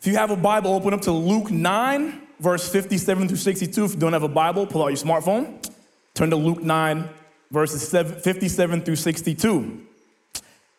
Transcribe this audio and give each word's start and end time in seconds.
If 0.00 0.06
you 0.06 0.16
have 0.16 0.30
a 0.30 0.36
Bible, 0.36 0.74
open 0.74 0.94
up 0.94 1.00
to 1.02 1.12
Luke 1.12 1.50
9, 1.50 2.22
verse 2.38 2.70
57 2.70 3.28
through 3.28 3.36
62. 3.36 3.84
If 3.84 3.94
you 3.94 3.98
don't 3.98 4.12
have 4.12 4.22
a 4.22 4.28
Bible, 4.28 4.66
pull 4.66 4.82
out 4.84 4.88
your 4.88 4.96
smartphone. 4.96 5.60
Turn 6.14 6.30
to 6.30 6.36
Luke 6.36 6.62
9, 6.62 7.08
verses 7.50 7.90
57 7.90 8.82
through 8.82 8.96
62. 8.96 9.86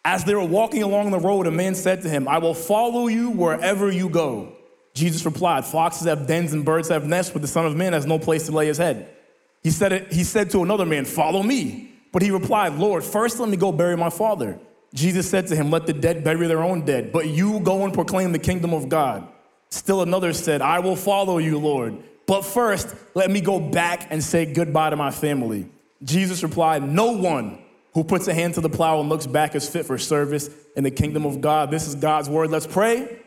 As 0.06 0.24
they 0.24 0.34
were 0.34 0.46
walking 0.46 0.84
along 0.84 1.12
the 1.12 1.20
road, 1.20 1.48
a 1.48 1.52
man 1.52 1.76
said 1.76 2.02
to 2.04 2.10
him, 2.10 2.30
I 2.30 2.38
will 2.38 2.54
follow 2.54 3.08
you 3.08 3.30
wherever 3.32 3.92
you 3.92 4.08
go. 4.08 4.54
Jesus 4.94 5.26
replied, 5.26 5.66
Foxes 5.66 6.08
have 6.08 6.26
dens 6.26 6.54
and 6.54 6.64
birds 6.64 6.88
have 6.88 7.06
nests, 7.06 7.32
but 7.32 7.42
the 7.42 7.48
Son 7.48 7.66
of 7.66 7.76
Man 7.76 7.92
has 7.92 8.06
no 8.06 8.20
place 8.20 8.46
to 8.46 8.54
lay 8.54 8.68
his 8.68 8.78
head. 8.78 9.10
He 9.64 9.72
said, 9.72 10.12
he 10.14 10.24
said 10.24 10.50
to 10.52 10.64
another 10.64 10.86
man, 10.86 11.04
Follow 11.04 11.44
me. 11.44 11.92
But 12.12 12.22
he 12.22 12.32
replied, 12.32 12.76
Lord, 12.76 13.04
first 13.04 13.40
let 13.40 13.50
me 13.50 13.58
go 13.58 13.72
bury 13.72 13.98
my 13.98 14.10
father. 14.10 14.60
Jesus 14.94 15.30
said 15.30 15.48
to 15.48 15.56
him, 15.56 15.70
Let 15.70 15.86
the 15.86 15.94
dead 15.94 16.24
bury 16.24 16.48
their 16.48 16.64
own 16.64 16.86
dead, 16.86 17.12
but 17.12 17.28
you 17.28 17.60
go 17.60 17.84
and 17.84 17.94
proclaim 17.94 18.32
the 18.32 18.40
kingdom 18.40 18.74
of 18.74 18.90
God. 18.90 19.28
Still 19.70 20.02
another 20.02 20.34
said, 20.34 20.62
I 20.62 20.80
will 20.80 20.96
follow 20.96 21.38
you, 21.38 21.60
Lord. 21.60 21.98
But 22.26 22.42
first, 22.44 22.96
let 23.16 23.30
me 23.30 23.42
go 23.42 23.60
back 23.60 24.08
and 24.10 24.24
say 24.24 24.46
goodbye 24.46 24.92
to 24.92 24.96
my 24.96 25.12
family. 25.12 25.68
Jesus 26.04 26.44
replied, 26.44 26.84
No 26.84 27.12
one 27.12 27.60
who 27.94 28.04
puts 28.04 28.28
a 28.28 28.34
hand 28.34 28.56
to 28.56 28.62
the 28.62 28.70
plow 28.70 29.00
and 29.00 29.10
looks 29.10 29.28
back 29.28 29.56
is 29.56 29.70
fit 29.70 29.86
for 29.86 29.98
service 29.98 30.50
in 30.76 30.84
the 30.84 30.92
kingdom 30.92 31.26
of 31.26 31.42
God. 31.42 31.72
This 31.72 31.88
is 31.88 31.96
God's 31.96 32.30
word. 32.30 32.50
Let's 32.50 32.68
pray. 32.68 33.20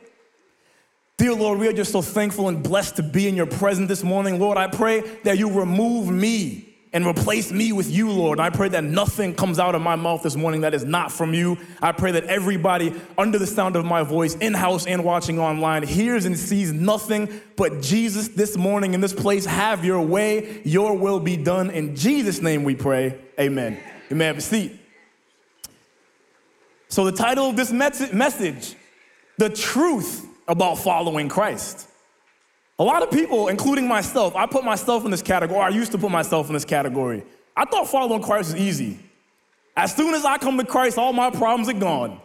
Dear 1.16 1.34
Lord, 1.34 1.58
we 1.58 1.68
are 1.68 1.72
just 1.72 1.92
so 1.92 2.02
thankful 2.02 2.48
and 2.48 2.62
blessed 2.62 2.96
to 2.96 3.02
be 3.02 3.28
in 3.28 3.36
your 3.36 3.46
presence 3.46 3.88
this 3.88 4.02
morning. 4.02 4.40
Lord, 4.40 4.56
I 4.58 4.66
pray 4.66 5.00
that 5.24 5.38
you 5.38 5.50
remove 5.50 6.10
me 6.10 6.71
and 6.92 7.06
replace 7.06 7.50
me 7.50 7.72
with 7.72 7.90
you, 7.90 8.10
Lord. 8.10 8.38
I 8.38 8.50
pray 8.50 8.68
that 8.68 8.84
nothing 8.84 9.34
comes 9.34 9.58
out 9.58 9.74
of 9.74 9.80
my 9.80 9.96
mouth 9.96 10.22
this 10.22 10.36
morning 10.36 10.60
that 10.60 10.74
is 10.74 10.84
not 10.84 11.10
from 11.10 11.32
you. 11.32 11.56
I 11.80 11.92
pray 11.92 12.12
that 12.12 12.24
everybody 12.24 12.92
under 13.16 13.38
the 13.38 13.46
sound 13.46 13.76
of 13.76 13.84
my 13.84 14.02
voice, 14.02 14.34
in 14.36 14.52
house 14.52 14.86
and 14.86 15.02
watching 15.02 15.38
online, 15.38 15.84
hears 15.84 16.26
and 16.26 16.38
sees 16.38 16.72
nothing 16.72 17.28
but 17.56 17.80
Jesus 17.80 18.28
this 18.28 18.56
morning 18.56 18.92
in 18.92 19.00
this 19.00 19.14
place. 19.14 19.46
Have 19.46 19.84
your 19.84 20.02
way, 20.02 20.60
your 20.64 20.96
will 20.96 21.20
be 21.20 21.36
done. 21.36 21.70
In 21.70 21.96
Jesus' 21.96 22.42
name 22.42 22.62
we 22.62 22.74
pray. 22.74 23.18
Amen. 23.40 23.78
You 24.10 24.16
may 24.16 24.26
have 24.26 24.38
a 24.38 24.42
seat. 24.42 24.78
So, 26.88 27.06
the 27.06 27.12
title 27.12 27.48
of 27.48 27.56
this 27.56 27.72
message, 27.72 28.74
The 29.38 29.48
Truth 29.48 30.26
About 30.46 30.74
Following 30.74 31.30
Christ. 31.30 31.88
A 32.78 32.84
lot 32.84 33.02
of 33.02 33.10
people, 33.10 33.48
including 33.48 33.86
myself, 33.86 34.34
I 34.34 34.46
put 34.46 34.64
myself 34.64 35.04
in 35.04 35.10
this 35.10 35.22
category, 35.22 35.60
I 35.60 35.68
used 35.68 35.92
to 35.92 35.98
put 35.98 36.10
myself 36.10 36.48
in 36.48 36.54
this 36.54 36.64
category. 36.64 37.24
I 37.56 37.64
thought 37.64 37.88
following 37.88 38.22
Christ 38.22 38.52
was 38.52 38.60
easy. 38.60 38.98
As 39.76 39.94
soon 39.94 40.14
as 40.14 40.24
I 40.24 40.38
come 40.38 40.58
to 40.58 40.64
Christ, 40.64 40.98
all 40.98 41.12
my 41.12 41.30
problems 41.30 41.68
are 41.68 41.74
gone. 41.74 42.20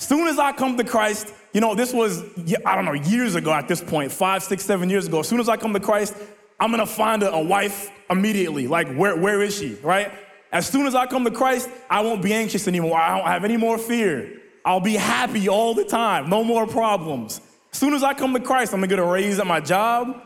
As 0.00 0.06
soon 0.06 0.26
as 0.28 0.38
I 0.38 0.52
come 0.52 0.76
to 0.76 0.84
Christ, 0.84 1.32
you 1.52 1.60
know, 1.60 1.74
this 1.74 1.92
was, 1.92 2.22
I 2.64 2.74
don't 2.74 2.84
know, 2.84 2.92
years 2.92 3.34
ago 3.34 3.52
at 3.52 3.68
this 3.68 3.80
point, 3.80 4.10
five, 4.10 4.42
six, 4.42 4.64
seven 4.64 4.90
years 4.90 5.06
ago. 5.06 5.20
As 5.20 5.28
soon 5.28 5.40
as 5.40 5.48
I 5.48 5.56
come 5.56 5.72
to 5.74 5.80
Christ, 5.80 6.14
I'm 6.58 6.70
gonna 6.70 6.86
find 6.86 7.22
a, 7.22 7.32
a 7.32 7.42
wife 7.42 7.90
immediately. 8.10 8.66
Like, 8.66 8.92
where, 8.94 9.16
where 9.16 9.42
is 9.42 9.58
she, 9.58 9.74
right? 9.82 10.12
As 10.50 10.66
soon 10.66 10.86
as 10.86 10.94
I 10.94 11.06
come 11.06 11.24
to 11.24 11.30
Christ, 11.30 11.68
I 11.88 12.00
won't 12.02 12.22
be 12.22 12.32
anxious 12.32 12.66
anymore. 12.68 12.98
I 12.98 13.16
don't 13.16 13.26
have 13.26 13.44
any 13.44 13.56
more 13.56 13.78
fear. 13.78 14.40
I'll 14.64 14.80
be 14.80 14.94
happy 14.94 15.48
all 15.48 15.74
the 15.74 15.84
time, 15.84 16.28
no 16.30 16.44
more 16.44 16.66
problems. 16.66 17.40
Soon 17.72 17.94
as 17.94 18.02
I 18.02 18.14
come 18.14 18.34
to 18.34 18.40
Christ, 18.40 18.72
I'm 18.72 18.80
gonna 18.80 18.88
get 18.88 18.98
a 18.98 19.04
raise 19.04 19.38
at 19.38 19.46
my 19.46 19.60
job. 19.60 20.22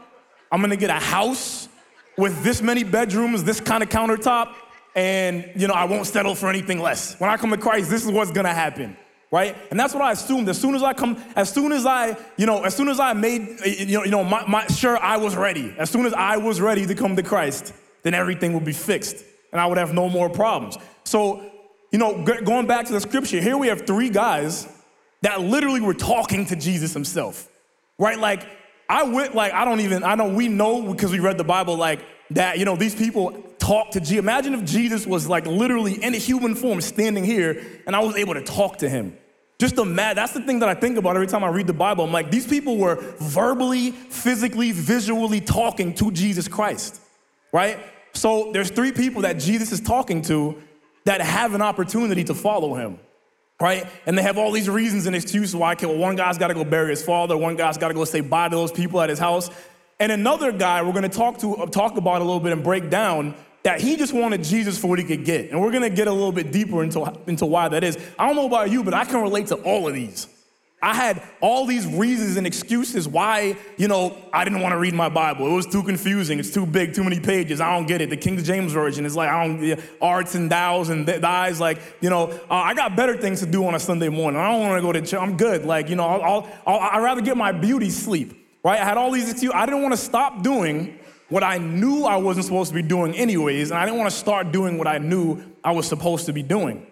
I'm 0.51 0.61
gonna 0.61 0.77
get 0.77 0.91
a 0.91 0.95
house 0.95 1.69
with 2.19 2.43
this 2.43 2.61
many 2.61 2.83
bedrooms, 2.83 3.45
this 3.45 3.61
kind 3.61 3.83
of 3.83 3.89
countertop, 3.89 4.55
and 4.95 5.51
you 5.55 5.69
know, 5.69 5.75
I 5.75 5.85
won't 5.85 6.07
settle 6.07 6.35
for 6.35 6.49
anything 6.49 6.81
less. 6.81 7.19
When 7.21 7.31
I 7.31 7.37
come 7.37 7.51
to 7.51 7.57
Christ, 7.57 7.89
this 7.89 8.05
is 8.05 8.11
what's 8.11 8.31
gonna 8.31 8.55
happen. 8.55 8.97
Right? 9.33 9.57
And 9.71 9.79
that's 9.79 9.93
what 9.93 10.05
I 10.05 10.13
assumed. 10.13 10.49
As 10.49 10.59
soon 10.59 10.77
as 10.77 10.85
I 10.85 10.93
come, 10.93 11.21
as 11.35 11.53
soon 11.53 11.73
as 11.73 11.85
I, 11.85 12.17
you 12.37 12.47
know, 12.47 12.63
as 12.63 12.77
soon 12.77 12.89
as 12.89 13.01
I 13.01 13.13
made, 13.13 13.59
you 13.65 13.99
know, 13.99 14.05
you 14.05 14.11
know 14.11 14.23
my, 14.23 14.47
my, 14.47 14.67
sure 14.69 14.97
I 15.03 15.17
was 15.17 15.37
ready. 15.37 15.75
As 15.79 15.91
soon 15.91 16.07
as 16.07 16.15
I 16.15 16.37
was 16.37 16.61
ready 16.61 16.87
to 16.87 16.95
come 16.95 17.17
to 17.17 17.25
Christ, 17.25 17.73
then 18.05 18.15
everything 18.15 18.53
would 18.53 18.65
be 18.65 18.73
fixed 18.73 19.25
and 19.51 19.61
I 19.61 19.67
would 19.67 19.79
have 19.79 19.93
no 19.93 20.09
more 20.09 20.31
problems. 20.31 20.79
So, 21.03 21.51
you 21.91 21.99
know, 21.99 22.25
going 22.25 22.67
back 22.69 22.87
to 22.87 22.93
the 22.93 23.01
scripture, 23.01 23.41
here 23.41 23.57
we 23.57 23.67
have 23.67 23.85
three 23.85 24.11
guys 24.11 24.69
that 25.27 25.41
literally 25.41 25.81
were 25.81 25.93
talking 25.93 26.47
to 26.47 26.55
Jesus 26.55 26.93
himself, 26.93 27.49
right? 27.99 28.17
Like, 28.17 28.47
I 28.89 29.03
went, 29.03 29.35
like, 29.35 29.53
I 29.53 29.65
don't 29.65 29.81
even, 29.81 30.05
I 30.05 30.15
know 30.15 30.29
we 30.29 30.47
know 30.47 30.83
because 30.83 31.11
we 31.11 31.19
read 31.19 31.37
the 31.37 31.43
Bible, 31.43 31.77
like, 31.77 31.99
that, 32.31 32.61
you 32.61 32.65
know, 32.65 32.77
these 32.77 32.95
people 32.95 33.33
talk 33.59 33.91
to 33.91 33.99
Jesus. 33.99 34.19
Imagine 34.19 34.55
if 34.55 34.65
Jesus 34.65 35.05
was 35.05 35.29
like 35.29 35.45
literally 35.45 36.01
in 36.01 36.15
a 36.15 36.17
human 36.17 36.55
form 36.55 36.81
standing 36.81 37.25
here 37.25 37.61
and 37.89 37.97
I 37.97 37.99
was 37.99 38.15
able 38.15 38.35
to 38.35 38.43
talk 38.45 38.77
to 38.79 38.89
him. 38.89 39.19
Just 39.59 39.79
imagine, 39.79 40.15
that's 40.15 40.33
the 40.33 40.43
thing 40.43 40.61
that 40.61 40.69
I 40.69 40.75
think 40.75 40.97
about 40.97 41.17
every 41.17 41.27
time 41.27 41.43
I 41.43 41.49
read 41.49 41.67
the 41.67 41.73
Bible. 41.73 42.05
I'm 42.05 42.13
like, 42.13 42.31
these 42.31 42.47
people 42.47 42.77
were 42.77 42.95
verbally, 43.19 43.91
physically, 43.91 44.71
visually 44.71 45.41
talking 45.41 45.93
to 45.95 46.13
Jesus 46.13 46.47
Christ, 46.47 47.01
right? 47.53 47.81
So 48.13 48.53
there's 48.53 48.71
three 48.71 48.93
people 48.93 49.23
that 49.23 49.41
Jesus 49.41 49.73
is 49.73 49.81
talking 49.81 50.23
to 50.23 50.63
that 51.05 51.21
have 51.21 51.55
an 51.55 51.63
opportunity 51.63 52.23
to 52.23 52.35
follow 52.35 52.75
him 52.75 53.01
right? 53.61 53.87
And 54.07 54.17
they 54.17 54.23
have 54.23 54.39
all 54.39 54.53
these 54.53 54.69
reasons 54.69 55.07
and 55.07 55.17
excuses 55.17 55.57
why. 55.57 55.73
Okay, 55.73 55.87
well, 55.87 55.97
one 55.97 56.17
guy's 56.17 56.39
got 56.39 56.49
to 56.49 56.55
go 56.55 56.65
bury 56.65 56.91
his 56.91 57.03
father. 57.03 57.37
One 57.37 57.57
guy's 57.57 57.79
got 57.79 57.89
to 57.89 57.95
go 57.95 58.05
say 58.05 58.21
bye 58.21 58.49
to 58.49 58.55
those 58.55 58.73
people 58.73 59.01
at 59.01 59.09
his 59.09 59.19
house. 59.19 59.51
And 59.99 60.13
another 60.13 60.53
guy, 60.53 60.83
we're 60.83 60.93
going 60.93 61.03
to 61.03 61.09
talk 61.09 61.39
to 61.39 61.67
talk 61.71 61.97
about 61.97 62.21
a 62.21 62.25
little 62.25 62.41
bit 62.41 62.53
and 62.53 62.63
break 62.63 62.91
down 62.91 63.35
that 63.63 63.81
he 63.81 63.97
just 63.97 64.13
wanted 64.13 64.45
Jesus 64.45 64.79
for 64.79 64.89
what 64.89 64.99
he 64.99 65.05
could 65.05 65.25
get. 65.25 65.51
And 65.51 65.61
we're 65.61 65.71
going 65.71 65.83
to 65.83 65.91
get 65.91 66.07
a 66.07 66.13
little 66.13 66.33
bit 66.33 66.53
deeper 66.53 66.85
into, 66.85 67.13
into 67.27 67.47
why 67.47 67.69
that 67.69 67.83
is. 67.83 67.99
I 68.19 68.27
don't 68.27 68.37
know 68.37 68.47
about 68.47 68.71
you, 68.71 68.85
but 68.85 68.95
I 68.95 69.05
can 69.05 69.23
relate 69.23 69.49
to 69.49 69.57
all 69.57 69.89
of 69.89 69.95
these. 69.95 70.29
I 70.83 70.95
had 70.95 71.23
all 71.41 71.65
these 71.65 71.87
reasons 71.87 72.37
and 72.37 72.47
excuses 72.47 73.09
why, 73.09 73.57
you 73.79 73.89
know, 73.89 74.17
I 74.33 74.45
didn't 74.45 74.61
want 74.61 74.73
to 74.73 74.79
read 74.79 74.93
my 74.93 75.09
Bible. 75.09 75.47
It 75.47 75.55
was 75.55 75.67
too 75.67 75.83
confusing. 75.83 76.39
It's 76.39 76.53
too 76.53 76.67
big, 76.67 76.95
too 76.95 77.03
many 77.03 77.19
pages. 77.19 77.61
I 77.61 77.75
don't 77.75 77.87
get 77.87 78.03
it. 78.03 78.11
The 78.11 78.17
King 78.17 78.37
James 78.45 78.73
Version 78.73 79.07
is 79.07 79.17
like, 79.17 79.31
I 79.31 79.47
don't, 79.47 79.81
arts 80.03 80.35
and 80.35 80.51
thous 80.51 80.91
and 80.91 81.07
thys. 81.07 81.61
Like, 81.61 81.81
you 82.03 82.11
know, 82.11 82.29
uh, 82.29 82.55
I 82.55 82.75
got 82.75 82.95
better 82.95 83.17
things 83.17 83.41
to 83.41 83.47
do 83.47 83.67
on 83.67 83.75
a 83.75 83.81
Sunday 83.81 84.11
morning. 84.11 84.39
I 84.39 84.51
don't 84.53 84.61
want 84.61 84.79
to 84.79 84.83
go 84.83 84.93
to 84.93 85.01
church. 85.01 85.21
I'm 85.21 85.37
good. 85.39 85.65
Like, 85.65 85.89
you 85.89 85.97
know, 85.97 86.07
I'll, 86.07 86.49
I'll, 86.67 86.79
I'd 86.79 87.03
rather 87.03 87.23
get 87.23 87.39
my 87.39 87.53
beauty 87.53 87.89
sleep, 87.89 88.47
right? 88.63 88.79
I 88.79 88.85
had 88.85 88.99
all 88.99 89.11
these 89.11 89.31
excuses. 89.31 89.55
I 89.55 89.65
didn't 89.65 89.83
want 89.83 89.95
to 89.95 90.01
stop 90.01 90.43
doing 90.43 90.99
what 91.31 91.43
I 91.43 91.59
knew 91.59 92.05
I 92.05 92.17
wasn't 92.17 92.45
supposed 92.45 92.69
to 92.69 92.75
be 92.75 92.83
doing 92.83 93.15
anyways, 93.15 93.71
and 93.71 93.81
I 93.81 93.87
didn't 93.87 93.99
want 93.99 94.11
to 94.11 94.17
start 94.17 94.53
doing 94.53 94.79
what 94.79 94.87
I 94.87 94.99
knew 94.99 95.43
I 95.65 95.73
was 95.73 95.89
supposed 95.89 96.27
to 96.27 96.33
be 96.33 96.43
doing, 96.43 96.87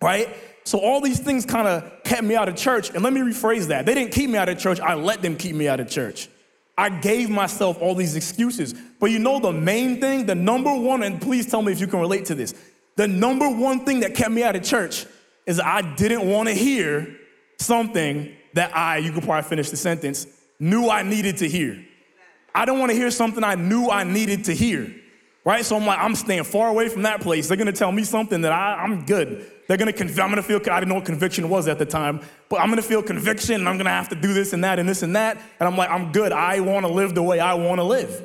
right? 0.00 0.28
So 0.64 0.78
all 0.78 1.00
these 1.00 1.20
things 1.20 1.44
kind 1.44 1.68
of 1.68 2.02
kept 2.04 2.24
me 2.24 2.34
out 2.34 2.48
of 2.48 2.56
church. 2.56 2.90
And 2.90 3.02
let 3.02 3.12
me 3.12 3.20
rephrase 3.20 3.68
that. 3.68 3.84
They 3.86 3.94
didn't 3.94 4.12
keep 4.12 4.30
me 4.30 4.38
out 4.38 4.48
of 4.48 4.58
church, 4.58 4.80
I 4.80 4.94
let 4.94 5.22
them 5.22 5.36
keep 5.36 5.54
me 5.54 5.68
out 5.68 5.80
of 5.80 5.88
church. 5.88 6.28
I 6.76 6.88
gave 6.88 7.30
myself 7.30 7.80
all 7.80 7.94
these 7.94 8.16
excuses. 8.16 8.74
But 8.98 9.10
you 9.10 9.18
know 9.18 9.38
the 9.38 9.52
main 9.52 10.00
thing, 10.00 10.26
the 10.26 10.34
number 10.34 10.74
one, 10.74 11.02
and 11.02 11.20
please 11.20 11.46
tell 11.46 11.62
me 11.62 11.70
if 11.70 11.80
you 11.80 11.86
can 11.86 12.00
relate 12.00 12.24
to 12.26 12.34
this. 12.34 12.54
The 12.96 13.06
number 13.06 13.48
one 13.48 13.84
thing 13.84 14.00
that 14.00 14.14
kept 14.14 14.30
me 14.30 14.42
out 14.42 14.56
of 14.56 14.62
church 14.62 15.06
is 15.46 15.60
I 15.60 15.82
didn't 15.94 16.28
want 16.28 16.48
to 16.48 16.54
hear 16.54 17.16
something 17.58 18.34
that 18.54 18.74
I, 18.76 18.98
you 18.98 19.12
could 19.12 19.24
probably 19.24 19.48
finish 19.48 19.70
the 19.70 19.76
sentence, 19.76 20.26
knew 20.58 20.88
I 20.88 21.02
needed 21.02 21.38
to 21.38 21.48
hear. 21.48 21.84
I 22.54 22.64
don't 22.64 22.78
want 22.78 22.90
to 22.90 22.96
hear 22.96 23.10
something 23.10 23.42
I 23.42 23.56
knew 23.56 23.88
I 23.88 24.04
needed 24.04 24.44
to 24.44 24.54
hear. 24.54 24.94
Right? 25.44 25.64
So 25.64 25.76
I'm 25.76 25.84
like, 25.84 25.98
I'm 25.98 26.14
staying 26.14 26.44
far 26.44 26.68
away 26.68 26.88
from 26.88 27.02
that 27.02 27.20
place. 27.20 27.48
They're 27.48 27.56
gonna 27.56 27.72
tell 27.72 27.92
me 27.92 28.04
something 28.04 28.40
that 28.42 28.52
I, 28.52 28.82
I'm 28.82 29.04
good. 29.04 29.50
They're 29.68 29.76
gonna, 29.76 29.92
conv- 29.92 30.18
I'm 30.18 30.30
gonna 30.30 30.42
feel, 30.42 30.58
I 30.70 30.80
didn't 30.80 30.88
know 30.88 30.94
what 30.96 31.04
conviction 31.04 31.48
was 31.50 31.68
at 31.68 31.78
the 31.78 31.84
time, 31.84 32.20
but 32.48 32.60
I'm 32.60 32.70
gonna 32.70 32.82
feel 32.82 33.02
conviction 33.02 33.56
and 33.56 33.68
I'm 33.68 33.76
gonna 33.76 33.90
have 33.90 34.08
to 34.08 34.14
do 34.14 34.32
this 34.32 34.54
and 34.54 34.64
that 34.64 34.78
and 34.78 34.88
this 34.88 35.02
and 35.02 35.14
that. 35.16 35.36
And 35.60 35.66
I'm 35.68 35.76
like, 35.76 35.90
I'm 35.90 36.12
good. 36.12 36.32
I 36.32 36.60
wanna 36.60 36.88
live 36.88 37.14
the 37.14 37.22
way 37.22 37.40
I 37.40 37.54
wanna 37.54 37.84
live, 37.84 38.24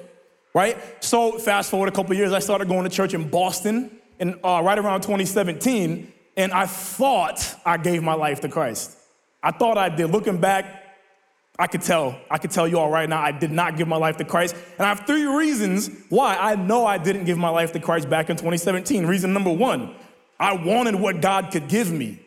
right? 0.53 0.77
So 1.03 1.37
fast 1.37 1.69
forward 1.69 1.89
a 1.89 1.91
couple 1.91 2.15
years, 2.15 2.31
I 2.31 2.39
started 2.39 2.69
going 2.69 2.83
to 2.83 2.89
church 2.89 3.13
in 3.13 3.29
Boston 3.29 3.99
and 4.19 4.35
uh, 4.43 4.61
right 4.63 4.77
around 4.77 5.01
2017, 5.01 6.11
and 6.37 6.51
I 6.51 6.65
thought 6.65 7.55
I 7.65 7.77
gave 7.77 8.03
my 8.03 8.13
life 8.13 8.41
to 8.41 8.49
Christ. 8.49 8.97
I 9.41 9.51
thought 9.51 9.77
I 9.77 9.89
did. 9.89 10.07
Looking 10.11 10.39
back, 10.39 10.78
I 11.59 11.67
could 11.67 11.81
tell. 11.81 12.17
I 12.31 12.37
could 12.37 12.51
tell 12.51 12.65
you 12.65 12.79
all 12.79 12.89
right 12.89 13.07
now, 13.07 13.21
I 13.21 13.33
did 13.33 13.51
not 13.51 13.75
give 13.75 13.85
my 13.85 13.97
life 13.97 14.15
to 14.17 14.23
Christ. 14.23 14.55
And 14.77 14.85
I 14.85 14.87
have 14.87 15.05
three 15.05 15.25
reasons 15.25 15.89
why 16.07 16.37
I 16.37 16.55
know 16.55 16.85
I 16.85 16.97
didn't 16.97 17.25
give 17.25 17.37
my 17.37 17.49
life 17.49 17.73
to 17.73 17.81
Christ 17.81 18.09
back 18.09 18.29
in 18.29 18.37
2017. 18.37 19.05
Reason 19.05 19.33
number 19.33 19.51
one, 19.51 19.93
I 20.39 20.53
wanted 20.53 20.95
what 20.95 21.19
God 21.19 21.51
could 21.51 21.67
give 21.67 21.91
me. 21.91 22.21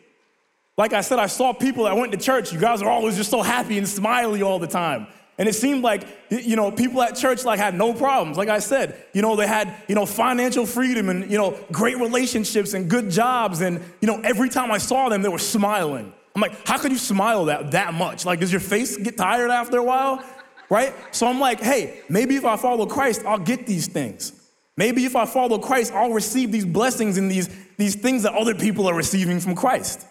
Like 0.77 0.93
I 0.93 1.01
said, 1.01 1.17
I 1.17 1.25
saw 1.25 1.51
people 1.51 1.85
that 1.85 1.97
went 1.97 2.11
to 2.11 2.17
church. 2.17 2.53
You 2.53 2.59
guys 2.59 2.83
are 2.83 2.89
always 2.89 3.17
just 3.17 3.31
so 3.31 3.41
happy 3.41 3.79
and 3.79 3.89
smiley 3.89 4.43
all 4.43 4.59
the 4.59 4.67
time. 4.67 5.07
And 5.39 5.49
it 5.49 5.53
seemed 5.53 5.81
like, 5.81 6.05
you 6.29 6.55
know, 6.55 6.71
people 6.71 7.01
at 7.01 7.15
church 7.15 7.43
like 7.43 7.57
had 7.57 7.73
no 7.73 7.91
problems. 7.91 8.37
Like 8.37 8.49
I 8.49 8.59
said, 8.59 9.03
you 9.13 9.23
know, 9.23 9.35
they 9.35 9.47
had, 9.47 9.75
you 9.87 9.95
know, 9.95 10.05
financial 10.05 10.67
freedom 10.67 11.09
and, 11.09 11.29
you 11.31 11.39
know, 11.39 11.57
great 11.71 11.97
relationships 11.97 12.75
and 12.75 12.87
good 12.87 13.09
jobs. 13.09 13.61
And, 13.61 13.81
you 13.99 14.07
know, 14.07 14.21
every 14.23 14.49
time 14.49 14.71
I 14.71 14.77
saw 14.77 15.09
them, 15.09 15.23
they 15.23 15.29
were 15.29 15.39
smiling. 15.39 16.13
I'm 16.35 16.41
like, 16.41 16.67
how 16.67 16.77
could 16.77 16.91
you 16.91 16.97
smile 16.97 17.45
that, 17.45 17.71
that 17.71 17.93
much? 17.93 18.25
Like, 18.25 18.39
does 18.39 18.51
your 18.51 18.61
face 18.61 18.97
get 18.97 19.17
tired 19.17 19.51
after 19.51 19.77
a 19.77 19.83
while? 19.83 20.23
Right? 20.69 20.93
So 21.11 21.27
I'm 21.27 21.39
like, 21.39 21.59
hey, 21.59 22.01
maybe 22.09 22.35
if 22.35 22.45
I 22.45 22.57
follow 22.57 22.85
Christ, 22.85 23.23
I'll 23.25 23.37
get 23.37 23.67
these 23.67 23.87
things. 23.87 24.33
Maybe 24.75 25.05
if 25.05 25.15
I 25.15 25.25
follow 25.25 25.59
Christ, 25.59 25.93
I'll 25.93 26.13
receive 26.13 26.51
these 26.51 26.65
blessings 26.65 27.17
and 27.17 27.29
these, 27.29 27.49
these 27.77 27.95
things 27.95 28.23
that 28.23 28.33
other 28.33 28.55
people 28.55 28.87
are 28.87 28.95
receiving 28.95 29.39
from 29.39 29.55
Christ, 29.55 30.07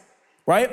right? 0.47 0.71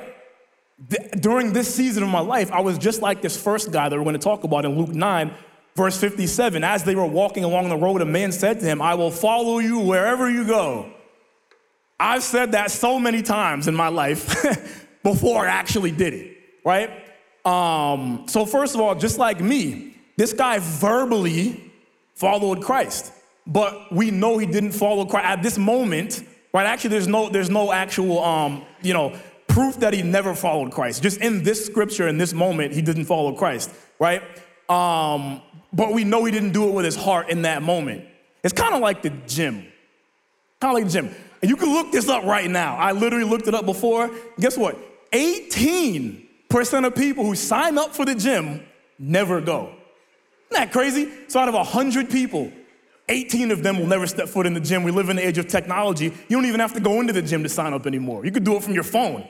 during 1.19 1.51
this 1.51 1.73
season 1.73 2.03
of 2.03 2.09
my 2.09 2.19
life, 2.19 2.51
I 2.51 2.61
was 2.61 2.77
just 2.77 3.01
like 3.01 3.21
this 3.21 3.41
first 3.41 3.71
guy 3.71 3.89
that 3.89 3.97
we're 3.97 4.03
going 4.03 4.13
to 4.13 4.19
talk 4.19 4.43
about 4.43 4.65
in 4.65 4.77
Luke 4.77 4.89
9, 4.89 5.33
verse 5.75 5.99
57. 5.99 6.63
As 6.63 6.83
they 6.83 6.95
were 6.95 7.05
walking 7.05 7.43
along 7.43 7.69
the 7.69 7.77
road, 7.77 8.01
a 8.01 8.05
man 8.05 8.31
said 8.31 8.59
to 8.61 8.65
him, 8.65 8.81
I 8.81 8.95
will 8.95 9.11
follow 9.11 9.59
you 9.59 9.79
wherever 9.79 10.29
you 10.29 10.45
go. 10.45 10.91
I've 11.99 12.23
said 12.23 12.53
that 12.53 12.71
so 12.71 12.97
many 12.97 13.21
times 13.21 13.67
in 13.67 13.75
my 13.75 13.89
life 13.89 14.87
before 15.11 15.47
I 15.47 15.49
actually 15.49 15.91
did 15.91 16.13
it, 16.13 16.37
right? 16.63 16.89
Um, 17.45 18.25
so, 18.27 18.45
first 18.45 18.75
of 18.75 18.81
all, 18.81 18.95
just 18.95 19.17
like 19.17 19.41
me, 19.41 19.95
this 20.17 20.33
guy 20.33 20.59
verbally 20.59 21.71
followed 22.15 22.61
Christ, 22.61 23.11
but 23.47 23.91
we 23.91 24.11
know 24.11 24.37
he 24.37 24.45
didn't 24.45 24.73
follow 24.73 25.05
Christ 25.05 25.25
at 25.25 25.41
this 25.41 25.57
moment, 25.57 26.23
right? 26.53 26.65
Actually, 26.65 26.91
there's 26.91 27.07
no, 27.07 27.29
there's 27.29 27.49
no 27.49 27.71
actual, 27.71 28.23
um, 28.23 28.63
you 28.81 28.93
know, 28.93 29.17
proof 29.47 29.77
that 29.77 29.93
he 29.93 30.01
never 30.03 30.35
followed 30.35 30.71
Christ. 30.71 31.01
Just 31.01 31.21
in 31.21 31.43
this 31.43 31.65
scripture, 31.65 32.07
in 32.07 32.17
this 32.17 32.33
moment, 32.33 32.73
he 32.73 32.81
didn't 32.81 33.05
follow 33.05 33.33
Christ, 33.33 33.71
right? 33.97 34.21
Um, 34.69 35.41
but 35.73 35.93
we 35.93 36.03
know 36.03 36.25
he 36.25 36.31
didn't 36.31 36.51
do 36.51 36.67
it 36.69 36.73
with 36.73 36.85
his 36.85 36.95
heart 36.95 37.29
in 37.29 37.43
that 37.43 37.63
moment. 37.63 38.05
It's 38.43 38.53
kind 38.53 38.75
of 38.75 38.81
like 38.81 39.01
the 39.01 39.09
gym. 39.27 39.65
Kind 40.59 40.71
of 40.71 40.73
like 40.73 40.85
the 40.85 40.91
gym. 40.91 41.15
And 41.41 41.49
you 41.49 41.55
can 41.55 41.73
look 41.73 41.91
this 41.91 42.09
up 42.09 42.23
right 42.25 42.49
now. 42.49 42.75
I 42.75 42.91
literally 42.91 43.25
looked 43.25 43.47
it 43.47 43.55
up 43.55 43.65
before. 43.65 44.11
Guess 44.39 44.57
what? 44.57 44.77
18% 45.11 46.85
of 46.85 46.95
people 46.95 47.23
who 47.23 47.35
sign 47.35 47.77
up 47.77 47.95
for 47.95 48.05
the 48.05 48.15
gym 48.15 48.63
never 48.97 49.41
go. 49.41 49.73
Isn't 50.51 50.63
that 50.63 50.71
crazy? 50.71 51.09
So 51.27 51.39
out 51.39 51.47
of 51.47 51.53
100 51.53 52.09
people, 52.09 52.51
18 53.07 53.51
of 53.51 53.63
them 53.63 53.79
will 53.79 53.87
never 53.87 54.07
step 54.07 54.29
foot 54.29 54.45
in 54.45 54.53
the 54.53 54.59
gym. 54.59 54.83
We 54.83 54.91
live 54.91 55.09
in 55.09 55.15
the 55.15 55.27
age 55.27 55.37
of 55.37 55.47
technology. 55.47 56.05
You 56.05 56.37
don't 56.37 56.45
even 56.45 56.59
have 56.59 56.73
to 56.73 56.79
go 56.79 57.01
into 57.01 57.13
the 57.13 57.21
gym 57.21 57.43
to 57.43 57.49
sign 57.49 57.73
up 57.73 57.87
anymore. 57.87 58.25
You 58.25 58.31
could 58.31 58.43
do 58.43 58.55
it 58.55 58.63
from 58.63 58.73
your 58.73 58.83
phone. 58.83 59.27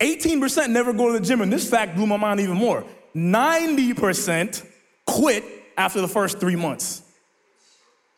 18% 0.00 0.70
never 0.70 0.92
go 0.94 1.12
to 1.12 1.18
the 1.18 1.24
gym, 1.24 1.42
and 1.42 1.52
this 1.52 1.68
fact 1.68 1.94
blew 1.94 2.06
my 2.06 2.16
mind 2.16 2.40
even 2.40 2.56
more. 2.56 2.84
90% 3.14 4.66
quit 5.06 5.44
after 5.76 6.00
the 6.00 6.08
first 6.08 6.40
three 6.40 6.56
months. 6.56 7.02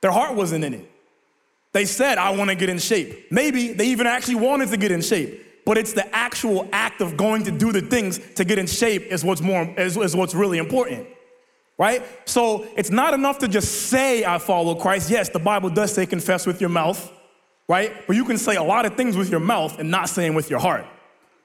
Their 0.01 0.13
heart 0.13 0.35
wasn't 0.35 0.65
in 0.65 0.75
it. 0.75 0.91
They 1.73 1.85
said, 1.85 2.19
I 2.19 2.31
want 2.31 2.51
to 2.51 2.55
get 2.55 2.69
in 2.69 2.79
shape. 2.79 3.33
Maybe 3.33 3.73
they 3.73 3.87
even 3.89 4.07
actually 4.07 4.37
wanted 4.37 4.69
to 4.71 4.77
get 4.77 4.93
in 4.93 5.01
shape, 5.01 5.45
but 5.65 5.79
it's 5.79 5.93
the 5.93 6.15
actual 6.15 6.69
act 6.73 7.01
of 7.01 7.17
going 7.17 7.45
to 7.45 7.51
do 7.51 7.73
the 7.73 7.81
things 7.81 8.19
to 8.35 8.45
get 8.45 8.59
in 8.59 8.67
shape 8.67 9.03
is 9.03 9.25
what's 9.25 9.41
more 9.41 9.63
is, 9.79 9.97
is 9.97 10.17
what's 10.17 10.35
really 10.35 10.59
important. 10.59 11.07
Right? 11.79 12.03
So 12.29 12.67
it's 12.77 12.91
not 12.91 13.15
enough 13.15 13.39
to 13.39 13.49
just 13.49 13.89
say 13.89 14.25
I 14.25 14.39
follow 14.39 14.75
Christ. 14.75 15.11
Yes, 15.11 15.31
the 15.31 15.39
Bible 15.39 15.71
does 15.71 15.93
say 15.93 16.07
confess 16.07 16.47
with 16.47 16.61
your 16.61 16.71
mouth, 16.71 17.11
right? 17.69 18.07
But 18.07 18.15
you 18.15 18.25
can 18.25 18.39
say 18.39 18.57
a 18.57 18.63
lot 18.63 18.87
of 18.87 18.97
things 18.97 19.17
with 19.17 19.31
your 19.31 19.41
mouth 19.41 19.79
and 19.79 19.91
not 19.91 20.09
saying 20.09 20.35
with 20.35 20.51
your 20.51 20.61
heart. 20.61 20.85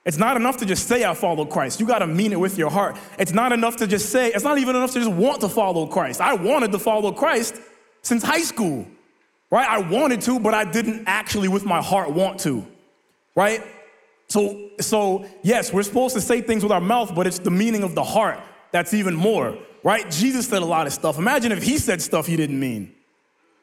It's 0.05 0.17
not 0.17 0.37
enough 0.37 0.57
to 0.57 0.65
just 0.65 0.87
say 0.87 1.03
I 1.03 1.13
follow 1.13 1.45
Christ. 1.45 1.79
You 1.79 1.87
got 1.87 1.99
to 1.99 2.07
mean 2.07 2.31
it 2.33 2.39
with 2.39 2.57
your 2.57 2.69
heart. 2.69 2.97
It's 3.17 3.33
not 3.33 3.51
enough 3.51 3.77
to 3.77 3.87
just 3.87 4.09
say, 4.09 4.31
it's 4.31 4.43
not 4.43 4.57
even 4.57 4.75
enough 4.75 4.93
to 4.93 4.99
just 4.99 5.11
want 5.11 5.41
to 5.41 5.49
follow 5.49 5.87
Christ. 5.87 6.21
I 6.21 6.33
wanted 6.33 6.71
to 6.71 6.79
follow 6.79 7.11
Christ 7.11 7.55
since 8.03 8.23
high 8.23 8.41
school 8.41 8.87
right? 9.49 9.67
I 9.67 9.79
wanted 9.79 10.21
to, 10.21 10.39
but 10.39 10.53
I 10.53 10.65
didn't 10.65 11.03
actually 11.07 11.47
with 11.47 11.65
my 11.65 11.81
heart 11.81 12.11
want 12.11 12.39
to, 12.41 12.65
right? 13.35 13.63
So, 14.29 14.69
so 14.79 15.25
yes, 15.44 15.71
we're 15.71 15.83
supposed 15.83 16.15
to 16.15 16.21
say 16.21 16.41
things 16.41 16.63
with 16.63 16.71
our 16.71 16.81
mouth, 16.81 17.15
but 17.15 17.27
it's 17.27 17.39
the 17.39 17.51
meaning 17.51 17.83
of 17.83 17.95
the 17.95 18.03
heart 18.03 18.39
that's 18.71 18.94
even 18.94 19.15
more, 19.15 19.57
right? 19.83 20.09
Jesus 20.12 20.47
said 20.47 20.62
a 20.62 20.65
lot 20.65 20.88
of 20.88 20.94
stuff. 20.94 21.18
Imagine 21.18 21.51
if 21.51 21.63
he 21.63 21.77
said 21.77 22.01
stuff 22.01 22.25
he 22.25 22.35
didn't 22.35 22.59
mean. 22.59 22.94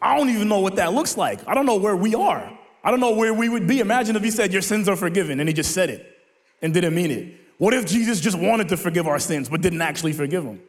I 0.01 0.17
don't 0.17 0.31
even 0.31 0.49
know 0.49 0.61
what 0.61 0.77
that 0.77 0.93
looks 0.93 1.17
like. 1.17 1.47
I 1.47 1.55
don't 1.55 1.67
know 1.67 1.77
where 1.77 1.97
we 1.97 2.15
are. 2.15 2.59
I 2.83 2.91
don't 2.91 3.01
know 3.01 3.15
where 3.15 3.33
we 3.33 3.49
would 3.49 3.67
be. 3.67 3.81
Imagine 3.81 4.17
if 4.17 4.23
he 4.23 4.31
said, 4.31 4.53
Your 4.53 4.63
sins 4.63 4.89
are 4.89 4.97
forgiven, 4.97 5.41
and 5.41 5.49
he 5.49 5.55
just 5.55 5.73
said 5.73 5.89
it 5.89 6.07
and 6.61 6.75
didn't 6.75 6.95
mean 6.95 7.11
it. 7.11 7.35
What 7.57 7.73
if 7.73 7.87
Jesus 7.87 8.21
just 8.21 8.39
wanted 8.39 8.69
to 8.69 8.77
forgive 8.77 9.07
our 9.07 9.19
sins, 9.19 9.49
but 9.49 9.63
didn't 9.63 9.81
actually 9.81 10.13
forgive 10.13 10.45
them? 10.45 10.61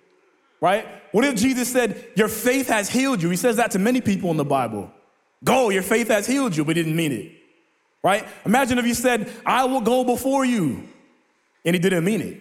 Right? 0.62 0.88
What 1.12 1.25
if 1.25 1.36
Jesus 1.36 1.71
said, 1.71 2.06
Your 2.15 2.30
faith 2.30 2.69
has 2.69 2.89
healed 2.89 3.21
you? 3.21 3.30
He 3.30 3.36
says 3.36 3.57
that 3.57 3.71
to 3.71 3.80
many 3.80 4.00
people 4.00 4.31
in 4.31 4.38
the 4.38 4.45
Bible. 4.45 4.91
Go, 5.44 5.69
your 5.69 5.83
faith 5.83 6.07
has 6.07 6.25
healed 6.25 6.56
you, 6.56 6.63
but 6.63 6.77
he 6.77 6.83
didn't 6.83 6.95
mean 6.95 7.12
it. 7.12 7.31
Right? 8.05 8.27
Imagine 8.45 8.77
if 8.77 8.85
he 8.85 8.93
said, 8.93 9.33
I 9.47 9.65
will 9.65 9.81
go 9.81 10.03
before 10.03 10.45
you, 10.45 10.87
and 11.65 11.73
he 11.73 11.79
didn't 11.79 12.03
mean 12.03 12.21
it. 12.21 12.39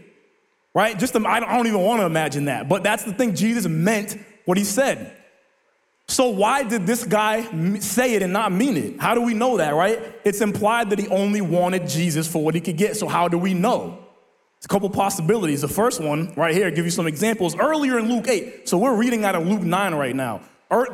Right? 0.75 0.99
Just, 0.99 1.16
I 1.16 1.40
don't 1.40 1.66
even 1.66 1.81
want 1.81 2.02
to 2.02 2.06
imagine 2.06 2.44
that. 2.44 2.69
But 2.69 2.82
that's 2.82 3.02
the 3.05 3.14
thing, 3.14 3.34
Jesus 3.34 3.66
meant 3.66 4.19
what 4.44 4.58
he 4.58 4.64
said. 4.64 5.16
So, 6.06 6.28
why 6.28 6.64
did 6.64 6.87
this 6.87 7.05
guy 7.05 7.44
say 7.78 8.12
it 8.12 8.20
and 8.20 8.31
not 8.31 8.52
mean 8.52 8.76
it? 8.76 9.00
How 9.00 9.14
do 9.14 9.22
we 9.22 9.32
know 9.32 9.56
that, 9.56 9.75
right? 9.75 9.99
It's 10.22 10.43
implied 10.43 10.90
that 10.90 10.99
he 10.99 11.08
only 11.08 11.40
wanted 11.40 11.88
Jesus 11.88 12.31
for 12.31 12.44
what 12.44 12.55
he 12.55 12.61
could 12.61 12.76
get. 12.76 12.99
So, 12.99 13.08
how 13.08 13.28
do 13.28 13.38
we 13.38 13.55
know? 13.55 14.05
It's 14.58 14.66
a 14.66 14.69
couple 14.69 14.90
possibilities. 14.90 15.62
The 15.62 15.69
first 15.69 15.99
one, 15.99 16.34
right 16.34 16.55
here, 16.55 16.66
I'll 16.66 16.75
give 16.75 16.84
you 16.84 16.90
some 16.90 17.06
examples. 17.06 17.56
Earlier 17.56 17.99
in 17.99 18.11
Luke 18.11 18.28
8, 18.28 18.69
so 18.69 18.76
we're 18.76 18.94
reading 18.94 19.25
out 19.25 19.34
of 19.34 19.46
Luke 19.46 19.62
9 19.62 19.94
right 19.94 20.14
now 20.14 20.43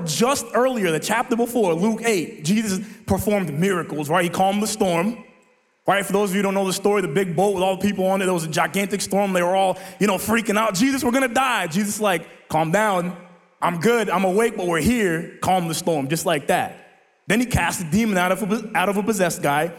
just 0.05 0.46
earlier, 0.55 0.90
the 0.90 1.00
chapter 1.00 1.37
before, 1.37 1.75
Luke 1.75 2.02
8, 2.05 2.44
Jesus 2.44 2.81
performed 3.06 3.52
miracles, 3.52 4.11
right? 4.11 4.25
He 4.25 4.31
calmed 4.31 4.62
the 4.62 4.67
storm. 4.67 5.25
Right, 5.87 6.06
for 6.06 6.12
those 6.12 6.31
of 6.31 6.37
you 6.37 6.40
who 6.40 6.43
don't 6.44 6.55
know 6.55 6.67
the 6.67 6.72
story, 6.72 7.02
the 7.02 7.08
big 7.08 7.34
boat 7.34 7.55
with 7.55 7.64
all 7.64 7.76
the 7.76 7.82
people 7.82 8.06
on 8.06 8.22
it, 8.22 8.26
there 8.26 8.34
was 8.34 8.44
a 8.44 8.49
gigantic 8.49 9.00
storm. 9.00 9.32
They 9.32 9.43
were 9.43 9.56
all, 9.56 9.76
you 9.99 10.06
know, 10.06 10.19
freaking 10.19 10.56
out. 10.56 10.75
Jesus, 10.75 11.02
we're 11.02 11.11
gonna 11.11 11.26
die. 11.26 11.67
Jesus, 11.67 12.00
like, 12.00 12.49
calm 12.49 12.70
down. 12.70 13.17
I'm 13.61 13.81
good. 13.81 14.08
I'm 14.08 14.25
awake, 14.25 14.56
but 14.56 14.69
we're 14.69 14.81
here. 14.81 15.38
Calm 15.40 15.69
the 15.69 15.75
storm, 15.75 16.08
just 16.08 16.26
like 16.26 16.46
that. 16.46 16.76
Then 17.26 17.40
he 17.40 17.46
cast 17.46 17.81
a 17.81 17.90
demon 17.90 18.19
out 18.19 18.31
of 18.31 18.52
a, 18.52 18.70
out 18.76 18.88
of 18.88 18.99
a 18.99 19.02
possessed 19.02 19.43
guy. 19.43 19.72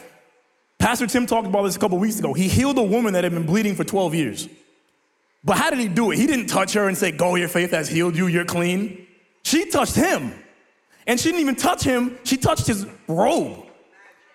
Pastor 0.79 1.05
Tim 1.05 1.27
talked 1.27 1.47
about 1.47 1.63
this 1.63 1.75
a 1.75 1.79
couple 1.79 1.97
weeks 1.97 2.19
ago. 2.19 2.33
He 2.33 2.47
healed 2.47 2.77
a 2.77 2.83
woman 2.83 3.13
that 3.13 3.23
had 3.23 3.33
been 3.33 3.45
bleeding 3.45 3.75
for 3.75 3.83
12 3.83 4.15
years. 4.15 4.49
But 5.43 5.57
how 5.57 5.69
did 5.69 5.79
he 5.79 5.87
do 5.87 6.11
it? 6.11 6.17
He 6.17 6.27
didn't 6.27 6.47
touch 6.47 6.73
her 6.73 6.87
and 6.87 6.97
say, 6.97 7.11
Go, 7.11 7.35
your 7.35 7.47
faith 7.47 7.71
has 7.71 7.87
healed 7.87 8.15
you, 8.15 8.27
you're 8.27 8.45
clean. 8.45 9.07
She 9.43 9.69
touched 9.69 9.95
him. 9.95 10.33
And 11.07 11.19
she 11.19 11.29
didn't 11.29 11.41
even 11.41 11.55
touch 11.55 11.83
him, 11.83 12.17
she 12.23 12.37
touched 12.37 12.67
his 12.67 12.85
robe. 13.07 13.65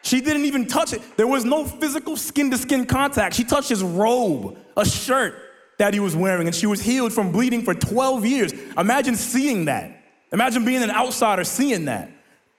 She 0.02 0.20
didn't 0.20 0.44
even 0.44 0.66
touch 0.66 0.92
it. 0.92 1.02
There 1.16 1.26
was 1.26 1.44
no 1.44 1.64
physical 1.64 2.16
skin 2.16 2.50
to 2.52 2.58
skin 2.58 2.86
contact. 2.86 3.34
She 3.34 3.44
touched 3.44 3.68
his 3.68 3.82
robe, 3.82 4.56
a 4.76 4.84
shirt 4.84 5.34
that 5.78 5.94
he 5.94 6.00
was 6.00 6.14
wearing, 6.14 6.46
and 6.46 6.54
she 6.54 6.66
was 6.66 6.80
healed 6.80 7.12
from 7.12 7.32
bleeding 7.32 7.62
for 7.62 7.74
12 7.74 8.24
years. 8.24 8.52
Imagine 8.78 9.16
seeing 9.16 9.64
that. 9.64 10.02
Imagine 10.32 10.64
being 10.64 10.82
an 10.82 10.90
outsider 10.90 11.44
seeing 11.44 11.86
that. 11.86 12.10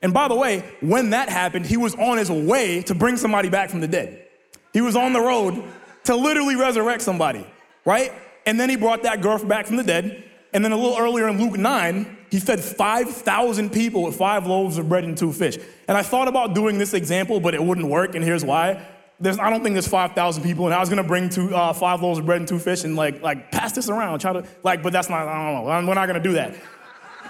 And 0.02 0.14
by 0.14 0.28
the 0.28 0.36
way, 0.36 0.64
when 0.82 1.12
that 1.12 1.30
happened, 1.30 1.66
he 1.66 1.78
was 1.78 1.96
on 1.96 2.18
his 2.18 2.30
way 2.30 2.82
to 2.84 2.94
bring 2.94 3.18
somebody 3.18 3.50
back 3.50 3.70
from 3.70 3.80
the 3.80 3.88
dead. 3.88 4.28
He 4.74 4.82
was 4.82 4.96
on 4.96 5.14
the 5.14 5.22
road 5.22 5.64
to 6.04 6.16
literally 6.16 6.56
resurrect 6.56 7.02
somebody, 7.02 7.46
right? 7.86 8.12
And 8.46 8.60
then 8.60 8.70
he 8.70 8.76
brought 8.76 9.04
that 9.04 9.22
girl 9.22 9.44
back 9.44 9.66
from 9.66 9.78
the 9.78 9.84
dead. 9.84 10.24
And 10.54 10.64
then 10.64 10.72
a 10.72 10.78
little 10.78 10.98
earlier 10.98 11.28
in 11.28 11.40
Luke 11.40 11.58
9, 11.58 12.17
he 12.30 12.40
fed 12.40 12.60
5,000 12.60 13.72
people 13.72 14.04
with 14.04 14.16
five 14.16 14.46
loaves 14.46 14.78
of 14.78 14.90
bread 14.90 15.04
and 15.04 15.18
two 15.18 15.32
fish. 15.32 15.58
And 15.88 15.98
I 15.98 16.02
thought 16.02 16.28
about 16.28 16.54
doing 16.54 16.78
this 16.78 16.94
example, 16.94 17.40
but 17.40 17.54
it 17.54 17.64
wouldn't 17.64 17.88
work, 17.88 18.16
and 18.16 18.24
here's 18.24 18.44
why. 18.44 18.86
There's, 19.20 19.40
I 19.40 19.50
don't 19.50 19.64
think 19.64 19.74
there's 19.74 19.88
5,000 19.88 20.44
people, 20.44 20.66
and 20.66 20.74
I 20.76 20.80
was 20.80 20.90
gonna 20.90 21.04
bring 21.04 21.30
two, 21.30 21.56
uh, 21.56 21.74
five 21.74 22.02
loaves 22.02 22.20
of 22.20 22.26
bread 22.26 22.40
and 22.40 22.48
two 22.48 22.60
fish 22.60 22.84
and 22.84 22.96
like, 22.96 23.22
like 23.22 23.52
pass 23.52 23.72
this 23.72 23.90
around, 23.90 24.20
try 24.20 24.34
to, 24.34 24.44
like, 24.64 24.84
but 24.84 24.94
that's 24.94 25.10
not, 25.10 25.28
I 25.28 25.52
don't 25.52 25.66
know, 25.66 25.88
we're 25.88 25.96
not 25.96 26.06
gonna 26.06 26.20
do 26.20 26.34
that. 26.34 26.54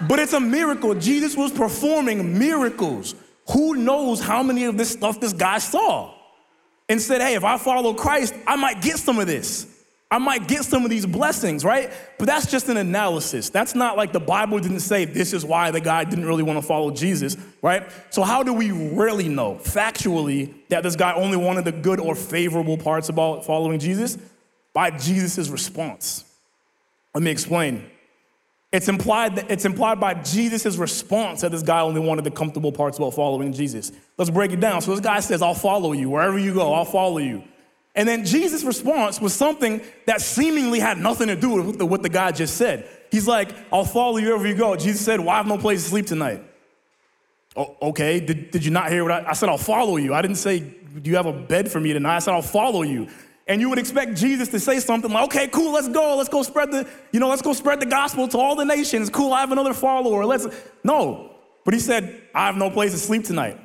But 0.06 0.18
it's 0.18 0.32
a 0.32 0.40
miracle. 0.40 0.94
Jesus 0.94 1.36
was 1.36 1.50
performing 1.50 2.38
miracles. 2.38 3.14
Who 3.52 3.74
knows 3.76 4.20
how 4.20 4.42
many 4.42 4.64
of 4.64 4.76
this 4.76 4.90
stuff 4.90 5.20
this 5.20 5.32
guy 5.32 5.58
saw? 5.58 6.14
And 6.90 7.00
said, 7.00 7.20
hey, 7.20 7.34
if 7.34 7.44
I 7.44 7.58
follow 7.58 7.92
Christ, 7.92 8.34
I 8.46 8.56
might 8.56 8.80
get 8.80 8.98
some 8.98 9.18
of 9.18 9.26
this. 9.26 9.77
I 10.10 10.16
might 10.16 10.48
get 10.48 10.64
some 10.64 10.84
of 10.84 10.90
these 10.90 11.04
blessings, 11.04 11.66
right? 11.66 11.92
But 12.16 12.26
that's 12.26 12.50
just 12.50 12.68
an 12.68 12.78
analysis. 12.78 13.50
That's 13.50 13.74
not 13.74 13.98
like 13.98 14.12
the 14.12 14.20
Bible 14.20 14.58
didn't 14.58 14.80
say 14.80 15.04
this 15.04 15.34
is 15.34 15.44
why 15.44 15.70
the 15.70 15.82
guy 15.82 16.04
didn't 16.04 16.24
really 16.24 16.42
want 16.42 16.58
to 16.58 16.66
follow 16.66 16.90
Jesus, 16.90 17.36
right? 17.60 17.86
So, 18.08 18.22
how 18.22 18.42
do 18.42 18.54
we 18.54 18.70
really 18.70 19.28
know 19.28 19.56
factually 19.56 20.54
that 20.70 20.82
this 20.82 20.96
guy 20.96 21.12
only 21.12 21.36
wanted 21.36 21.66
the 21.66 21.72
good 21.72 22.00
or 22.00 22.14
favorable 22.14 22.78
parts 22.78 23.10
about 23.10 23.44
following 23.44 23.78
Jesus? 23.78 24.16
By 24.72 24.90
Jesus' 24.92 25.50
response. 25.50 26.24
Let 27.14 27.22
me 27.22 27.30
explain. 27.30 27.84
It's 28.72 28.88
implied, 28.88 29.36
that, 29.36 29.50
it's 29.50 29.64
implied 29.66 30.00
by 30.00 30.14
Jesus' 30.14 30.76
response 30.76 31.42
that 31.42 31.50
this 31.50 31.62
guy 31.62 31.80
only 31.80 32.00
wanted 32.00 32.24
the 32.24 32.30
comfortable 32.30 32.72
parts 32.72 32.96
about 32.96 33.14
following 33.14 33.52
Jesus. 33.52 33.92
Let's 34.16 34.30
break 34.30 34.52
it 34.52 34.60
down. 34.60 34.80
So, 34.80 34.92
this 34.92 35.00
guy 35.00 35.20
says, 35.20 35.42
I'll 35.42 35.52
follow 35.52 35.92
you. 35.92 36.08
Wherever 36.08 36.38
you 36.38 36.54
go, 36.54 36.72
I'll 36.72 36.86
follow 36.86 37.18
you. 37.18 37.44
And 37.98 38.06
then 38.06 38.24
Jesus' 38.24 38.62
response 38.62 39.20
was 39.20 39.34
something 39.34 39.80
that 40.06 40.20
seemingly 40.20 40.78
had 40.78 40.98
nothing 40.98 41.26
to 41.26 41.34
do 41.34 41.60
with 41.60 41.82
what 41.82 42.00
the 42.00 42.08
guy 42.08 42.30
just 42.30 42.56
said. 42.56 42.88
He's 43.10 43.26
like, 43.26 43.48
I'll 43.72 43.84
follow 43.84 44.18
you 44.18 44.28
wherever 44.28 44.46
you 44.46 44.54
go. 44.54 44.76
Jesus 44.76 45.04
said, 45.04 45.18
Well, 45.18 45.30
I 45.30 45.38
have 45.38 45.48
no 45.48 45.58
place 45.58 45.82
to 45.82 45.88
sleep 45.90 46.06
tonight. 46.06 46.40
Oh, 47.56 47.76
okay, 47.82 48.20
did, 48.20 48.52
did 48.52 48.64
you 48.64 48.70
not 48.70 48.92
hear 48.92 49.02
what 49.02 49.10
I, 49.10 49.30
I 49.30 49.32
said? 49.32 49.48
I'll 49.48 49.58
follow 49.58 49.96
you. 49.96 50.14
I 50.14 50.22
didn't 50.22 50.36
say, 50.36 50.60
Do 50.60 51.10
you 51.10 51.16
have 51.16 51.26
a 51.26 51.32
bed 51.32 51.72
for 51.72 51.80
me 51.80 51.92
tonight? 51.92 52.14
I 52.14 52.18
said, 52.20 52.34
I'll 52.34 52.40
follow 52.40 52.82
you. 52.82 53.08
And 53.48 53.60
you 53.60 53.68
would 53.68 53.80
expect 53.80 54.14
Jesus 54.14 54.46
to 54.50 54.60
say 54.60 54.78
something 54.78 55.10
like, 55.10 55.24
okay, 55.24 55.48
cool, 55.48 55.72
let's 55.72 55.88
go. 55.88 56.18
Let's 56.18 56.28
go 56.28 56.44
spread 56.44 56.70
the, 56.70 56.88
you 57.10 57.18
know, 57.18 57.28
let's 57.28 57.42
go 57.42 57.52
spread 57.52 57.80
the 57.80 57.86
gospel 57.86 58.28
to 58.28 58.38
all 58.38 58.54
the 58.54 58.64
nations. 58.64 59.10
Cool, 59.10 59.32
I 59.32 59.40
have 59.40 59.50
another 59.50 59.74
follower. 59.74 60.24
Let's 60.24 60.46
no. 60.84 61.34
But 61.64 61.74
he 61.74 61.80
said, 61.80 62.22
I 62.32 62.46
have 62.46 62.56
no 62.56 62.70
place 62.70 62.92
to 62.92 62.98
sleep 62.98 63.24
tonight. 63.24 63.58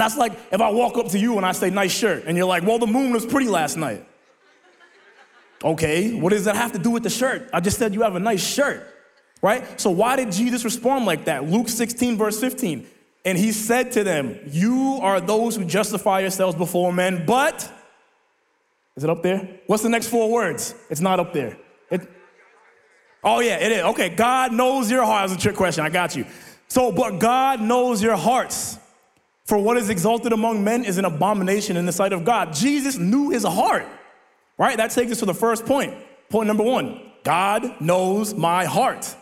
That's 0.00 0.16
like 0.16 0.32
if 0.52 0.60
I 0.60 0.70
walk 0.70 0.96
up 0.98 1.08
to 1.08 1.18
you 1.18 1.36
and 1.36 1.46
I 1.46 1.52
say, 1.52 1.70
nice 1.70 1.92
shirt, 1.92 2.24
and 2.26 2.36
you're 2.36 2.46
like, 2.46 2.62
well, 2.62 2.78
the 2.78 2.86
moon 2.86 3.12
was 3.12 3.26
pretty 3.26 3.48
last 3.48 3.76
night. 3.76 4.06
Okay, 5.64 6.14
what 6.14 6.30
does 6.30 6.44
that 6.44 6.54
have 6.54 6.72
to 6.72 6.78
do 6.78 6.90
with 6.90 7.02
the 7.02 7.10
shirt? 7.10 7.48
I 7.52 7.60
just 7.60 7.78
said 7.78 7.92
you 7.92 8.02
have 8.02 8.14
a 8.14 8.20
nice 8.20 8.46
shirt, 8.46 8.86
right? 9.42 9.80
So 9.80 9.90
why 9.90 10.16
did 10.16 10.30
Jesus 10.30 10.64
respond 10.64 11.04
like 11.04 11.24
that? 11.24 11.44
Luke 11.48 11.68
16, 11.68 12.16
verse 12.16 12.38
15. 12.40 12.86
And 13.24 13.36
he 13.36 13.52
said 13.52 13.92
to 13.92 14.04
them, 14.04 14.38
You 14.46 15.00
are 15.02 15.20
those 15.20 15.56
who 15.56 15.64
justify 15.64 16.20
yourselves 16.20 16.56
before 16.56 16.92
men, 16.92 17.26
but, 17.26 17.70
is 18.96 19.04
it 19.04 19.10
up 19.10 19.22
there? 19.22 19.60
What's 19.66 19.82
the 19.82 19.88
next 19.88 20.08
four 20.08 20.30
words? 20.30 20.74
It's 20.90 21.00
not 21.00 21.18
up 21.18 21.32
there. 21.32 21.58
It, 21.90 22.08
oh, 23.24 23.40
yeah, 23.40 23.56
it 23.56 23.72
is. 23.72 23.82
Okay, 23.82 24.10
God 24.10 24.52
knows 24.52 24.90
your 24.90 25.04
heart. 25.04 25.28
That 25.28 25.34
was 25.34 25.38
a 25.38 25.46
trick 25.46 25.56
question. 25.56 25.84
I 25.84 25.90
got 25.90 26.14
you. 26.14 26.24
So, 26.68 26.92
but 26.92 27.18
God 27.18 27.60
knows 27.60 28.02
your 28.02 28.16
hearts. 28.16 28.78
For 29.48 29.56
what 29.56 29.78
is 29.78 29.88
exalted 29.88 30.34
among 30.34 30.62
men 30.62 30.84
is 30.84 30.98
an 30.98 31.06
abomination 31.06 31.78
in 31.78 31.86
the 31.86 31.92
sight 31.92 32.12
of 32.12 32.22
God. 32.22 32.52
Jesus 32.52 32.98
knew 32.98 33.30
his 33.30 33.44
heart, 33.44 33.86
right? 34.58 34.76
That 34.76 34.90
takes 34.90 35.10
us 35.10 35.20
to 35.20 35.24
the 35.24 35.32
first 35.32 35.64
point. 35.64 35.94
Point 36.28 36.48
number 36.48 36.62
one 36.62 37.00
God 37.24 37.80
knows 37.80 38.34
my 38.34 38.66
heart. 38.66 39.16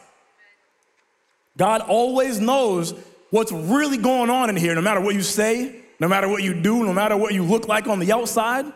God 1.56 1.80
always 1.83 2.40
knows 2.40 2.92
what's 3.30 3.52
really 3.52 3.99
going 3.99 4.28
on 4.28 4.50
in 4.50 4.56
here, 4.56 4.75
no 4.75 4.80
matter 4.80 5.00
what 5.00 5.14
you 5.14 5.23
say, 5.23 5.83
no 6.00 6.09
matter 6.09 6.28
what 6.28 6.42
you 6.42 6.61
do, 6.61 6.85
no 6.85 6.92
matter 6.92 7.16
what 7.16 7.33
you 7.33 7.45
look 7.45 7.68
like 7.68 7.87
on 7.87 8.00
the 8.00 8.11
outside. 8.11 8.66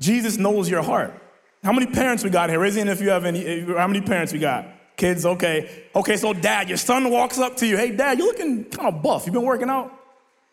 Jesus 0.00 0.36
knows 0.36 0.68
your 0.68 0.82
heart. 0.82 1.14
How 1.62 1.72
many 1.72 1.86
parents 1.86 2.24
we 2.24 2.30
got 2.30 2.50
here? 2.50 2.58
Raise 2.58 2.76
your 2.76 2.88
if 2.88 3.00
you 3.00 3.10
have 3.10 3.24
any. 3.24 3.60
How 3.60 3.86
many 3.86 4.00
parents 4.00 4.32
we 4.32 4.40
got? 4.40 4.66
Kids, 4.96 5.24
okay. 5.24 5.84
Okay, 5.94 6.16
so 6.16 6.32
dad, 6.32 6.68
your 6.68 6.78
son 6.78 7.08
walks 7.08 7.38
up 7.38 7.56
to 7.58 7.66
you. 7.68 7.76
Hey, 7.76 7.92
dad, 7.92 8.18
you're 8.18 8.26
looking 8.26 8.64
kind 8.64 8.92
of 8.92 9.00
buff. 9.00 9.26
You've 9.26 9.34
been 9.34 9.44
working 9.44 9.70
out? 9.70 10.00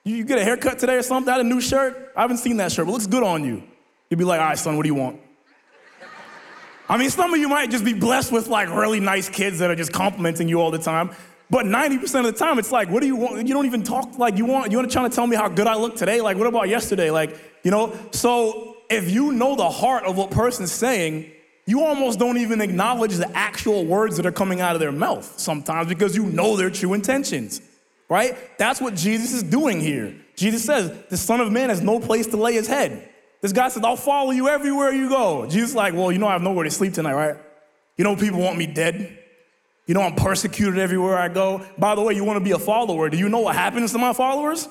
You 0.03 0.23
get 0.23 0.39
a 0.39 0.43
haircut 0.43 0.79
today 0.79 0.95
or 0.95 1.03
something? 1.03 1.29
I 1.29 1.37
had 1.37 1.45
a 1.45 1.49
new 1.49 1.61
shirt. 1.61 2.11
I 2.15 2.21
haven't 2.21 2.37
seen 2.37 2.57
that 2.57 2.71
shirt, 2.71 2.85
but 2.87 2.93
looks 2.93 3.07
good 3.07 3.23
on 3.23 3.43
you. 3.43 3.63
You'd 4.09 4.17
be 4.17 4.25
like, 4.25 4.41
all 4.41 4.47
right, 4.47 4.57
son, 4.57 4.75
what 4.75 4.83
do 4.83 4.89
you 4.89 4.95
want? 4.95 5.19
I 6.89 6.97
mean, 6.97 7.09
some 7.09 7.33
of 7.33 7.39
you 7.39 7.47
might 7.47 7.69
just 7.69 7.85
be 7.85 7.93
blessed 7.93 8.31
with 8.31 8.47
like 8.47 8.67
really 8.69 8.99
nice 8.99 9.29
kids 9.29 9.59
that 9.59 9.69
are 9.69 9.75
just 9.75 9.93
complimenting 9.93 10.49
you 10.49 10.59
all 10.59 10.71
the 10.71 10.79
time. 10.79 11.11
But 11.49 11.65
90% 11.65 12.19
of 12.19 12.25
the 12.25 12.31
time, 12.31 12.59
it's 12.59 12.71
like, 12.71 12.89
what 12.89 13.01
do 13.01 13.07
you 13.07 13.15
want? 13.15 13.47
You 13.47 13.53
don't 13.53 13.65
even 13.65 13.83
talk 13.83 14.17
like 14.17 14.37
you 14.37 14.45
want. 14.45 14.71
You 14.71 14.77
want 14.77 14.89
to 14.89 14.93
try 14.93 15.07
to 15.07 15.13
tell 15.13 15.27
me 15.27 15.35
how 15.35 15.47
good 15.49 15.67
I 15.67 15.75
look 15.75 15.95
today? 15.95 16.19
Like, 16.19 16.37
what 16.37 16.47
about 16.47 16.67
yesterday? 16.67 17.11
Like, 17.11 17.37
you 17.63 17.71
know? 17.71 17.97
So 18.11 18.77
if 18.89 19.09
you 19.09 19.31
know 19.31 19.55
the 19.55 19.69
heart 19.69 20.03
of 20.05 20.17
what 20.17 20.31
person's 20.31 20.71
saying, 20.71 21.31
you 21.65 21.83
almost 21.83 22.19
don't 22.19 22.37
even 22.37 22.59
acknowledge 22.59 23.15
the 23.15 23.29
actual 23.37 23.85
words 23.85 24.17
that 24.17 24.25
are 24.25 24.31
coming 24.31 24.61
out 24.61 24.75
of 24.75 24.81
their 24.81 24.91
mouth 24.91 25.39
sometimes 25.39 25.87
because 25.87 26.15
you 26.15 26.25
know 26.25 26.57
their 26.57 26.69
true 26.69 26.93
intentions 26.93 27.61
right? 28.11 28.35
That's 28.57 28.81
what 28.81 28.93
Jesus 28.93 29.31
is 29.31 29.41
doing 29.41 29.79
here. 29.79 30.13
Jesus 30.35 30.65
says, 30.65 30.91
The 31.07 31.15
Son 31.15 31.39
of 31.39 31.49
Man 31.49 31.69
has 31.69 31.79
no 31.79 31.97
place 31.97 32.27
to 32.27 32.37
lay 32.37 32.51
his 32.51 32.67
head. 32.67 33.09
This 33.39 33.53
guy 33.53 33.69
says, 33.69 33.85
I'll 33.85 33.95
follow 33.95 34.31
you 34.31 34.49
everywhere 34.49 34.91
you 34.91 35.07
go. 35.07 35.47
Jesus 35.47 35.73
like, 35.73 35.93
Well, 35.93 36.11
you 36.11 36.19
know, 36.19 36.27
I 36.27 36.33
have 36.33 36.41
nowhere 36.41 36.65
to 36.65 36.71
sleep 36.71 36.93
tonight, 36.93 37.13
right? 37.13 37.37
You 37.95 38.03
know, 38.03 38.17
people 38.17 38.41
want 38.41 38.57
me 38.57 38.67
dead. 38.67 39.17
You 39.87 39.93
know, 39.93 40.01
I'm 40.01 40.15
persecuted 40.15 40.77
everywhere 40.77 41.17
I 41.17 41.29
go. 41.29 41.65
By 41.77 41.95
the 41.95 42.01
way, 42.01 42.13
you 42.13 42.25
want 42.25 42.35
to 42.35 42.43
be 42.43 42.51
a 42.51 42.59
follower. 42.59 43.09
Do 43.09 43.17
you 43.17 43.29
know 43.29 43.39
what 43.39 43.55
happens 43.55 43.93
to 43.93 43.97
my 43.97 44.11
followers? 44.11 44.67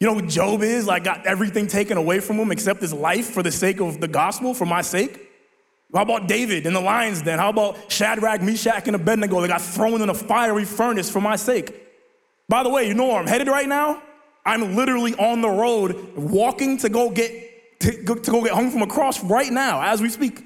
You 0.00 0.06
know 0.06 0.14
who 0.14 0.26
Job 0.26 0.62
is? 0.62 0.86
Like, 0.86 1.04
got 1.04 1.26
everything 1.26 1.66
taken 1.66 1.98
away 1.98 2.20
from 2.20 2.36
him 2.38 2.50
except 2.50 2.80
his 2.80 2.94
life 2.94 3.30
for 3.30 3.42
the 3.42 3.52
sake 3.52 3.80
of 3.80 4.00
the 4.00 4.08
gospel, 4.08 4.54
for 4.54 4.64
my 4.64 4.80
sake. 4.80 5.20
How 5.92 6.02
about 6.02 6.28
David 6.28 6.66
in 6.66 6.72
the 6.72 6.80
lion's 6.80 7.20
den? 7.20 7.38
How 7.38 7.50
about 7.50 7.92
Shadrach, 7.92 8.40
Meshach, 8.40 8.86
and 8.86 8.96
Abednego? 8.96 9.42
They 9.42 9.48
got 9.48 9.60
thrown 9.60 10.00
in 10.00 10.08
a 10.08 10.14
fiery 10.14 10.64
furnace 10.64 11.10
for 11.10 11.20
my 11.20 11.36
sake. 11.36 11.83
By 12.48 12.62
the 12.62 12.68
way, 12.68 12.86
you 12.86 12.94
know 12.94 13.06
where 13.06 13.18
I'm 13.18 13.26
headed 13.26 13.48
right 13.48 13.68
now? 13.68 14.02
I'm 14.44 14.76
literally 14.76 15.14
on 15.14 15.40
the 15.40 15.48
road 15.48 16.16
walking 16.16 16.76
to 16.78 16.88
go 16.88 17.10
get 17.10 17.80
to, 17.80 17.92
to 18.04 18.30
go 18.30 18.42
get 18.42 18.52
hung 18.52 18.70
from 18.70 18.82
a 18.82 18.86
cross 18.86 19.22
right 19.24 19.50
now 19.50 19.82
as 19.82 20.00
we 20.00 20.08
speak. 20.10 20.44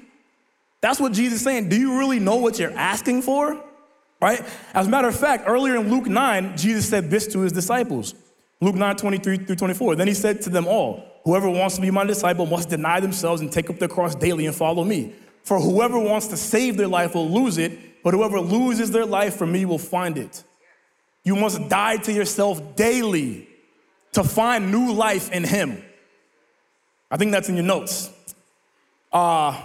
That's 0.81 0.99
what 0.99 1.11
Jesus 1.11 1.39
is 1.39 1.43
saying. 1.43 1.69
Do 1.69 1.75
you 1.75 1.99
really 1.99 2.19
know 2.19 2.37
what 2.37 2.57
you're 2.57 2.77
asking 2.77 3.23
for? 3.23 3.61
Right? 4.21 4.41
As 4.73 4.87
a 4.87 4.89
matter 4.89 5.07
of 5.07 5.17
fact, 5.17 5.43
earlier 5.47 5.77
in 5.77 5.89
Luke 5.89 6.07
9, 6.07 6.57
Jesus 6.57 6.87
said 6.87 7.09
this 7.09 7.27
to 7.27 7.39
his 7.39 7.51
disciples. 7.51 8.13
Luke 8.61 8.75
9, 8.75 8.95
23 8.97 9.37
through 9.39 9.55
24. 9.55 9.95
Then 9.95 10.07
he 10.07 10.13
said 10.13 10.41
to 10.41 10.49
them 10.49 10.67
all, 10.67 11.05
Whoever 11.23 11.49
wants 11.49 11.75
to 11.75 11.81
be 11.81 11.91
my 11.91 12.05
disciple 12.05 12.45
must 12.45 12.69
deny 12.69 12.99
themselves 12.99 13.41
and 13.41 13.51
take 13.51 13.69
up 13.69 13.77
their 13.77 13.87
cross 13.87 14.15
daily 14.15 14.45
and 14.45 14.55
follow 14.55 14.83
me. 14.83 15.13
For 15.43 15.59
whoever 15.59 15.99
wants 15.99 16.27
to 16.27 16.37
save 16.37 16.77
their 16.77 16.87
life 16.87 17.15
will 17.15 17.29
lose 17.29 17.57
it, 17.57 18.03
but 18.03 18.13
whoever 18.13 18.39
loses 18.39 18.91
their 18.91 19.05
life 19.05 19.35
for 19.35 19.45
me 19.45 19.65
will 19.65 19.77
find 19.77 20.17
it. 20.17 20.43
You 21.29 21.35
must 21.35 21.69
die 21.69 21.97
to 21.97 22.11
yourself 22.11 22.75
daily 22.75 23.47
to 24.13 24.23
find 24.23 24.71
new 24.71 24.93
life 24.93 25.31
in 25.31 25.43
Him. 25.43 25.79
I 27.11 27.17
think 27.17 27.31
that's 27.31 27.49
in 27.49 27.55
your 27.55 27.65
notes. 27.65 28.09
Uh, 29.13 29.61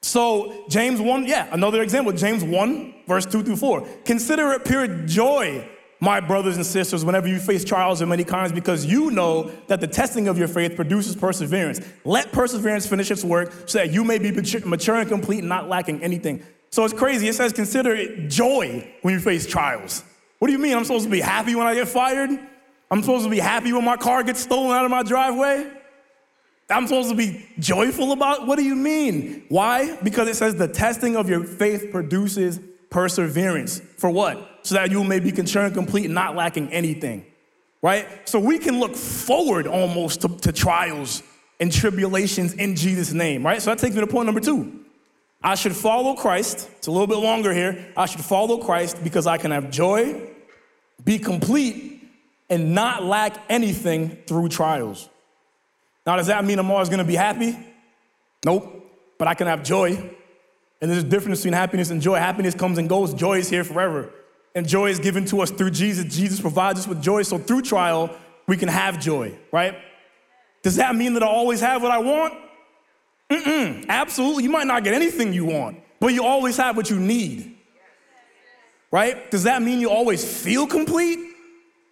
so, 0.00 0.64
James 0.70 0.98
1, 0.98 1.26
yeah, 1.26 1.48
another 1.52 1.82
example, 1.82 2.10
James 2.14 2.42
1, 2.42 2.94
verse 3.06 3.26
2 3.26 3.42
through 3.42 3.56
4. 3.56 3.86
Consider 4.06 4.52
it 4.52 4.64
pure 4.64 4.86
joy, 5.04 5.68
my 6.00 6.20
brothers 6.20 6.56
and 6.56 6.64
sisters, 6.64 7.04
whenever 7.04 7.28
you 7.28 7.38
face 7.38 7.66
trials 7.66 8.00
of 8.00 8.08
many 8.08 8.24
kinds, 8.24 8.50
because 8.50 8.86
you 8.86 9.10
know 9.10 9.50
that 9.66 9.82
the 9.82 9.86
testing 9.86 10.26
of 10.26 10.38
your 10.38 10.48
faith 10.48 10.74
produces 10.74 11.14
perseverance. 11.14 11.82
Let 12.06 12.32
perseverance 12.32 12.86
finish 12.86 13.10
its 13.10 13.24
work 13.24 13.52
so 13.68 13.76
that 13.76 13.92
you 13.92 14.04
may 14.04 14.16
be 14.16 14.30
mature 14.30 14.96
and 14.96 15.08
complete, 15.10 15.44
not 15.44 15.68
lacking 15.68 16.02
anything. 16.02 16.42
So 16.70 16.82
it's 16.86 16.94
crazy. 16.94 17.28
It 17.28 17.34
says, 17.34 17.52
consider 17.52 17.94
it 17.94 18.30
joy 18.30 18.90
when 19.02 19.12
you 19.12 19.20
face 19.20 19.46
trials. 19.46 20.04
What 20.42 20.48
do 20.48 20.54
you 20.54 20.58
mean? 20.58 20.76
I'm 20.76 20.82
supposed 20.82 21.04
to 21.04 21.10
be 21.10 21.20
happy 21.20 21.54
when 21.54 21.68
I 21.68 21.74
get 21.76 21.86
fired? 21.86 22.28
I'm 22.90 23.00
supposed 23.00 23.22
to 23.22 23.30
be 23.30 23.38
happy 23.38 23.72
when 23.72 23.84
my 23.84 23.96
car 23.96 24.24
gets 24.24 24.40
stolen 24.40 24.72
out 24.72 24.84
of 24.84 24.90
my 24.90 25.04
driveway? 25.04 25.70
I'm 26.68 26.88
supposed 26.88 27.10
to 27.10 27.14
be 27.14 27.46
joyful 27.60 28.10
about 28.10 28.48
what 28.48 28.58
do 28.58 28.64
you 28.64 28.74
mean? 28.74 29.44
Why? 29.50 29.96
Because 30.02 30.26
it 30.26 30.34
says 30.34 30.56
the 30.56 30.66
testing 30.66 31.14
of 31.14 31.28
your 31.28 31.44
faith 31.44 31.92
produces 31.92 32.58
perseverance. 32.90 33.80
For 33.98 34.10
what? 34.10 34.58
So 34.64 34.74
that 34.74 34.90
you 34.90 35.04
may 35.04 35.20
be 35.20 35.30
concerned, 35.30 35.74
complete, 35.74 36.10
not 36.10 36.34
lacking 36.34 36.72
anything. 36.72 37.24
Right? 37.80 38.28
So 38.28 38.40
we 38.40 38.58
can 38.58 38.80
look 38.80 38.96
forward 38.96 39.68
almost 39.68 40.22
to, 40.22 40.28
to 40.38 40.50
trials 40.50 41.22
and 41.60 41.70
tribulations 41.70 42.54
in 42.54 42.74
Jesus' 42.74 43.12
name, 43.12 43.46
right? 43.46 43.62
So 43.62 43.70
that 43.70 43.78
takes 43.78 43.94
me 43.94 44.00
to 44.00 44.08
point 44.08 44.26
number 44.26 44.40
two. 44.40 44.81
I 45.44 45.54
should 45.56 45.74
follow 45.74 46.14
Christ. 46.14 46.68
It's 46.78 46.86
a 46.86 46.90
little 46.90 47.06
bit 47.06 47.18
longer 47.18 47.52
here. 47.52 47.92
I 47.96 48.06
should 48.06 48.24
follow 48.24 48.58
Christ 48.58 49.02
because 49.02 49.26
I 49.26 49.38
can 49.38 49.50
have 49.50 49.70
joy, 49.70 50.30
be 51.04 51.18
complete, 51.18 52.02
and 52.48 52.74
not 52.74 53.02
lack 53.02 53.36
anything 53.48 54.18
through 54.26 54.50
trials. 54.50 55.08
Now, 56.06 56.16
does 56.16 56.26
that 56.28 56.44
mean 56.44 56.58
I'm 56.58 56.70
always 56.70 56.88
gonna 56.88 57.04
be 57.04 57.16
happy? 57.16 57.56
Nope. 58.44 58.78
But 59.18 59.28
I 59.28 59.34
can 59.34 59.46
have 59.46 59.62
joy. 59.62 60.10
And 60.80 60.90
there's 60.90 61.04
a 61.04 61.06
difference 61.06 61.40
between 61.40 61.54
happiness 61.54 61.90
and 61.90 62.02
joy. 62.02 62.16
Happiness 62.16 62.54
comes 62.54 62.78
and 62.78 62.88
goes, 62.88 63.14
joy 63.14 63.38
is 63.38 63.48
here 63.48 63.64
forever. 63.64 64.10
And 64.54 64.68
joy 64.68 64.90
is 64.90 64.98
given 64.98 65.24
to 65.26 65.40
us 65.40 65.50
through 65.50 65.70
Jesus. 65.70 66.14
Jesus 66.14 66.40
provides 66.40 66.80
us 66.80 66.88
with 66.88 67.02
joy. 67.02 67.22
So 67.22 67.38
through 67.38 67.62
trial, 67.62 68.14
we 68.46 68.56
can 68.56 68.68
have 68.68 69.00
joy, 69.00 69.38
right? 69.52 69.76
Does 70.62 70.76
that 70.76 70.94
mean 70.94 71.14
that 71.14 71.22
I 71.22 71.26
always 71.26 71.60
have 71.60 71.82
what 71.82 71.92
I 71.92 71.98
want? 71.98 72.34
Mm-mm, 73.32 73.86
absolutely. 73.88 74.44
You 74.44 74.50
might 74.50 74.66
not 74.66 74.84
get 74.84 74.92
anything 74.92 75.32
you 75.32 75.46
want, 75.46 75.78
but 76.00 76.08
you 76.08 76.24
always 76.24 76.56
have 76.58 76.76
what 76.76 76.90
you 76.90 77.00
need. 77.00 77.56
Right? 78.90 79.30
Does 79.30 79.44
that 79.44 79.62
mean 79.62 79.80
you 79.80 79.88
always 79.88 80.22
feel 80.22 80.66
complete? 80.66 81.18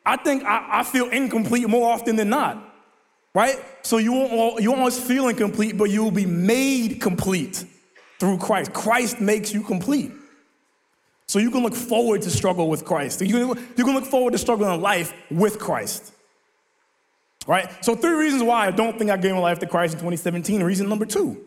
I 0.04 0.16
think 0.16 0.44
I, 0.44 0.80
I 0.80 0.82
feel 0.82 1.08
incomplete 1.08 1.66
more 1.66 1.90
often 1.90 2.16
than 2.16 2.28
not. 2.28 2.62
Right? 3.34 3.56
So 3.82 3.96
you 3.96 4.12
won't, 4.12 4.60
you 4.60 4.70
won't 4.70 4.80
always 4.80 5.02
feel 5.02 5.28
incomplete, 5.28 5.78
but 5.78 5.84
you 5.84 6.04
will 6.04 6.10
be 6.10 6.26
made 6.26 7.00
complete 7.00 7.64
through 8.18 8.36
Christ. 8.36 8.74
Christ 8.74 9.20
makes 9.20 9.54
you 9.54 9.62
complete. 9.62 10.12
So 11.26 11.38
you 11.38 11.50
can 11.50 11.62
look 11.62 11.74
forward 11.74 12.22
to 12.22 12.30
struggle 12.30 12.68
with 12.68 12.84
Christ. 12.84 13.22
You 13.22 13.54
can, 13.54 13.64
you 13.76 13.84
can 13.84 13.94
look 13.94 14.04
forward 14.04 14.32
to 14.32 14.38
struggle 14.38 14.70
in 14.74 14.82
life 14.82 15.14
with 15.30 15.58
Christ. 15.58 16.12
Right? 17.50 17.84
So, 17.84 17.96
three 17.96 18.12
reasons 18.12 18.44
why 18.44 18.68
I 18.68 18.70
don't 18.70 18.96
think 18.96 19.10
I 19.10 19.16
gave 19.16 19.32
my 19.34 19.40
life 19.40 19.58
to 19.58 19.66
Christ 19.66 19.94
in 19.94 19.98
2017. 19.98 20.62
Reason 20.62 20.88
number 20.88 21.04
two, 21.04 21.44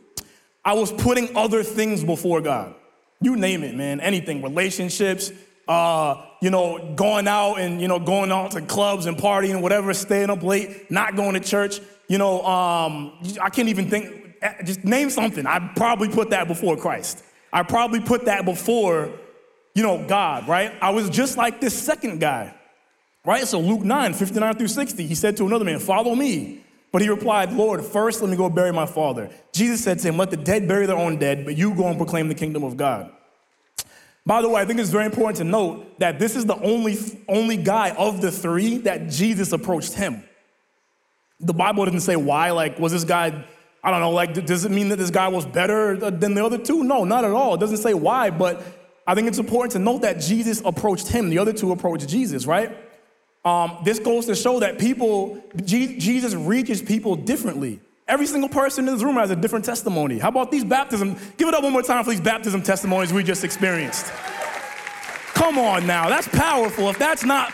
I 0.65 0.73
was 0.73 0.91
putting 0.91 1.33
other 1.33 1.63
things 1.63 2.03
before 2.03 2.41
God. 2.41 2.75
You 3.21 3.37
name 3.37 3.63
it, 3.63 3.73
man. 3.73 4.01
Anything, 4.01 4.41
relationships, 4.41 5.31
uh, 5.65 6.25
you 6.41 6.49
know, 6.49 6.93
going 6.97 7.25
out 7.29 7.55
and, 7.55 7.79
you 7.79 7.87
know, 7.87 7.99
going 7.99 8.33
out 8.33 8.51
to 8.51 8.59
clubs 8.59 9.05
and 9.05 9.15
partying, 9.15 9.61
whatever, 9.61 9.93
staying 9.93 10.29
up 10.29 10.43
late, 10.43 10.91
not 10.91 11.15
going 11.15 11.35
to 11.35 11.39
church. 11.39 11.79
You 12.09 12.17
know, 12.17 12.45
um, 12.45 13.13
I 13.41 13.49
can't 13.49 13.69
even 13.69 13.89
think, 13.89 14.35
eh, 14.41 14.61
just 14.63 14.83
name 14.83 15.09
something. 15.09 15.47
I 15.47 15.71
probably 15.73 16.09
put 16.09 16.31
that 16.31 16.49
before 16.49 16.75
Christ. 16.75 17.23
I 17.53 17.63
probably 17.63 18.01
put 18.01 18.25
that 18.25 18.43
before, 18.43 19.09
you 19.73 19.83
know, 19.83 20.05
God, 20.05 20.49
right? 20.49 20.73
I 20.81 20.89
was 20.89 21.09
just 21.09 21.37
like 21.37 21.61
this 21.61 21.81
second 21.81 22.19
guy. 22.19 22.53
Right? 23.25 23.47
So 23.47 23.59
Luke 23.59 23.81
9, 23.81 24.13
59 24.13 24.55
through 24.55 24.67
60, 24.67 25.07
he 25.07 25.15
said 25.15 25.37
to 25.37 25.45
another 25.45 25.65
man, 25.65 25.79
Follow 25.79 26.15
me. 26.15 26.63
But 26.91 27.01
he 27.01 27.09
replied, 27.09 27.51
Lord, 27.51 27.83
first 27.83 28.21
let 28.21 28.29
me 28.29 28.37
go 28.37 28.49
bury 28.49 28.71
my 28.71 28.85
father. 28.85 29.29
Jesus 29.51 29.83
said 29.83 29.99
to 29.99 30.09
him, 30.09 30.17
Let 30.17 30.29
the 30.29 30.37
dead 30.37 30.67
bury 30.67 30.85
their 30.85 30.97
own 30.97 31.17
dead, 31.17 31.45
but 31.45 31.57
you 31.57 31.73
go 31.73 31.87
and 31.87 31.97
proclaim 31.97 32.27
the 32.27 32.35
kingdom 32.35 32.63
of 32.63 32.77
God. 32.77 33.11
By 34.25 34.41
the 34.41 34.49
way, 34.49 34.61
I 34.61 34.65
think 34.65 34.79
it's 34.79 34.89
very 34.89 35.05
important 35.05 35.37
to 35.37 35.43
note 35.43 35.99
that 35.99 36.19
this 36.19 36.35
is 36.35 36.45
the 36.45 36.55
only, 36.55 36.97
only 37.27 37.57
guy 37.57 37.91
of 37.91 38.21
the 38.21 38.31
three 38.31 38.77
that 38.79 39.09
Jesus 39.09 39.51
approached 39.51 39.93
him. 39.93 40.23
The 41.39 41.53
Bible 41.53 41.83
doesn't 41.85 42.01
say 42.01 42.15
why. 42.15 42.51
Like, 42.51 42.79
was 42.79 42.93
this 42.93 43.03
guy 43.03 43.43
I 43.83 43.91
don't 43.91 43.99
know, 43.99 44.11
like, 44.11 44.33
does 44.45 44.63
it 44.63 44.71
mean 44.71 44.89
that 44.89 44.95
this 44.95 45.09
guy 45.09 45.27
was 45.27 45.45
better 45.45 46.03
uh, 46.03 46.09
than 46.09 46.35
the 46.35 46.45
other 46.45 46.57
two? 46.57 46.85
No, 46.85 47.03
not 47.03 47.25
at 47.25 47.31
all. 47.31 47.55
It 47.55 47.59
doesn't 47.59 47.77
say 47.77 47.93
why, 47.93 48.29
but 48.29 48.63
I 49.05 49.13
think 49.13 49.27
it's 49.27 49.39
important 49.39 49.73
to 49.73 49.79
note 49.79 50.03
that 50.03 50.21
Jesus 50.21 50.61
approached 50.63 51.09
him. 51.09 51.29
The 51.29 51.37
other 51.37 51.51
two 51.51 51.73
approached 51.73 52.07
Jesus, 52.07 52.45
right? 52.45 52.77
Um, 53.45 53.77
this 53.83 53.99
goes 53.99 54.25
to 54.27 54.35
show 54.35 54.59
that 54.61 54.79
people, 54.79 55.43
Jesus 55.65 56.33
reaches 56.33 56.81
people 56.81 57.15
differently. 57.15 57.81
Every 58.07 58.25
single 58.25 58.49
person 58.49 58.87
in 58.87 58.93
this 58.93 59.03
room 59.03 59.15
has 59.15 59.31
a 59.31 59.35
different 59.35 59.65
testimony. 59.65 60.19
How 60.19 60.29
about 60.29 60.51
these 60.51 60.63
baptism? 60.63 61.17
Give 61.37 61.47
it 61.47 61.53
up 61.53 61.63
one 61.63 61.73
more 61.73 61.81
time 61.81 62.03
for 62.03 62.11
these 62.11 62.21
baptism 62.21 62.61
testimonies 62.61 63.11
we 63.11 63.23
just 63.23 63.43
experienced. 63.43 64.05
Come 65.33 65.57
on 65.57 65.87
now, 65.87 66.09
that's 66.09 66.27
powerful. 66.27 66.89
If 66.89 66.99
that's 66.99 67.23
not 67.23 67.53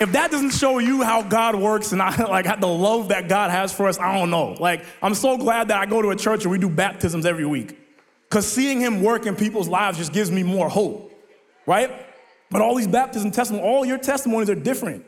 if 0.00 0.12
that 0.12 0.30
doesn't 0.30 0.50
show 0.50 0.78
you 0.78 1.02
how 1.02 1.22
God 1.22 1.56
works 1.56 1.90
and 1.92 2.00
I 2.00 2.14
like 2.28 2.60
the 2.60 2.68
love 2.68 3.08
that 3.08 3.28
God 3.28 3.50
has 3.50 3.72
for 3.72 3.88
us, 3.88 3.98
I 3.98 4.16
don't 4.16 4.30
know. 4.30 4.52
Like, 4.52 4.84
I'm 5.02 5.14
so 5.14 5.36
glad 5.36 5.68
that 5.68 5.78
I 5.78 5.86
go 5.86 6.00
to 6.00 6.10
a 6.10 6.16
church 6.16 6.44
where 6.44 6.52
we 6.52 6.58
do 6.58 6.68
baptisms 6.68 7.26
every 7.26 7.44
week. 7.44 7.76
Because 8.28 8.46
seeing 8.46 8.80
him 8.80 9.02
work 9.02 9.26
in 9.26 9.34
people's 9.34 9.68
lives 9.68 9.98
just 9.98 10.12
gives 10.12 10.30
me 10.30 10.42
more 10.42 10.68
hope, 10.68 11.12
right? 11.66 11.90
But 12.50 12.60
all 12.60 12.74
these 12.74 12.86
baptism 12.86 13.30
testimonies, 13.30 13.66
all 13.66 13.84
your 13.84 13.98
testimonies 13.98 14.50
are 14.50 14.54
different. 14.54 15.04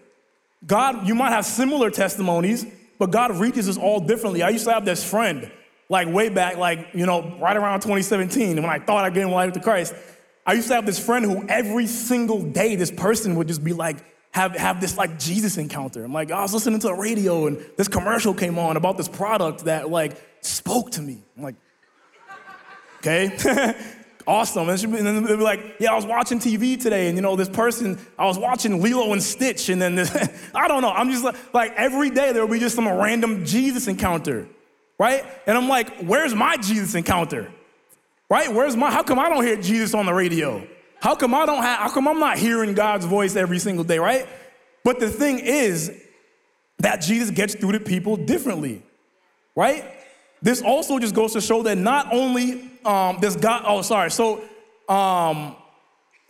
God, 0.67 1.07
you 1.07 1.15
might 1.15 1.31
have 1.31 1.47
similar 1.47 1.91
testimonies, 1.91 2.67
but 2.99 3.11
God 3.11 3.37
reaches 3.37 3.69
us 3.69 3.79
all 3.79 4.01
differently. 4.01 4.43
I 4.43 4.51
used 4.51 4.65
to 4.65 4.73
have 4.73 4.85
this 4.85 5.09
friend, 5.09 5.51
like 5.89 6.09
way 6.09 6.29
back, 6.29 6.57
like, 6.57 6.89
you 6.93 7.07
know, 7.07 7.37
right 7.41 7.57
around 7.57 7.81
2017, 7.81 8.57
when 8.57 8.65
I 8.67 8.79
thought 8.79 9.05
I'd 9.05 9.15
get 9.15 9.27
my 9.27 9.33
life 9.33 9.53
to 9.55 9.61
Christ. 9.61 9.95
I 10.47 10.55
used 10.55 10.69
to 10.69 10.75
have 10.75 10.87
this 10.87 11.05
friend 11.05 11.25
who 11.25 11.47
every 11.49 11.87
single 11.87 12.43
day, 12.43 12.77
this 12.77 12.91
person 12.91 13.37
would 13.37 13.49
just 13.49 13.65
be 13.65 13.73
like, 13.73 14.05
have, 14.33 14.55
have 14.55 14.81
this 14.81 14.97
like 14.97 15.19
Jesus 15.19 15.57
encounter. 15.57 16.05
I'm 16.05 16.13
like, 16.13 16.31
I 16.31 16.43
was 16.43 16.55
listening 16.55 16.81
to 16.81 16.89
the 16.89 16.95
radio 16.95 17.47
and 17.47 17.59
this 17.77 17.89
commercial 17.89 18.35
came 18.35 18.59
on 18.59 18.77
about 18.77 18.97
this 18.97 19.09
product 19.09 19.65
that 19.65 19.91
like 19.91 20.17
spoke 20.41 20.93
to 20.93 21.03
me. 21.03 21.23
I'm 21.37 21.43
like, 21.43 21.57
okay, 22.99 23.75
awesome. 24.27 24.69
And 24.69 24.79
then 24.79 25.25
they'd 25.25 25.37
be 25.37 25.43
like, 25.43 25.77
yeah, 25.79 25.93
I 25.93 25.95
was 25.95 26.07
watching 26.07 26.39
TV 26.39 26.81
today 26.81 27.09
and 27.09 27.17
you 27.17 27.23
know, 27.23 27.37
this 27.37 27.49
person, 27.49 27.99
I 28.19 28.27
was 28.27 28.39
watching 28.39 28.83
Lilo 28.83 29.13
and 29.13 29.23
Stitch 29.23 29.69
and 29.69 29.81
then 29.81 29.95
this, 29.95 30.11
I 30.55 30.69
don't 30.69 30.83
know. 30.83 30.91
I'm 30.91 31.11
just 31.11 31.25
like, 31.25 31.37
like 31.55 31.73
every 31.77 32.11
day 32.11 32.33
there 32.33 32.45
will 32.45 32.53
be 32.53 32.61
just 32.61 32.77
some 32.77 32.89
random 32.89 33.45
Jesus 33.45 33.89
encounter, 33.89 34.49
right? 34.99 35.25
And 35.47 35.57
I'm 35.57 35.69
like, 35.69 35.99
where's 36.01 36.35
my 36.35 36.57
Jesus 36.57 36.95
encounter? 36.95 37.51
Right? 38.29 38.53
Where's 38.53 38.77
my, 38.77 38.91
how 38.91 39.03
come 39.03 39.19
I 39.19 39.29
don't 39.29 39.45
hear 39.45 39.57
Jesus 39.57 39.95
on 39.95 40.07
the 40.07 40.15
radio? 40.15 40.67
How 41.01 41.15
come 41.15 41.35
I 41.35 41.47
don't 41.47 41.63
have, 41.63 41.79
how 41.79 41.89
come 41.91 42.07
I'm 42.07 42.21
not 42.21 42.39
hearing 42.39 42.75
God's 42.75 43.07
voice 43.07 43.35
every 43.35 43.59
single 43.59 43.85
day, 43.85 43.99
right? 43.99 44.29
But 44.85 45.01
the 45.01 45.09
thing 45.11 45.39
is 45.39 45.93
that 46.79 47.01
Jesus 47.01 47.31
gets 47.31 47.55
through 47.55 47.73
to 47.73 47.81
people 47.81 48.17
differently, 48.17 48.83
right? 49.57 49.85
This 50.43 50.63
also 50.63 50.99
just 50.99 51.15
goes 51.15 51.33
to 51.35 51.41
show 51.41 51.63
that 51.63 51.77
not 51.77 52.13
only 52.13 52.71
um, 52.85 53.19
does 53.21 53.37
God, 53.37 53.65
oh, 53.67 53.83
sorry, 53.83 54.11
so, 54.11 54.43
um, 54.89 55.55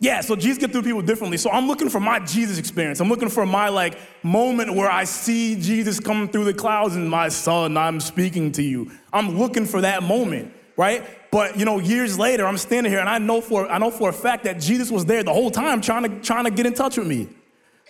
yeah, 0.01 0.21
so 0.21 0.35
Jesus 0.35 0.57
gets 0.57 0.73
through 0.73 0.81
people 0.81 1.03
differently. 1.03 1.37
So 1.37 1.51
I'm 1.51 1.67
looking 1.67 1.87
for 1.87 1.99
my 1.99 2.19
Jesus 2.19 2.57
experience. 2.57 2.99
I'm 2.99 3.07
looking 3.07 3.29
for 3.29 3.45
my 3.45 3.69
like 3.69 3.99
moment 4.23 4.73
where 4.73 4.89
I 4.89 5.03
see 5.03 5.55
Jesus 5.61 5.99
coming 5.99 6.27
through 6.27 6.45
the 6.45 6.55
clouds 6.55 6.95
and 6.95 7.07
my 7.07 7.29
son, 7.29 7.77
I'm 7.77 7.99
speaking 7.99 8.51
to 8.53 8.63
you. 8.63 8.91
I'm 9.13 9.37
looking 9.37 9.67
for 9.67 9.81
that 9.81 10.01
moment, 10.01 10.51
right? 10.75 11.03
But 11.29 11.55
you 11.57 11.65
know, 11.65 11.77
years 11.77 12.17
later, 12.17 12.47
I'm 12.47 12.57
standing 12.57 12.91
here 12.91 12.99
and 12.99 13.07
I 13.07 13.19
know 13.19 13.41
for 13.41 13.69
I 13.69 13.77
know 13.77 13.91
for 13.91 14.09
a 14.09 14.13
fact 14.13 14.43
that 14.45 14.59
Jesus 14.59 14.89
was 14.89 15.05
there 15.05 15.23
the 15.23 15.33
whole 15.33 15.51
time 15.51 15.81
trying 15.81 16.03
to 16.03 16.19
trying 16.21 16.45
to 16.45 16.51
get 16.51 16.65
in 16.65 16.73
touch 16.73 16.97
with 16.97 17.05
me. 17.05 17.29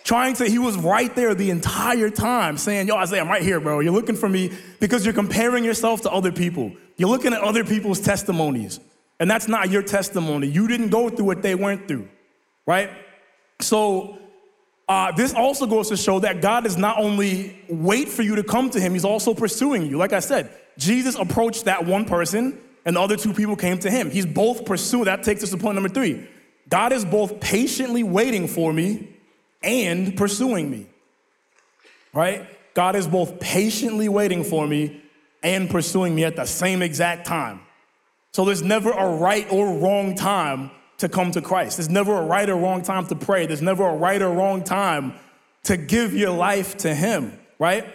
Trying 0.04 0.34
to, 0.34 0.46
he 0.46 0.58
was 0.58 0.76
right 0.76 1.14
there 1.14 1.34
the 1.34 1.50
entire 1.50 2.10
time 2.10 2.58
saying, 2.58 2.88
Yo, 2.88 2.96
Isaiah, 2.96 3.20
I'm 3.22 3.28
right 3.28 3.42
here, 3.42 3.60
bro. 3.60 3.80
You're 3.80 3.92
looking 3.92 4.16
for 4.16 4.28
me 4.28 4.52
because 4.80 5.04
you're 5.04 5.14
comparing 5.14 5.64
yourself 5.64 6.02
to 6.02 6.10
other 6.10 6.32
people. 6.32 6.72
You're 6.96 7.08
looking 7.08 7.32
at 7.32 7.40
other 7.40 7.64
people's 7.64 8.00
testimonies. 8.00 8.80
And 9.20 9.30
that's 9.30 9.46
not 9.46 9.70
your 9.70 9.82
testimony. 9.82 10.48
You 10.48 10.66
didn't 10.66 10.88
go 10.88 11.08
through 11.08 11.26
what 11.26 11.42
they 11.42 11.54
went 11.54 11.86
through, 11.86 12.08
right? 12.66 12.90
So 13.60 14.18
uh, 14.88 15.12
this 15.12 15.32
also 15.32 15.66
goes 15.66 15.88
to 15.90 15.96
show 15.96 16.18
that 16.20 16.40
God 16.40 16.64
does 16.64 16.76
not 16.76 16.98
only 16.98 17.62
wait 17.68 18.08
for 18.08 18.22
you 18.22 18.34
to 18.36 18.42
come 18.42 18.70
to 18.70 18.80
him, 18.80 18.94
he's 18.94 19.04
also 19.04 19.32
pursuing 19.32 19.86
you. 19.86 19.96
Like 19.96 20.12
I 20.12 20.18
said, 20.18 20.52
Jesus 20.76 21.14
approached 21.14 21.66
that 21.66 21.86
one 21.86 22.04
person 22.04 22.58
and 22.84 22.96
the 22.96 23.00
other 23.00 23.16
two 23.16 23.32
people 23.32 23.54
came 23.54 23.78
to 23.78 23.90
him. 23.90 24.10
He's 24.10 24.26
both 24.26 24.64
pursuing. 24.64 25.04
That 25.04 25.22
takes 25.22 25.44
us 25.44 25.50
to 25.50 25.56
point 25.56 25.76
number 25.76 25.88
three. 25.88 26.28
God 26.68 26.92
is 26.92 27.04
both 27.04 27.40
patiently 27.40 28.02
waiting 28.02 28.48
for 28.48 28.72
me 28.72 29.11
and 29.62 30.16
pursuing 30.16 30.70
me. 30.70 30.86
Right? 32.12 32.46
God 32.74 32.96
is 32.96 33.06
both 33.06 33.40
patiently 33.40 34.08
waiting 34.08 34.44
for 34.44 34.66
me 34.66 35.02
and 35.42 35.68
pursuing 35.68 36.14
me 36.14 36.24
at 36.24 36.36
the 36.36 36.46
same 36.46 36.82
exact 36.82 37.26
time. 37.26 37.60
So 38.32 38.44
there's 38.44 38.62
never 38.62 38.90
a 38.90 39.16
right 39.16 39.46
or 39.50 39.78
wrong 39.78 40.14
time 40.14 40.70
to 40.98 41.08
come 41.08 41.32
to 41.32 41.42
Christ. 41.42 41.76
There's 41.76 41.90
never 41.90 42.18
a 42.18 42.24
right 42.24 42.48
or 42.48 42.56
wrong 42.56 42.82
time 42.82 43.06
to 43.08 43.14
pray. 43.14 43.46
There's 43.46 43.62
never 43.62 43.86
a 43.86 43.94
right 43.94 44.22
or 44.22 44.30
wrong 44.30 44.62
time 44.62 45.14
to 45.64 45.76
give 45.76 46.14
your 46.14 46.30
life 46.30 46.76
to 46.78 46.94
Him, 46.94 47.38
right? 47.58 47.86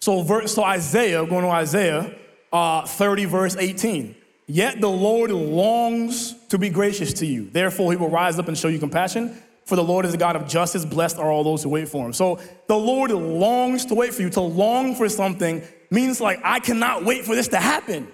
So, 0.00 0.46
so 0.46 0.62
Isaiah, 0.62 1.26
going 1.26 1.42
to 1.42 1.50
Isaiah, 1.50 2.14
uh, 2.52 2.86
30, 2.86 3.24
verse 3.24 3.56
18. 3.56 4.14
Yet 4.46 4.80
the 4.80 4.90
Lord 4.90 5.30
longs 5.30 6.34
to 6.48 6.58
be 6.58 6.70
gracious 6.70 7.12
to 7.14 7.26
you. 7.26 7.50
Therefore, 7.50 7.90
he 7.90 7.96
will 7.96 8.10
rise 8.10 8.38
up 8.38 8.48
and 8.48 8.56
show 8.56 8.68
you 8.68 8.78
compassion. 8.78 9.36
For 9.66 9.74
the 9.74 9.82
Lord 9.82 10.06
is 10.06 10.14
a 10.14 10.16
God 10.16 10.36
of 10.36 10.46
justice. 10.46 10.84
Blessed 10.84 11.18
are 11.18 11.30
all 11.30 11.42
those 11.42 11.62
who 11.62 11.68
wait 11.68 11.88
for 11.88 12.06
him. 12.06 12.12
So 12.12 12.38
the 12.68 12.78
Lord 12.78 13.10
longs 13.10 13.84
to 13.86 13.94
wait 13.94 14.14
for 14.14 14.22
you. 14.22 14.30
To 14.30 14.40
long 14.40 14.94
for 14.94 15.08
something 15.08 15.62
means 15.90 16.20
like, 16.20 16.40
I 16.44 16.60
cannot 16.60 17.04
wait 17.04 17.24
for 17.24 17.34
this 17.34 17.48
to 17.48 17.58
happen. 17.58 18.06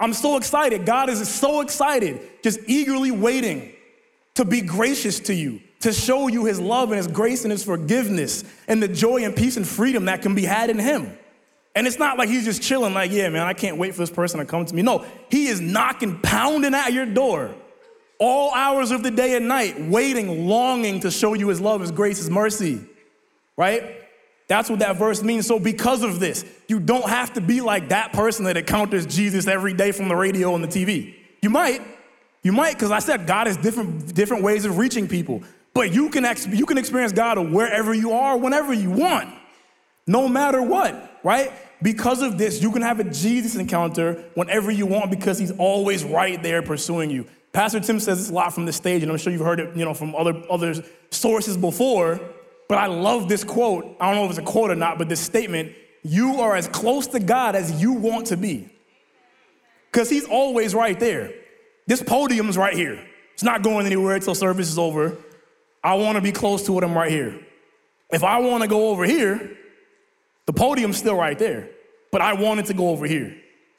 I'm 0.00 0.12
so 0.12 0.36
excited. 0.36 0.84
God 0.84 1.08
is 1.08 1.26
so 1.28 1.60
excited, 1.60 2.20
just 2.42 2.58
eagerly 2.66 3.12
waiting 3.12 3.72
to 4.34 4.44
be 4.44 4.60
gracious 4.60 5.20
to 5.20 5.34
you, 5.34 5.60
to 5.80 5.92
show 5.92 6.26
you 6.26 6.44
his 6.44 6.60
love 6.60 6.90
and 6.90 6.98
his 6.98 7.06
grace 7.06 7.44
and 7.44 7.52
his 7.52 7.64
forgiveness 7.64 8.44
and 8.66 8.82
the 8.82 8.88
joy 8.88 9.24
and 9.24 9.34
peace 9.34 9.56
and 9.56 9.66
freedom 9.66 10.06
that 10.06 10.22
can 10.22 10.34
be 10.34 10.44
had 10.44 10.70
in 10.70 10.78
him. 10.78 11.16
And 11.76 11.86
it's 11.86 11.98
not 11.98 12.18
like 12.18 12.28
he's 12.28 12.44
just 12.44 12.62
chilling, 12.62 12.94
like, 12.94 13.12
yeah, 13.12 13.28
man, 13.28 13.46
I 13.46 13.52
can't 13.52 13.76
wait 13.76 13.94
for 13.94 14.00
this 14.00 14.10
person 14.10 14.40
to 14.40 14.44
come 14.44 14.64
to 14.66 14.74
me. 14.74 14.82
No, 14.82 15.06
he 15.30 15.46
is 15.46 15.60
knocking, 15.60 16.18
pounding 16.18 16.74
at 16.74 16.92
your 16.92 17.06
door 17.06 17.54
all 18.18 18.52
hours 18.54 18.90
of 18.90 19.02
the 19.02 19.10
day 19.10 19.36
and 19.36 19.48
night, 19.48 19.80
waiting, 19.80 20.48
longing 20.48 21.00
to 21.00 21.10
show 21.10 21.34
you 21.34 21.48
his 21.48 21.60
love, 21.60 21.80
his 21.80 21.90
grace, 21.90 22.18
his 22.18 22.30
mercy, 22.30 22.80
right? 23.56 24.02
That's 24.48 24.70
what 24.70 24.78
that 24.78 24.96
verse 24.96 25.22
means. 25.22 25.46
So, 25.46 25.58
because 25.58 26.02
of 26.02 26.20
this, 26.20 26.44
you 26.68 26.78
don't 26.78 27.08
have 27.08 27.32
to 27.34 27.40
be 27.40 27.60
like 27.60 27.88
that 27.88 28.12
person 28.12 28.44
that 28.44 28.56
encounters 28.56 29.06
Jesus 29.06 29.46
every 29.46 29.74
day 29.74 29.92
from 29.92 30.08
the 30.08 30.16
radio 30.16 30.54
and 30.54 30.62
the 30.62 30.68
TV. 30.68 31.14
You 31.42 31.50
might, 31.50 31.82
you 32.42 32.52
might, 32.52 32.74
because 32.74 32.90
I 32.90 33.00
said 33.00 33.26
God 33.26 33.48
has 33.48 33.56
different, 33.56 34.14
different 34.14 34.42
ways 34.42 34.64
of 34.64 34.78
reaching 34.78 35.08
people. 35.08 35.42
But 35.74 35.92
you 35.92 36.08
can, 36.08 36.24
ex- 36.24 36.46
you 36.46 36.64
can 36.64 36.78
experience 36.78 37.12
God 37.12 37.38
wherever 37.38 37.92
you 37.92 38.12
are, 38.12 38.38
whenever 38.38 38.72
you 38.72 38.90
want, 38.90 39.28
no 40.06 40.28
matter 40.28 40.62
what, 40.62 41.20
right? 41.22 41.52
because 41.82 42.22
of 42.22 42.38
this, 42.38 42.62
you 42.62 42.70
can 42.72 42.82
have 42.82 43.00
a 43.00 43.04
Jesus 43.04 43.54
encounter 43.56 44.24
whenever 44.34 44.70
you 44.70 44.86
want 44.86 45.10
because 45.10 45.38
he's 45.38 45.52
always 45.52 46.04
right 46.04 46.42
there 46.42 46.62
pursuing 46.62 47.10
you. 47.10 47.26
Pastor 47.56 47.80
Tim 47.80 47.98
says 48.00 48.18
this 48.18 48.28
a 48.28 48.34
lot 48.34 48.52
from 48.52 48.66
the 48.66 48.72
stage, 48.74 49.02
and 49.02 49.10
I'm 49.10 49.16
sure 49.16 49.32
you've 49.32 49.40
heard 49.40 49.60
it, 49.60 49.74
you 49.74 49.86
know, 49.86 49.94
from 49.94 50.14
other, 50.14 50.42
other 50.50 50.74
sources 51.10 51.56
before. 51.56 52.20
But 52.68 52.76
I 52.76 52.84
love 52.84 53.30
this 53.30 53.44
quote. 53.44 53.96
I 53.98 54.08
don't 54.08 54.16
know 54.16 54.24
if 54.26 54.30
it's 54.32 54.38
a 54.38 54.42
quote 54.42 54.70
or 54.70 54.74
not, 54.74 54.98
but 54.98 55.08
this 55.08 55.20
statement 55.20 55.72
you 56.02 56.42
are 56.42 56.54
as 56.54 56.68
close 56.68 57.06
to 57.06 57.18
God 57.18 57.56
as 57.56 57.80
you 57.80 57.94
want 57.94 58.26
to 58.26 58.36
be. 58.36 58.68
Because 59.90 60.10
he's 60.10 60.26
always 60.26 60.74
right 60.74 61.00
there. 61.00 61.32
This 61.86 62.02
podium's 62.02 62.58
right 62.58 62.74
here. 62.74 63.02
It's 63.32 63.42
not 63.42 63.62
going 63.62 63.86
anywhere 63.86 64.16
until 64.16 64.34
service 64.34 64.68
is 64.68 64.78
over. 64.78 65.16
I 65.82 65.94
want 65.94 66.16
to 66.16 66.20
be 66.20 66.32
close 66.32 66.66
to 66.66 66.76
it, 66.76 66.84
I'm 66.84 66.92
right 66.92 67.10
here. 67.10 67.40
If 68.10 68.22
I 68.22 68.38
want 68.40 68.64
to 68.64 68.68
go 68.68 68.90
over 68.90 69.06
here, 69.06 69.56
the 70.44 70.52
podium's 70.52 70.98
still 70.98 71.16
right 71.16 71.38
there, 71.38 71.70
but 72.12 72.20
I 72.20 72.34
wanted 72.34 72.66
to 72.66 72.74
go 72.74 72.90
over 72.90 73.06
here. 73.06 73.34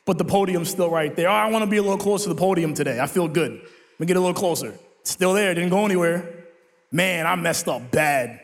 But 0.07 0.17
the 0.17 0.23
podium's 0.23 0.69
still 0.69 0.89
right 0.89 1.13
there. 1.13 1.27
Oh, 1.27 1.33
I 1.33 1.49
want 1.49 1.63
to 1.63 1.69
be 1.69 1.75
a 1.75 1.81
little 1.81 1.97
closer 1.97 2.29
to 2.29 2.33
the 2.33 2.39
podium 2.39 2.73
today. 2.73 3.01
I 3.01 3.07
feel 3.07 3.27
good. 3.27 3.51
Let 3.51 3.99
me 3.99 4.05
get 4.05 4.15
a 4.15 4.21
little 4.21 4.33
closer. 4.33 4.73
still 5.03 5.33
there, 5.33 5.53
didn't 5.53 5.69
go 5.69 5.85
anywhere. 5.85 6.45
Man, 6.93 7.27
I 7.27 7.35
messed 7.35 7.67
up 7.67 7.91
bad. 7.91 8.39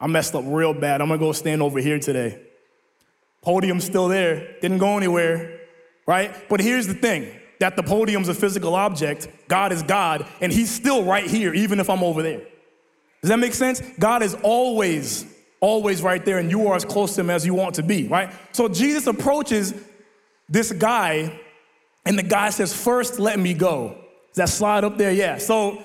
I 0.00 0.08
messed 0.08 0.34
up 0.34 0.42
real 0.44 0.74
bad. 0.74 1.00
I'm 1.00 1.06
gonna 1.06 1.20
go 1.20 1.30
stand 1.30 1.62
over 1.62 1.78
here 1.78 2.00
today. 2.00 2.40
Podium's 3.42 3.84
still 3.84 4.08
there, 4.08 4.56
didn't 4.60 4.78
go 4.78 4.96
anywhere, 4.96 5.60
right? 6.04 6.34
But 6.48 6.58
here's 6.58 6.88
the 6.88 6.94
thing 6.94 7.30
that 7.60 7.76
the 7.76 7.82
podium's 7.84 8.28
a 8.28 8.34
physical 8.34 8.74
object, 8.74 9.28
God 9.46 9.70
is 9.70 9.84
God, 9.84 10.26
and 10.40 10.52
He's 10.52 10.70
still 10.70 11.04
right 11.04 11.30
here, 11.30 11.54
even 11.54 11.78
if 11.78 11.88
I'm 11.88 12.02
over 12.02 12.22
there. 12.22 12.42
Does 13.22 13.28
that 13.28 13.38
make 13.38 13.54
sense? 13.54 13.80
God 14.00 14.24
is 14.24 14.36
always 14.42 15.26
always 15.60 16.02
right 16.02 16.24
there, 16.24 16.38
and 16.38 16.50
you 16.50 16.66
are 16.66 16.74
as 16.74 16.84
close 16.84 17.14
to 17.14 17.20
him 17.20 17.30
as 17.30 17.46
you 17.46 17.54
want 17.54 17.76
to 17.76 17.82
be, 17.82 18.06
right? 18.08 18.32
So 18.52 18.68
Jesus 18.68 19.06
approaches 19.06 19.74
this 20.48 20.72
guy, 20.72 21.38
and 22.04 22.18
the 22.18 22.22
guy 22.22 22.50
says, 22.50 22.74
First, 22.74 23.18
let 23.18 23.38
me 23.38 23.54
go. 23.54 23.96
Does 24.28 24.36
that 24.36 24.48
slide 24.48 24.84
up 24.84 24.96
there? 24.96 25.12
Yeah. 25.12 25.38
So, 25.38 25.82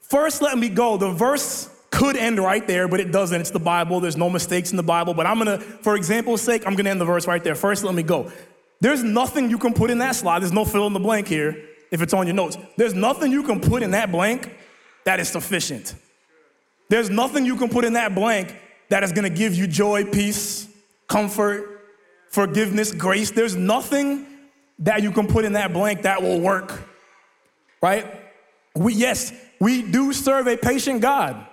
first, 0.00 0.42
let 0.42 0.56
me 0.58 0.68
go. 0.68 0.96
The 0.96 1.10
verse 1.10 1.70
could 1.90 2.16
end 2.16 2.38
right 2.38 2.66
there, 2.66 2.88
but 2.88 3.00
it 3.00 3.10
doesn't. 3.10 3.40
It's 3.40 3.50
the 3.50 3.58
Bible. 3.58 4.00
There's 4.00 4.16
no 4.16 4.28
mistakes 4.28 4.70
in 4.70 4.76
the 4.76 4.82
Bible. 4.82 5.14
But 5.14 5.26
I'm 5.26 5.38
gonna, 5.38 5.58
for 5.58 5.96
example's 5.96 6.42
sake, 6.42 6.66
I'm 6.66 6.74
gonna 6.74 6.90
end 6.90 7.00
the 7.00 7.06
verse 7.06 7.26
right 7.26 7.42
there. 7.42 7.54
First, 7.54 7.84
let 7.84 7.94
me 7.94 8.02
go. 8.02 8.30
There's 8.80 9.02
nothing 9.02 9.48
you 9.48 9.58
can 9.58 9.72
put 9.72 9.90
in 9.90 9.98
that 9.98 10.14
slide. 10.14 10.42
There's 10.42 10.52
no 10.52 10.64
fill 10.64 10.86
in 10.86 10.92
the 10.92 11.00
blank 11.00 11.26
here 11.26 11.64
if 11.90 12.02
it's 12.02 12.12
on 12.12 12.26
your 12.26 12.34
notes. 12.34 12.58
There's 12.76 12.94
nothing 12.94 13.32
you 13.32 13.42
can 13.42 13.60
put 13.60 13.82
in 13.82 13.92
that 13.92 14.12
blank 14.12 14.54
that 15.04 15.20
is 15.20 15.28
sufficient. 15.28 15.94
There's 16.88 17.08
nothing 17.08 17.46
you 17.46 17.56
can 17.56 17.68
put 17.68 17.84
in 17.84 17.94
that 17.94 18.14
blank 18.14 18.54
that 18.90 19.02
is 19.02 19.12
gonna 19.12 19.30
give 19.30 19.54
you 19.54 19.66
joy, 19.66 20.04
peace, 20.04 20.68
comfort, 21.08 21.75
forgiveness, 22.36 22.92
grace. 22.92 23.30
There's 23.30 23.56
nothing 23.56 24.26
that 24.80 25.02
you 25.02 25.10
can 25.10 25.26
put 25.26 25.46
in 25.46 25.54
that 25.54 25.72
blank 25.72 26.02
that 26.02 26.20
will 26.20 26.38
work, 26.38 26.86
right? 27.80 28.04
We, 28.74 28.92
yes, 28.92 29.32
we 29.58 29.80
do 29.80 30.12
serve 30.12 30.46
a 30.46 30.58
patient 30.58 31.00
God. 31.00 31.46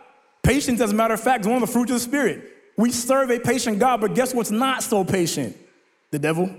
Patience, 0.43 0.81
as 0.81 0.91
a 0.91 0.93
matter 0.93 1.13
of 1.13 1.21
fact, 1.21 1.41
is 1.41 1.47
one 1.47 1.55
of 1.55 1.61
the 1.61 1.71
fruits 1.71 1.89
of 1.89 1.95
the 1.95 2.01
Spirit. 2.01 2.51
We 2.75 2.91
serve 2.91 3.31
a 3.31 3.39
patient 3.39 3.79
God, 3.79 4.01
but 4.01 4.13
guess 4.13 4.33
what's 4.33 4.51
not 4.51 4.83
so 4.83 5.05
patient? 5.05 5.55
The 6.11 6.19
devil, 6.19 6.53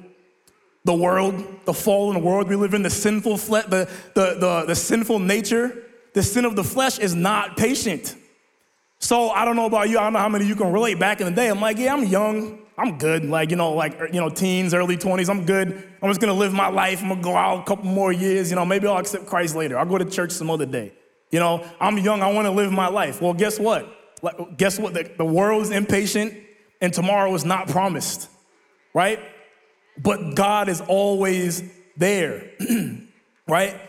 the 0.84 0.94
world, 0.94 1.44
the 1.66 1.74
fallen 1.74 2.22
world 2.22 2.48
we 2.48 2.56
live 2.56 2.72
in, 2.72 2.82
the 2.82 2.88
sinful 2.88 3.36
flesh, 3.36 3.66
the, 3.66 3.90
the, 4.14 4.38
the, 4.40 4.64
the 4.68 4.74
sinful 4.74 5.18
nature, 5.18 5.84
the 6.14 6.22
sin 6.22 6.46
of 6.46 6.56
the 6.56 6.64
flesh 6.64 6.98
is 6.98 7.14
not 7.14 7.58
patient. 7.58 8.16
So 9.00 9.28
I 9.28 9.44
don't 9.44 9.56
know 9.56 9.66
about 9.66 9.90
you. 9.90 9.98
I 9.98 10.04
don't 10.04 10.14
know 10.14 10.20
how 10.20 10.30
many 10.30 10.44
of 10.44 10.48
you 10.48 10.56
can 10.56 10.72
relate. 10.72 10.98
Back 10.98 11.20
in 11.20 11.26
the 11.26 11.32
day, 11.32 11.48
I'm 11.48 11.60
like, 11.60 11.76
yeah, 11.76 11.92
I'm 11.92 12.04
young. 12.04 12.63
I'm 12.76 12.98
good. 12.98 13.24
Like, 13.24 13.50
you 13.50 13.56
know, 13.56 13.72
like, 13.72 13.98
you 14.12 14.20
know, 14.20 14.28
teens, 14.28 14.74
early 14.74 14.96
20s, 14.96 15.28
I'm 15.28 15.46
good. 15.46 15.88
I'm 16.02 16.10
just 16.10 16.20
gonna 16.20 16.34
live 16.34 16.52
my 16.52 16.68
life. 16.68 17.02
I'm 17.02 17.08
gonna 17.08 17.22
go 17.22 17.36
out 17.36 17.60
a 17.60 17.64
couple 17.64 17.84
more 17.84 18.12
years. 18.12 18.50
You 18.50 18.56
know, 18.56 18.64
maybe 18.64 18.88
I'll 18.88 18.98
accept 18.98 19.26
Christ 19.26 19.54
later. 19.54 19.78
I'll 19.78 19.86
go 19.86 19.98
to 19.98 20.04
church 20.04 20.32
some 20.32 20.50
other 20.50 20.66
day. 20.66 20.92
You 21.30 21.38
know, 21.40 21.64
I'm 21.80 21.98
young. 21.98 22.22
I 22.22 22.32
wanna 22.32 22.50
live 22.50 22.72
my 22.72 22.88
life. 22.88 23.22
Well, 23.22 23.34
guess 23.34 23.58
what? 23.58 23.88
Like, 24.22 24.56
Guess 24.56 24.78
what? 24.78 24.94
The, 24.94 25.10
the 25.16 25.24
world 25.24 25.62
is 25.62 25.70
impatient 25.70 26.34
and 26.80 26.92
tomorrow 26.92 27.32
is 27.34 27.44
not 27.44 27.68
promised, 27.68 28.28
right? 28.92 29.20
But 29.96 30.34
God 30.34 30.68
is 30.68 30.80
always 30.80 31.62
there, 31.96 32.50
right? 33.48 33.80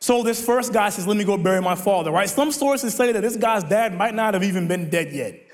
So 0.00 0.22
this 0.22 0.44
first 0.44 0.72
guy 0.72 0.90
says, 0.90 1.06
Let 1.06 1.16
me 1.16 1.24
go 1.24 1.38
bury 1.38 1.62
my 1.62 1.74
father, 1.74 2.10
right? 2.10 2.28
Some 2.28 2.52
sources 2.52 2.94
say 2.94 3.12
that 3.12 3.22
this 3.22 3.36
guy's 3.36 3.64
dad 3.64 3.96
might 3.96 4.14
not 4.14 4.34
have 4.34 4.44
even 4.44 4.68
been 4.68 4.90
dead 4.90 5.12
yet. 5.12 5.47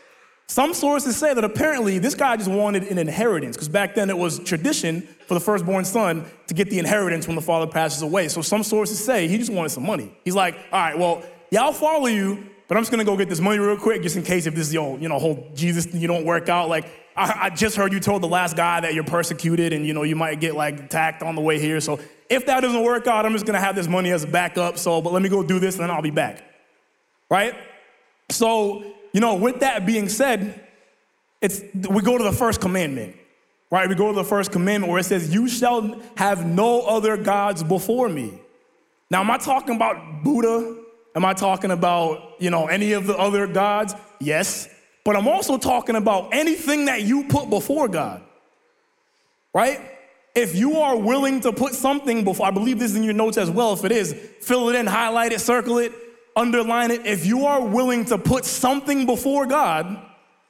Some 0.46 0.74
sources 0.74 1.16
say 1.16 1.32
that 1.32 1.42
apparently 1.42 1.98
this 1.98 2.14
guy 2.14 2.36
just 2.36 2.50
wanted 2.50 2.84
an 2.84 2.98
inheritance, 2.98 3.56
because 3.56 3.68
back 3.68 3.94
then 3.94 4.10
it 4.10 4.18
was 4.18 4.38
tradition 4.40 5.02
for 5.26 5.34
the 5.34 5.40
firstborn 5.40 5.84
son 5.84 6.26
to 6.48 6.54
get 6.54 6.68
the 6.68 6.78
inheritance 6.78 7.26
when 7.26 7.34
the 7.34 7.42
father 7.42 7.66
passes 7.66 8.02
away. 8.02 8.28
So 8.28 8.42
some 8.42 8.62
sources 8.62 9.02
say 9.02 9.26
he 9.26 9.38
just 9.38 9.52
wanted 9.52 9.70
some 9.70 9.86
money. 9.86 10.16
He's 10.24 10.34
like, 10.34 10.54
all 10.70 10.80
right, 10.80 10.98
well, 10.98 11.22
yeah, 11.50 11.62
I'll 11.62 11.72
follow 11.72 12.06
you, 12.06 12.44
but 12.68 12.76
I'm 12.76 12.82
just 12.82 12.90
gonna 12.90 13.04
go 13.04 13.16
get 13.16 13.28
this 13.28 13.40
money 13.40 13.58
real 13.58 13.78
quick, 13.78 14.02
just 14.02 14.16
in 14.16 14.22
case 14.22 14.46
if 14.46 14.54
this 14.54 14.68
is 14.68 14.74
your, 14.74 14.98
you 14.98 15.08
know, 15.08 15.18
whole 15.18 15.50
Jesus 15.54 15.86
thing 15.86 16.00
you 16.00 16.08
don't 16.08 16.26
work 16.26 16.48
out. 16.48 16.68
Like, 16.68 16.86
I, 17.16 17.44
I 17.44 17.50
just 17.50 17.76
heard 17.76 17.92
you 17.92 18.00
told 18.00 18.22
the 18.22 18.28
last 18.28 18.56
guy 18.56 18.80
that 18.80 18.92
you're 18.92 19.04
persecuted 19.04 19.72
and 19.72 19.86
you 19.86 19.94
know 19.94 20.02
you 20.02 20.16
might 20.16 20.40
get 20.40 20.54
like 20.54 20.78
attacked 20.80 21.22
on 21.22 21.36
the 21.36 21.40
way 21.40 21.58
here. 21.58 21.80
So 21.80 22.00
if 22.28 22.46
that 22.46 22.60
doesn't 22.60 22.82
work 22.82 23.06
out, 23.06 23.24
I'm 23.24 23.32
just 23.32 23.46
gonna 23.46 23.60
have 23.60 23.76
this 23.76 23.88
money 23.88 24.10
as 24.10 24.24
a 24.24 24.26
backup. 24.26 24.78
So, 24.78 25.00
but 25.00 25.12
let 25.12 25.22
me 25.22 25.28
go 25.28 25.42
do 25.42 25.58
this 25.58 25.76
and 25.76 25.84
then 25.84 25.90
I'll 25.90 26.02
be 26.02 26.10
back. 26.10 26.42
Right? 27.30 27.54
So, 28.30 28.94
you 29.14 29.20
know, 29.20 29.36
with 29.36 29.60
that 29.60 29.86
being 29.86 30.08
said, 30.10 30.60
it's 31.40 31.62
we 31.88 32.02
go 32.02 32.18
to 32.18 32.24
the 32.24 32.32
first 32.32 32.60
commandment. 32.60 33.16
Right? 33.70 33.88
We 33.88 33.94
go 33.94 34.08
to 34.08 34.14
the 34.14 34.24
first 34.24 34.52
commandment 34.52 34.90
where 34.90 35.00
it 35.00 35.04
says, 35.04 35.32
You 35.32 35.48
shall 35.48 36.00
have 36.16 36.44
no 36.44 36.82
other 36.82 37.16
gods 37.16 37.62
before 37.62 38.08
me. 38.08 38.38
Now, 39.10 39.20
am 39.20 39.30
I 39.30 39.38
talking 39.38 39.76
about 39.76 40.24
Buddha? 40.24 40.80
Am 41.14 41.24
I 41.24 41.32
talking 41.32 41.70
about, 41.70 42.34
you 42.40 42.50
know, 42.50 42.66
any 42.66 42.92
of 42.92 43.06
the 43.06 43.16
other 43.16 43.46
gods? 43.46 43.94
Yes. 44.20 44.68
But 45.04 45.16
I'm 45.16 45.28
also 45.28 45.58
talking 45.58 45.94
about 45.94 46.34
anything 46.34 46.86
that 46.86 47.02
you 47.02 47.24
put 47.24 47.48
before 47.50 47.88
God. 47.88 48.22
Right? 49.54 49.80
If 50.34 50.56
you 50.56 50.78
are 50.78 50.96
willing 50.96 51.40
to 51.42 51.52
put 51.52 51.74
something 51.74 52.24
before, 52.24 52.46
I 52.46 52.50
believe 52.50 52.80
this 52.80 52.90
is 52.90 52.96
in 52.96 53.04
your 53.04 53.14
notes 53.14 53.38
as 53.38 53.48
well. 53.48 53.74
If 53.74 53.84
it 53.84 53.92
is, 53.92 54.12
fill 54.40 54.70
it 54.70 54.74
in, 54.74 54.86
highlight 54.86 55.32
it, 55.32 55.40
circle 55.40 55.78
it, 55.78 55.92
underline 56.36 56.90
it. 56.90 57.06
If 57.06 57.26
you 57.26 57.46
are 57.46 57.60
willing 57.60 58.04
to 58.06 58.18
put 58.18 58.44
something 58.44 59.06
before 59.06 59.46
God, 59.46 60.00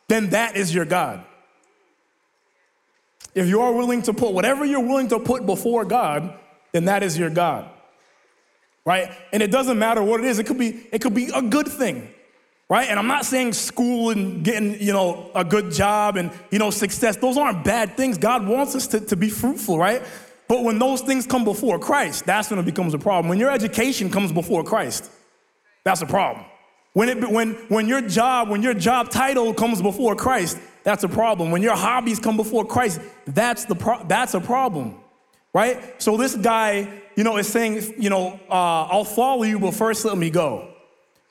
then 0.09 0.31
that 0.31 0.57
is 0.57 0.75
your 0.75 0.85
God. 0.85 1.25
If 3.35 3.49
you 3.49 3.61
are 3.63 3.73
willing 3.73 4.03
to 4.03 4.13
put 4.13 4.33
whatever 4.33 4.65
you're 4.65 4.87
willing 4.87 5.09
to 5.09 5.19
put 5.19 5.45
before 5.45 5.85
God, 5.85 6.39
then 6.73 6.85
that 6.87 7.03
is 7.03 7.19
your 7.19 7.31
God. 7.31 7.69
Right? 8.85 9.11
And 9.33 9.43
it 9.43 9.51
doesn't 9.51 9.79
matter 9.79 10.03
what 10.03 10.21
it 10.21 10.27
is. 10.27 10.39
It 10.39 10.47
could 10.47 10.59
be 10.59 10.87
it 10.93 11.01
could 11.01 11.15
be 11.15 11.31
a 11.35 11.43
good 11.43 11.69
thing 11.69 12.15
right? 12.69 12.89
And 12.89 12.99
I'm 12.99 13.07
not 13.07 13.25
saying 13.25 13.53
school 13.53 14.11
and 14.11 14.45
getting, 14.45 14.81
you 14.81 14.93
know, 14.93 15.31
a 15.35 15.45
good 15.45 15.71
job 15.71 16.17
and, 16.17 16.31
you 16.51 16.59
know, 16.59 16.71
success. 16.71 17.17
Those 17.17 17.37
aren't 17.37 17.65
bad 17.65 17.97
things. 17.97 18.19
God 18.19 18.47
wants 18.47 18.75
us 18.75 18.87
to, 18.89 19.01
to 19.01 19.17
be 19.17 19.29
fruitful, 19.29 19.79
right? 19.79 20.03
But 20.49 20.65
when 20.65 20.79
those 20.79 21.01
things 21.01 21.27
come 21.27 21.45
before 21.45 21.79
Christ, 21.79 22.27
that's 22.27 22.51
when 22.51 22.59
it 22.59 22.65
becomes 22.65 22.95
a 22.95 22.99
problem. 22.99 23.29
When 23.29 23.39
your 23.39 23.51
education 23.51 24.11
comes 24.11 24.33
before 24.33 24.65
Christ, 24.65 25.11
that's 25.85 26.03
a 26.03 26.07
problem. 26.07 26.45
When, 26.93 27.09
it, 27.09 27.31
when, 27.31 27.53
when 27.69 27.89
your 27.89 28.01
job, 28.01 28.49
when 28.49 28.63
your 28.63 28.75
job 28.75 29.11
title 29.11 29.53
comes 29.55 29.83
before 29.83 30.15
Christ, 30.15 30.59
that's 30.85 31.03
a 31.03 31.09
problem. 31.09 31.51
When 31.51 31.63
your 31.63 31.77
hobbies 31.77 32.19
come 32.19 32.37
before 32.37 32.65
Christ, 32.65 33.01
that's, 33.27 33.65
the 33.65 33.75
pro- 33.75 34.05
that's 34.05 34.35
a 34.35 34.41
problem, 34.41 34.97
right? 35.53 36.01
So 36.01 36.17
this 36.17 36.37
guy, 36.37 36.89
you 37.17 37.25
know, 37.25 37.37
is 37.37 37.49
saying, 37.49 37.95
you 37.99 38.11
know, 38.11 38.39
uh, 38.49 38.85
I'll 38.85 39.05
follow 39.05 39.43
you, 39.43 39.59
but 39.59 39.75
first 39.75 40.05
let 40.05 40.17
me 40.17 40.31
go, 40.31 40.69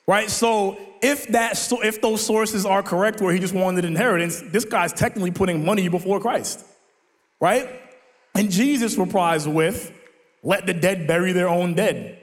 right? 0.07 0.29
So 0.29 0.77
if 1.01 1.27
that 1.29 1.69
if 1.83 2.01
those 2.01 2.25
sources 2.25 2.65
are 2.65 2.81
correct 2.81 3.21
where 3.21 3.33
he 3.33 3.39
just 3.39 3.53
wanted 3.53 3.85
inheritance, 3.85 4.41
this 4.41 4.65
guy's 4.65 4.93
technically 4.93 5.31
putting 5.31 5.65
money 5.65 5.87
before 5.87 6.19
Christ. 6.19 6.65
Right? 7.39 7.67
And 8.35 8.49
Jesus 8.49 8.95
replies 8.95 9.45
with, 9.45 9.91
let 10.43 10.65
the 10.65 10.73
dead 10.73 11.07
bury 11.07 11.33
their 11.33 11.49
own 11.49 11.73
dead. 11.73 12.22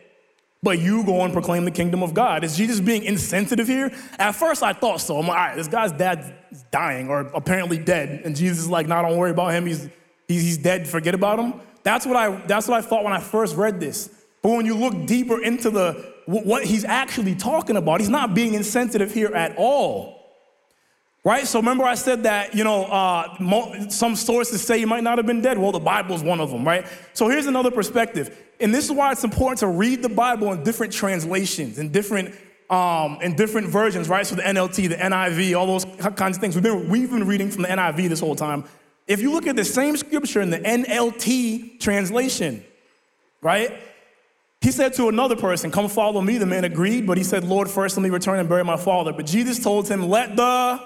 But 0.62 0.78
you 0.78 1.04
go 1.04 1.22
and 1.22 1.32
proclaim 1.32 1.64
the 1.64 1.70
kingdom 1.70 2.02
of 2.02 2.12
God. 2.12 2.44
Is 2.44 2.56
Jesus 2.56 2.80
being 2.80 3.04
insensitive 3.04 3.66
here? 3.66 3.92
At 4.18 4.32
first 4.32 4.62
I 4.62 4.74
thought 4.74 5.00
so. 5.00 5.18
I'm 5.18 5.26
like, 5.26 5.38
all 5.38 5.46
right, 5.46 5.56
this 5.56 5.68
guy's 5.68 5.92
dad's 5.92 6.30
dying 6.70 7.08
or 7.08 7.20
apparently 7.34 7.78
dead. 7.78 8.22
And 8.24 8.36
Jesus 8.36 8.58
is 8.58 8.68
like, 8.68 8.86
no, 8.86 9.00
don't 9.00 9.16
worry 9.16 9.30
about 9.30 9.54
him. 9.54 9.64
He's, 9.66 9.88
he's 10.28 10.58
dead, 10.58 10.86
forget 10.86 11.14
about 11.14 11.38
him. 11.38 11.54
That's 11.82 12.04
what, 12.04 12.16
I, 12.16 12.36
that's 12.46 12.68
what 12.68 12.76
I 12.76 12.86
thought 12.86 13.04
when 13.04 13.14
I 13.14 13.20
first 13.20 13.56
read 13.56 13.80
this. 13.80 14.10
But 14.42 14.50
when 14.50 14.66
you 14.66 14.74
look 14.74 15.06
deeper 15.06 15.42
into 15.42 15.70
the 15.70 16.10
what 16.30 16.64
he's 16.64 16.84
actually 16.84 17.34
talking 17.34 17.76
about. 17.76 18.00
He's 18.00 18.08
not 18.08 18.34
being 18.34 18.54
insensitive 18.54 19.12
here 19.12 19.34
at 19.34 19.56
all. 19.56 20.19
Right? 21.22 21.46
So 21.46 21.58
remember 21.58 21.84
I 21.84 21.96
said 21.96 22.22
that, 22.22 22.54
you 22.54 22.64
know, 22.64 22.84
uh, 22.86 23.88
some 23.88 24.16
sources 24.16 24.62
say 24.62 24.78
he 24.78 24.86
might 24.86 25.04
not 25.04 25.18
have 25.18 25.26
been 25.26 25.42
dead. 25.42 25.58
Well, 25.58 25.72
the 25.72 25.78
Bible 25.78 26.14
is 26.14 26.22
one 26.22 26.40
of 26.40 26.50
them, 26.50 26.66
right? 26.66 26.86
So 27.12 27.28
here's 27.28 27.46
another 27.46 27.70
perspective. 27.70 28.36
And 28.58 28.74
this 28.74 28.86
is 28.86 28.92
why 28.92 29.12
it's 29.12 29.24
important 29.24 29.58
to 29.60 29.66
read 29.66 30.02
the 30.02 30.08
Bible 30.08 30.50
in 30.52 30.64
different 30.64 30.94
translations, 30.94 31.78
in 31.78 31.92
different, 31.92 32.34
um, 32.70 33.18
in 33.20 33.36
different 33.36 33.68
versions, 33.68 34.08
right? 34.08 34.26
So 34.26 34.34
the 34.34 34.42
NLT, 34.42 34.88
the 34.88 34.96
NIV, 34.96 35.58
all 35.58 35.66
those 35.66 35.84
kinds 36.14 36.38
of 36.38 36.40
things. 36.40 36.54
We've 36.54 36.62
been, 36.62 36.88
we've 36.88 37.10
been 37.10 37.26
reading 37.26 37.50
from 37.50 37.62
the 37.62 37.68
NIV 37.68 38.08
this 38.08 38.20
whole 38.20 38.36
time. 38.36 38.64
If 39.06 39.20
you 39.20 39.32
look 39.32 39.46
at 39.46 39.56
the 39.56 39.64
same 39.64 39.98
scripture 39.98 40.40
in 40.40 40.48
the 40.48 40.60
NLT 40.60 41.80
translation, 41.80 42.64
right? 43.42 43.78
He 44.60 44.70
said 44.70 44.94
to 44.94 45.08
another 45.08 45.36
person, 45.36 45.70
Come 45.70 45.88
follow 45.88 46.20
me. 46.20 46.38
The 46.38 46.46
man 46.46 46.64
agreed, 46.64 47.06
but 47.06 47.18
he 47.18 47.24
said, 47.24 47.44
Lord, 47.44 47.68
first 47.68 47.96
let 47.96 48.02
me 48.02 48.10
return 48.10 48.38
and 48.38 48.48
bury 48.48 48.64
my 48.64 48.76
father. 48.76 49.12
But 49.12 49.26
Jesus 49.26 49.62
told 49.62 49.88
him, 49.88 50.08
Let 50.08 50.36
the 50.36 50.80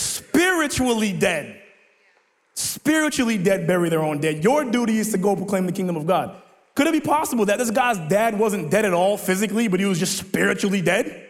spiritually 0.00 1.12
dead, 1.12 1.60
spiritually 2.54 3.38
dead 3.38 3.66
bury 3.66 3.88
their 3.88 4.02
own 4.02 4.20
dead. 4.20 4.42
Your 4.42 4.64
duty 4.64 4.98
is 4.98 5.12
to 5.12 5.18
go 5.18 5.36
proclaim 5.36 5.66
the 5.66 5.72
kingdom 5.72 5.96
of 5.96 6.06
God. 6.06 6.34
Could 6.74 6.86
it 6.86 6.92
be 6.92 7.00
possible 7.00 7.44
that 7.46 7.58
this 7.58 7.70
guy's 7.70 7.98
dad 8.08 8.38
wasn't 8.38 8.70
dead 8.70 8.84
at 8.84 8.94
all 8.94 9.16
physically, 9.16 9.68
but 9.68 9.80
he 9.80 9.86
was 9.86 9.98
just 9.98 10.16
spiritually 10.16 10.80
dead? 10.80 11.28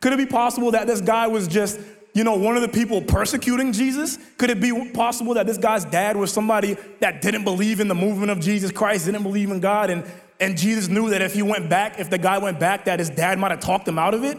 Could 0.00 0.12
it 0.12 0.16
be 0.16 0.26
possible 0.26 0.70
that 0.70 0.86
this 0.86 1.00
guy 1.00 1.26
was 1.26 1.48
just, 1.48 1.78
you 2.14 2.24
know, 2.24 2.36
one 2.36 2.56
of 2.56 2.62
the 2.62 2.68
people 2.68 3.02
persecuting 3.02 3.72
Jesus? 3.72 4.18
Could 4.38 4.50
it 4.50 4.60
be 4.60 4.90
possible 4.90 5.34
that 5.34 5.46
this 5.46 5.58
guy's 5.58 5.84
dad 5.84 6.16
was 6.16 6.32
somebody 6.32 6.76
that 7.00 7.20
didn't 7.20 7.44
believe 7.44 7.80
in 7.80 7.88
the 7.88 7.94
movement 7.94 8.30
of 8.30 8.40
Jesus 8.40 8.70
Christ, 8.70 9.06
didn't 9.06 9.22
believe 9.22 9.50
in 9.50 9.60
God, 9.60 9.90
and 9.90 10.04
and 10.38 10.56
Jesus 10.56 10.88
knew 10.88 11.08
that 11.10 11.22
if 11.22 11.32
he 11.32 11.40
went 11.42 11.70
back, 11.70 11.98
if 11.98 12.10
the 12.10 12.18
guy 12.18 12.36
went 12.36 12.60
back, 12.60 12.84
that 12.84 12.98
his 12.98 13.08
dad 13.08 13.38
might 13.38 13.52
have 13.52 13.60
talked 13.60 13.88
him 13.88 13.98
out 13.98 14.12
of 14.12 14.22
it. 14.22 14.38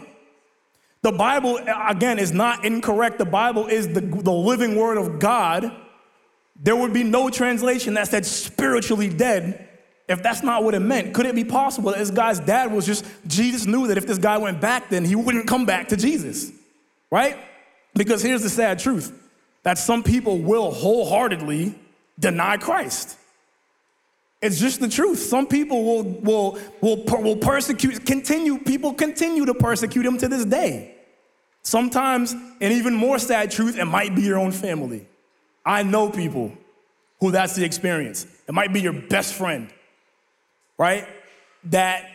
The 1.02 1.12
Bible, 1.12 1.60
again, 1.88 2.18
is 2.18 2.32
not 2.32 2.64
incorrect. 2.64 3.18
The 3.18 3.24
Bible 3.24 3.66
is 3.66 3.88
the, 3.88 4.00
the 4.00 4.32
living 4.32 4.76
word 4.76 4.98
of 4.98 5.18
God. 5.18 5.72
There 6.60 6.74
would 6.74 6.92
be 6.92 7.04
no 7.04 7.30
translation 7.30 7.94
that 7.94 8.08
said 8.08 8.26
spiritually 8.26 9.08
dead 9.08 9.68
if 10.08 10.22
that's 10.22 10.42
not 10.42 10.64
what 10.64 10.74
it 10.74 10.80
meant. 10.80 11.14
Could 11.14 11.26
it 11.26 11.34
be 11.34 11.44
possible 11.44 11.90
that 11.92 11.98
this 11.98 12.10
guy's 12.10 12.40
dad 12.40 12.72
was 12.72 12.86
just, 12.86 13.04
Jesus 13.26 13.66
knew 13.66 13.86
that 13.88 13.98
if 13.98 14.06
this 14.06 14.18
guy 14.18 14.38
went 14.38 14.60
back, 14.60 14.88
then 14.88 15.04
he 15.04 15.14
wouldn't 15.14 15.46
come 15.46 15.66
back 15.66 15.88
to 15.88 15.96
Jesus, 15.96 16.50
right? 17.10 17.36
Because 17.94 18.22
here's 18.22 18.42
the 18.42 18.50
sad 18.50 18.78
truth 18.78 19.12
that 19.62 19.76
some 19.76 20.02
people 20.02 20.38
will 20.38 20.70
wholeheartedly 20.70 21.74
deny 22.18 22.56
Christ. 22.56 23.18
It's 24.40 24.60
just 24.60 24.80
the 24.80 24.88
truth. 24.88 25.18
Some 25.18 25.46
people 25.46 25.84
will, 25.84 26.02
will, 26.04 26.58
will, 26.80 27.04
will 27.22 27.36
persecute, 27.36 28.06
continue, 28.06 28.58
people 28.58 28.94
continue 28.94 29.44
to 29.46 29.54
persecute 29.54 30.06
him 30.06 30.16
to 30.18 30.28
this 30.28 30.44
day. 30.44 30.94
Sometimes, 31.62 32.32
an 32.32 32.72
even 32.72 32.94
more 32.94 33.18
sad 33.18 33.50
truth, 33.50 33.76
it 33.76 33.84
might 33.84 34.14
be 34.14 34.22
your 34.22 34.38
own 34.38 34.52
family. 34.52 35.06
I 35.66 35.82
know 35.82 36.08
people 36.08 36.52
who 37.20 37.32
that's 37.32 37.56
the 37.56 37.64
experience. 37.64 38.26
It 38.46 38.54
might 38.54 38.72
be 38.72 38.80
your 38.80 38.92
best 38.92 39.34
friend, 39.34 39.68
right? 40.78 41.06
That 41.64 42.08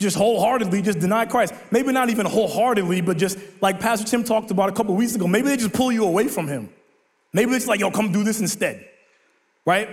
just 0.00 0.16
wholeheartedly 0.16 0.82
just 0.82 0.98
deny 0.98 1.26
Christ. 1.26 1.54
Maybe 1.70 1.92
not 1.92 2.10
even 2.10 2.26
wholeheartedly, 2.26 3.02
but 3.02 3.16
just 3.16 3.38
like 3.60 3.78
Pastor 3.78 4.06
Tim 4.06 4.24
talked 4.24 4.50
about 4.50 4.68
a 4.68 4.72
couple 4.72 4.94
weeks 4.96 5.14
ago, 5.14 5.28
maybe 5.28 5.48
they 5.48 5.56
just 5.56 5.72
pull 5.72 5.92
you 5.92 6.04
away 6.04 6.26
from 6.26 6.48
him. 6.48 6.68
Maybe 7.32 7.52
it's 7.52 7.66
like, 7.66 7.78
yo, 7.78 7.90
come 7.90 8.10
do 8.10 8.24
this 8.24 8.40
instead, 8.40 8.88
right? 9.64 9.88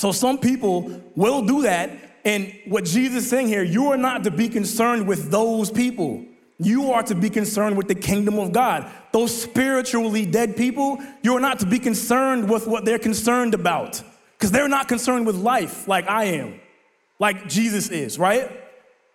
So 0.00 0.12
some 0.12 0.38
people 0.38 1.02
will 1.14 1.42
do 1.42 1.60
that. 1.62 1.90
And 2.24 2.58
what 2.64 2.86
Jesus 2.86 3.24
is 3.24 3.28
saying 3.28 3.48
here, 3.48 3.62
you 3.62 3.88
are 3.88 3.98
not 3.98 4.24
to 4.24 4.30
be 4.30 4.48
concerned 4.48 5.06
with 5.06 5.30
those 5.30 5.70
people. 5.70 6.24
You 6.58 6.92
are 6.92 7.02
to 7.02 7.14
be 7.14 7.28
concerned 7.28 7.76
with 7.76 7.86
the 7.86 7.94
kingdom 7.94 8.38
of 8.38 8.50
God. 8.50 8.90
Those 9.12 9.42
spiritually 9.42 10.24
dead 10.24 10.56
people, 10.56 10.98
you 11.22 11.36
are 11.36 11.40
not 11.40 11.58
to 11.58 11.66
be 11.66 11.78
concerned 11.78 12.50
with 12.50 12.66
what 12.66 12.86
they're 12.86 12.98
concerned 12.98 13.52
about 13.52 14.02
because 14.38 14.50
they're 14.50 14.68
not 14.68 14.88
concerned 14.88 15.26
with 15.26 15.36
life 15.36 15.86
like 15.86 16.08
I 16.08 16.24
am, 16.24 16.58
like 17.18 17.46
Jesus 17.46 17.90
is, 17.90 18.18
right? 18.18 18.50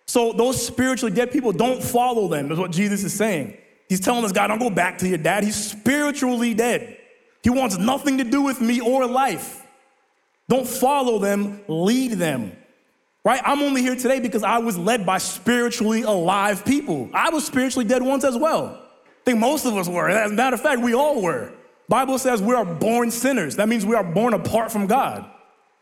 So 0.06 0.32
those 0.32 0.64
spiritually 0.64 1.12
dead 1.12 1.32
people, 1.32 1.50
don't 1.50 1.82
follow 1.82 2.28
them, 2.28 2.52
is 2.52 2.60
what 2.60 2.70
Jesus 2.70 3.02
is 3.02 3.12
saying. 3.12 3.58
He's 3.88 3.98
telling 3.98 4.22
this 4.22 4.30
guy, 4.30 4.46
don't 4.46 4.60
go 4.60 4.70
back 4.70 4.98
to 4.98 5.08
your 5.08 5.18
dad. 5.18 5.42
He's 5.42 5.56
spiritually 5.56 6.54
dead. 6.54 6.96
He 7.42 7.50
wants 7.50 7.76
nothing 7.76 8.18
to 8.18 8.24
do 8.24 8.42
with 8.42 8.60
me 8.60 8.80
or 8.80 9.04
life. 9.04 9.65
Don't 10.48 10.66
follow 10.66 11.18
them, 11.18 11.60
lead 11.68 12.12
them. 12.12 12.52
Right? 13.24 13.40
I'm 13.44 13.60
only 13.62 13.82
here 13.82 13.96
today 13.96 14.20
because 14.20 14.44
I 14.44 14.58
was 14.58 14.78
led 14.78 15.04
by 15.04 15.18
spiritually 15.18 16.02
alive 16.02 16.64
people. 16.64 17.10
I 17.12 17.30
was 17.30 17.44
spiritually 17.44 17.84
dead 17.84 18.02
once 18.02 18.22
as 18.22 18.36
well. 18.36 18.80
I 19.04 19.24
think 19.24 19.40
most 19.40 19.66
of 19.66 19.76
us 19.76 19.88
were. 19.88 20.08
As 20.08 20.30
a 20.30 20.34
matter 20.34 20.54
of 20.54 20.60
fact, 20.60 20.80
we 20.80 20.94
all 20.94 21.20
were. 21.20 21.52
Bible 21.88 22.18
says 22.18 22.40
we 22.40 22.54
are 22.54 22.64
born 22.64 23.10
sinners. 23.10 23.56
That 23.56 23.68
means 23.68 23.84
we 23.84 23.96
are 23.96 24.04
born 24.04 24.34
apart 24.34 24.70
from 24.70 24.86
God. 24.86 25.28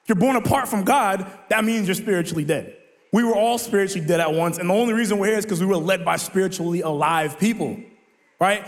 If 0.03 0.09
you're 0.09 0.17
born 0.17 0.37
apart 0.37 0.69
from 0.69 0.85
God, 0.85 1.31
that 1.49 1.65
means 1.65 1.87
you're 1.87 1.95
spiritually 1.95 2.45
dead. 2.45 2.77
We 3.13 3.25
were 3.25 3.35
all 3.35 3.59
spiritually 3.59 4.07
dead 4.07 4.21
at 4.21 4.33
once, 4.33 4.59
and 4.59 4.69
the 4.69 4.75
only 4.75 4.93
reason 4.93 5.19
we're 5.19 5.29
here 5.29 5.39
is 5.39 5.45
because 5.45 5.61
we 5.61 5.67
were 5.67 5.77
led 5.77 6.05
by 6.05 6.17
spiritually 6.17 6.81
alive 6.81 7.39
people, 7.39 7.79
right? 8.41 8.67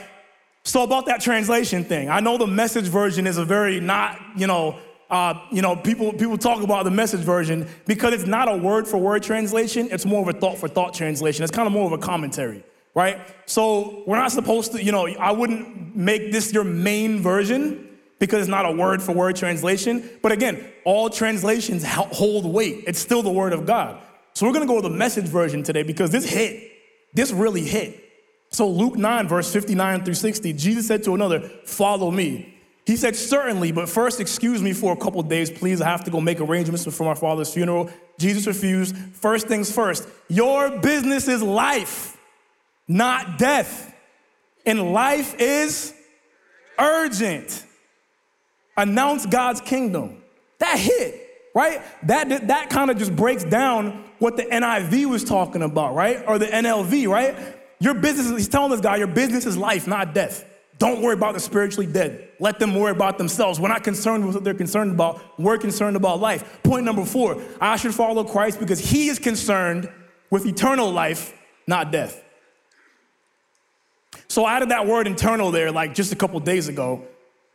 So 0.65 0.83
about 0.83 1.07
that 1.07 1.21
translation 1.21 1.85
thing, 1.85 2.09
I 2.09 2.21
know 2.21 2.39
the 2.39 2.47
message 2.47 2.87
version 2.87 3.27
is 3.27 3.39
a 3.39 3.45
very 3.45 3.81
not, 3.81 4.19
you 4.37 4.47
know, 4.47 4.79
uh, 5.11 5.41
you 5.53 5.63
know, 5.63 5.77
people 5.77 6.13
people 6.13 6.37
talk 6.37 6.63
about 6.63 6.85
the 6.85 6.91
message 6.91 7.21
version 7.21 7.69
because 7.87 8.13
it's 8.13 8.27
not 8.27 8.49
a 8.49 8.57
word 8.57 8.89
for 8.89 8.99
word 8.99 9.23
translation. 9.23 9.89
It's 9.91 10.05
more 10.05 10.23
of 10.23 10.35
a 10.35 10.39
thought 10.39 10.59
for 10.59 10.69
thought 10.69 10.95
translation. 10.95 11.45
It's 11.45 11.53
kind 11.53 11.67
of 11.67 11.73
more 11.73 11.87
of 11.87 11.93
a 11.93 11.99
commentary, 11.99 12.65
right? 12.95 13.21
So 13.49 14.03
we're 14.07 14.19
not 14.19 14.33
supposed 14.33 14.73
to, 14.73 14.83
you 14.83 14.91
know, 14.91 15.07
I 15.07 15.31
wouldn't 15.31 15.95
make 15.95 16.33
this 16.33 16.53
your 16.53 16.65
main 16.65 17.21
version 17.21 17.89
because 18.19 18.41
it's 18.41 18.49
not 18.49 18.67
a 18.67 18.73
word 18.73 19.01
for 19.01 19.13
word 19.13 19.37
translation. 19.37 20.09
But 20.23 20.33
again, 20.33 20.73
all 20.85 21.09
translations 21.09 21.85
hold 21.85 22.45
weight. 22.45 22.85
It's 22.89 22.99
still 22.99 23.23
the 23.23 23.31
word 23.31 23.53
of 23.53 23.65
God. 23.65 24.01
So 24.35 24.45
we're 24.45 24.53
gonna 24.53 24.67
go 24.67 24.75
with 24.75 24.85
the 24.85 24.91
message 24.91 25.27
version 25.27 25.63
today 25.63 25.85
because 25.85 26.11
this 26.11 26.29
hit, 26.29 26.69
this 27.15 27.31
really 27.31 27.63
hit. 27.63 28.03
So 28.51 28.69
Luke 28.69 28.97
9, 28.97 29.29
verse 29.29 29.53
59 29.53 30.05
through 30.05 30.15
60, 30.15 30.53
Jesus 30.55 30.87
said 30.87 31.05
to 31.05 31.15
another, 31.15 31.41
Follow 31.65 32.11
me. 32.11 32.56
He 32.87 32.97
said, 32.97 33.17
Certainly, 33.17 33.73
but 33.73 33.89
first 33.89 34.21
excuse 34.21 34.63
me 34.63 34.73
for 34.73 34.93
a 34.93 34.97
couple 34.97 35.21
days, 35.23 35.51
please. 35.51 35.81
I 35.81 35.87
have 35.87 36.05
to 36.05 36.11
go 36.11 36.21
make 36.21 36.41
arrangements 36.41 36.85
for 36.97 37.05
my 37.05 37.15
father's 37.15 37.53
funeral. 37.53 37.91
Jesus 38.19 38.47
refused. 38.47 38.97
First 38.97 39.49
things 39.49 39.71
first, 39.73 40.09
your 40.29 40.79
business 40.79 41.29
is 41.29 41.43
life, 41.43 42.17
not 42.87 43.39
death. 43.39 43.93
And 44.65 44.93
life 44.93 45.35
is 45.39 45.95
urgent. 46.79 47.65
Announce 48.77 49.27
God's 49.27 49.61
kingdom. 49.61 50.23
That 50.59 50.79
hit, 50.79 51.29
right? 51.55 51.83
That, 52.05 52.49
that 52.49 52.71
kind 52.71 52.91
of 52.91 52.99
just 52.99 53.15
breaks 53.15 53.45
down 53.45 54.05
what 54.19 54.37
the 54.37 54.43
NIV 54.43 55.07
was 55.07 55.23
talking 55.23 55.63
about, 55.63 55.95
right? 55.95 56.25
Or 56.27 56.39
the 56.39 56.47
NLV, 56.47 57.09
right? 57.09 57.37
Your 57.79 57.95
business, 57.95 58.29
he's 58.31 58.49
telling 58.49 58.71
this 58.71 58.81
guy, 58.81 58.97
your 58.97 59.07
business 59.07 59.47
is 59.47 59.57
life, 59.57 59.87
not 59.87 60.15
death. 60.15 60.45
Don't 60.79 61.01
worry 61.01 61.15
about 61.15 61.35
the 61.35 61.41
spiritually 61.41 61.87
dead. 61.87 62.29
Let 62.39 62.59
them 62.59 62.75
worry 62.75 62.91
about 62.93 63.17
themselves. 63.17 63.59
We're 63.59 63.69
not 63.69 63.83
concerned 63.83 64.27
with 64.27 64.35
what 64.35 64.45
they're 64.45 64.55
concerned 64.55 64.93
about. 64.93 65.23
We're 65.39 65.57
concerned 65.59 65.97
about 65.97 66.21
life. 66.21 66.63
Point 66.63 66.85
number 66.85 67.05
four 67.05 67.43
I 67.61 67.77
should 67.77 67.95
follow 67.95 68.25
Christ 68.25 68.61
because 68.61 68.79
he 68.79 69.09
is 69.09 69.19
concerned 69.19 69.91
with 70.31 70.45
eternal 70.45 70.91
life, 70.91 71.35
not 71.67 71.93
death. 71.93 72.23
So 74.29 74.45
I 74.45 74.57
added 74.57 74.71
that 74.71 74.87
word 74.87 75.07
internal 75.07 75.51
there 75.51 75.73
like 75.73 75.95
just 75.95 76.13
a 76.13 76.17
couple 76.17 76.39
days 76.41 76.69
ago 76.69 77.07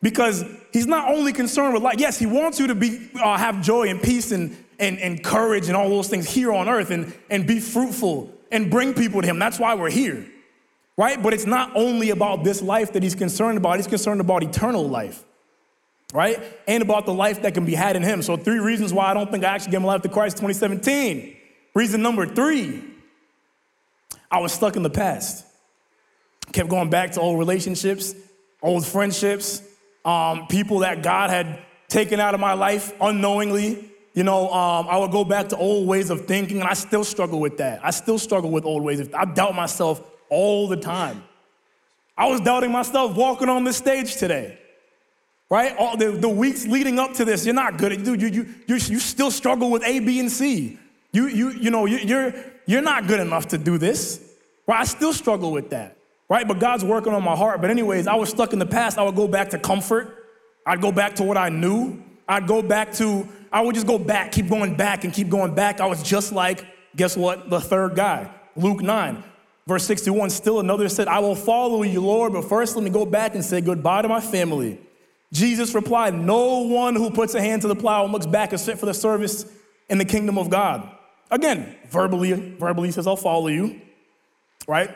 because 0.02 0.44
he's 0.74 0.88
not 0.88 1.14
only 1.14 1.34
concerned 1.34 1.74
with 1.74 1.84
life. 1.84 1.96
Yes, 2.00 2.18
he 2.18 2.26
wants 2.26 2.60
you 2.60 2.68
to 2.68 2.76
be, 2.76 3.10
uh, 3.16 3.38
have 3.38 3.62
joy 3.62 3.90
and 3.90 4.02
peace 4.02 4.32
and, 4.32 4.58
and, 4.80 4.98
and 5.00 5.24
courage 5.24 5.68
and 5.68 5.78
all 5.78 5.90
those 5.90 6.08
things 6.08 6.30
here 6.30 6.52
on 6.52 6.68
earth 6.68 6.90
and, 6.90 7.14
and 7.30 7.46
be 7.46 7.60
fruitful 7.60 8.32
and 8.52 8.70
bring 8.70 8.94
people 8.94 9.22
to 9.22 9.28
Him. 9.28 9.40
That's 9.40 9.60
why 9.60 9.76
we're 9.76 9.90
here, 9.90 10.26
right? 11.02 11.22
But 11.24 11.34
it's 11.34 11.48
not 11.48 11.76
only 11.76 12.12
about 12.12 12.44
this 12.44 12.62
life 12.62 12.94
that 12.94 13.02
He's 13.02 13.16
concerned 13.16 13.58
about, 13.58 13.78
He's 13.78 13.88
concerned 13.88 14.22
about 14.22 14.44
eternal 14.44 14.88
life, 14.88 15.24
right? 16.14 16.38
And 16.68 16.84
about 16.84 17.08
the 17.08 17.14
life 17.14 17.42
that 17.42 17.56
can 17.56 17.66
be 17.66 17.74
had 17.74 17.96
in 17.96 18.04
Him. 18.04 18.22
So, 18.22 18.38
three 18.38 18.60
reasons 18.60 18.94
why 18.94 19.06
I 19.08 19.16
don't 19.16 19.32
think 19.32 19.44
I 19.44 19.48
actually 19.48 19.72
gave 19.72 19.82
my 19.82 19.88
life 19.88 20.04
to 20.04 20.10
Christ 20.10 20.38
2017. 20.38 21.36
Reason 21.74 22.04
number 22.04 22.28
three, 22.28 22.84
I 24.30 24.42
was 24.42 24.54
stuck 24.54 24.76
in 24.76 24.84
the 24.84 24.92
past. 24.92 25.44
Kept 26.52 26.70
going 26.70 26.92
back 26.92 27.14
to 27.14 27.20
old 27.20 27.40
relationships, 27.40 28.14
old 28.62 28.86
friendships, 28.86 29.64
um, 30.06 30.46
people 30.48 30.80
that 30.80 31.02
God 31.02 31.32
had 31.32 31.64
taken 31.88 32.20
out 32.20 32.36
of 32.36 32.40
my 32.40 32.54
life 32.54 32.94
unknowingly 33.02 33.88
you 34.14 34.24
know, 34.24 34.52
um, 34.52 34.88
I 34.90 34.98
would 34.98 35.12
go 35.12 35.24
back 35.24 35.48
to 35.50 35.58
old 35.58 35.88
ways 35.88 36.10
of 36.10 36.26
thinking, 36.26 36.60
and 36.60 36.68
I 36.68 36.74
still 36.74 37.06
struggle 37.06 37.40
with 37.40 37.60
that. 37.60 37.80
I 37.82 37.92
still 37.92 38.20
struggle 38.20 38.52
with 38.52 38.66
old 38.66 38.84
ways. 38.84 39.10
I 39.14 39.24
doubt 39.24 39.56
myself 39.56 40.02
all 40.32 40.68
the 40.68 40.78
time. 40.78 41.24
I 42.18 42.28
was 42.28 42.42
doubting 42.42 42.72
myself 42.72 43.16
walking 43.16 43.50
on 43.50 43.64
this 43.64 43.78
stage 43.78 44.16
today, 44.16 44.58
right? 45.50 45.76
All 45.78 45.96
the, 45.96 46.12
the 46.12 46.30
weeks 46.30 46.66
leading 46.66 46.98
up 46.98 47.14
to 47.14 47.26
this, 47.26 47.46
you're 47.46 47.54
not 47.54 47.78
good 47.78 47.92
at, 47.92 48.04
dude. 48.04 48.20
You, 48.20 48.28
you, 48.30 48.44
you, 48.68 48.76
you 48.76 49.00
still 49.00 49.30
struggle 49.30 49.70
with 49.70 49.84
A, 49.84 50.00
B, 50.00 50.20
and 50.20 50.32
C. 50.32 50.80
You, 51.12 51.28
you, 51.28 51.50
you 51.52 51.70
know, 51.70 51.86
you, 51.86 51.98
you're, 51.98 52.34
you're 52.66 52.82
not 52.82 53.06
good 53.06 53.20
enough 53.20 53.50
to 53.50 53.60
do 53.60 53.78
this, 53.78 54.20
right? 54.68 54.80
I 54.80 54.86
still 54.86 55.14
struggle 55.14 55.52
with 55.52 55.70
that, 55.70 55.98
right? 56.30 56.48
But 56.48 56.60
God's 56.60 56.84
working 56.84 57.14
on 57.14 57.24
my 57.24 57.36
heart. 57.36 57.62
But 57.62 57.70
anyways, 57.70 58.08
I 58.08 58.16
was 58.16 58.30
stuck 58.30 58.54
in 58.54 58.60
the 58.60 58.66
past. 58.66 58.98
I 58.98 59.04
would 59.04 59.16
go 59.16 59.28
back 59.28 59.52
to 59.52 59.60
comfort. 59.60 60.18
I'd 60.66 60.82
go 60.82 60.92
back 60.92 61.16
to 61.16 61.24
what 61.24 61.38
I 61.38 61.50
knew. 61.50 62.02
I'd 62.28 62.48
go 62.48 62.62
back 62.62 62.94
to 62.94 63.28
I 63.52 63.62
would 63.62 63.76
just 63.76 63.88
go 63.88 64.00
back, 64.00 64.32
keep 64.32 64.48
going 64.48 64.76
back, 64.76 65.04
and 65.04 65.14
keep 65.14 65.30
going 65.30 65.54
back. 65.54 65.82
I 65.82 65.86
was 65.86 66.02
just 66.02 66.32
like, 66.32 66.66
guess 66.96 67.18
what? 67.18 67.50
The 67.50 67.60
third 67.60 67.96
guy, 67.96 68.32
Luke 68.56 68.82
9, 68.82 69.24
verse 69.68 69.86
61. 69.86 70.30
Still 70.30 70.60
another 70.60 70.90
said, 70.90 71.08
I 71.08 71.20
will 71.20 71.36
follow 71.36 71.84
you, 71.84 72.02
Lord, 72.02 72.34
but 72.34 72.46
first 72.46 72.76
let 72.76 72.84
me 72.84 72.90
go 72.90 73.06
back 73.06 73.36
and 73.36 73.44
say 73.44 73.62
goodbye 73.62 74.02
to 74.02 74.08
my 74.08 74.22
family. 74.22 74.80
Jesus 75.34 75.74
replied, 75.74 76.14
No 76.14 76.60
one 76.60 76.96
who 76.96 77.10
puts 77.10 77.36
a 77.36 77.42
hand 77.42 77.62
to 77.64 77.68
the 77.68 77.76
plow 77.76 78.04
and 78.04 78.14
looks 78.14 78.26
back 78.26 78.54
is 78.54 78.66
fit 78.66 78.78
for 78.78 78.86
the 78.86 78.94
service 78.94 79.46
in 79.90 79.98
the 79.98 80.06
kingdom 80.06 80.38
of 80.38 80.50
God. 80.50 80.90
Again, 81.30 81.76
verbally, 81.88 82.34
verbally 82.34 82.92
says, 82.92 83.08
I'll 83.08 83.16
follow 83.16 83.48
you, 83.48 83.80
right? 84.68 84.90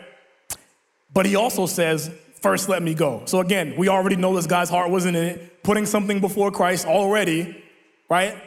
But 1.13 1.25
he 1.25 1.35
also 1.35 1.65
says, 1.65 2.11
First, 2.41 2.69
let 2.69 2.83
me 2.83 2.93
go. 2.93 3.23
So 3.25 3.39
again, 3.39 3.73
we 3.75 3.87
already 3.87 4.17
know 4.17 4.35
this 4.35 4.45
guy's 4.45 4.69
heart 4.69 4.91
wasn't 4.91 5.17
in 5.17 5.23
it, 5.23 5.63
putting 5.63 5.87
something 5.87 6.19
before 6.19 6.51
Christ 6.51 6.85
already 6.85 7.63
right? 8.09 8.41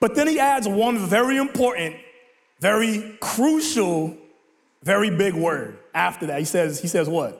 But 0.00 0.14
then 0.14 0.28
he 0.28 0.38
adds 0.38 0.68
one 0.68 0.98
very 0.98 1.36
important, 1.36 1.96
very 2.60 3.16
crucial, 3.20 4.16
very 4.82 5.10
big 5.10 5.34
word 5.34 5.78
after 5.94 6.26
that. 6.26 6.38
He 6.38 6.44
says, 6.44 6.80
he 6.80 6.88
says 6.88 7.08
what? 7.08 7.32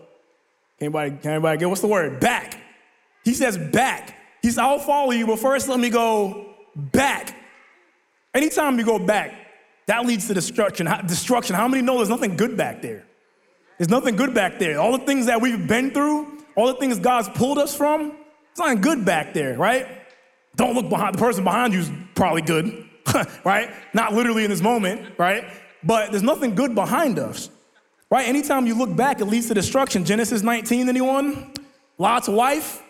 Can 0.79 0.87
anybody, 0.87 1.11
can 1.11 1.33
anybody 1.33 1.59
get 1.59 1.69
what's 1.69 1.81
the 1.81 1.87
word? 1.87 2.21
Back. 2.21 2.57
He 3.25 3.35
says 3.35 3.59
back. 3.59 4.15
He 4.43 4.49
says, 4.49 4.59
I'll 4.59 4.79
follow 4.79 5.11
you, 5.11 5.27
but 5.27 5.39
first 5.39 5.69
let 5.69 5.81
me 5.81 5.91
go 5.91 6.55
back. 6.75 7.35
Anytime 8.35 8.79
you 8.79 8.85
go 8.85 8.99
back, 8.99 9.35
that 9.87 10.07
leads 10.07 10.29
to 10.29 10.35
destruction. 10.35 10.87
Destruction. 11.07 11.57
How 11.57 11.67
many 11.67 11.83
know 11.83 11.97
there's 11.97 12.09
nothing 12.09 12.37
good 12.37 12.57
back 12.57 12.83
there? 12.83 13.05
There's 13.79 13.89
nothing 13.89 14.17
good 14.17 14.35
back 14.35 14.59
there. 14.59 14.79
All 14.79 14.97
the 14.97 15.05
things 15.05 15.27
that 15.27 15.41
we've 15.41 15.67
been 15.67 15.93
through, 15.93 16.45
all 16.57 16.67
the 16.67 16.75
things 16.75 16.99
God's 16.99 17.29
pulled 17.31 17.59
us 17.59 17.77
from, 17.77 18.13
it's 18.51 18.59
not 18.59 18.81
good 18.81 19.05
back 19.05 19.35
there, 19.35 19.57
right? 19.57 19.87
Don't 20.57 20.75
look 20.75 20.89
behind, 20.89 21.15
the 21.15 21.19
person 21.19 21.45
behind 21.45 21.73
you 21.73 21.81
is 21.81 21.91
probably 22.15 22.43
good, 22.43 22.89
right? 23.45 23.71
Not 23.95 24.13
literally 24.13 24.45
in 24.45 24.51
this 24.51 24.61
moment, 24.61 25.15
right? 25.17 25.45
But 25.83 26.11
there's 26.11 26.23
nothing 26.23 26.55
good 26.55 26.75
behind 26.75 27.19
us, 27.19 27.51
right? 28.11 28.27
Anytime 28.27 28.67
you 28.67 28.75
look 28.75 28.95
back, 28.95 29.21
it 29.21 29.27
leads 29.27 29.49
to 29.49 29.55
destruction. 29.55 30.05
Genesis 30.05 30.43
19, 30.43 30.89
anyone? 30.89 31.53
Lot's 31.99 32.29
wife. 32.29 32.83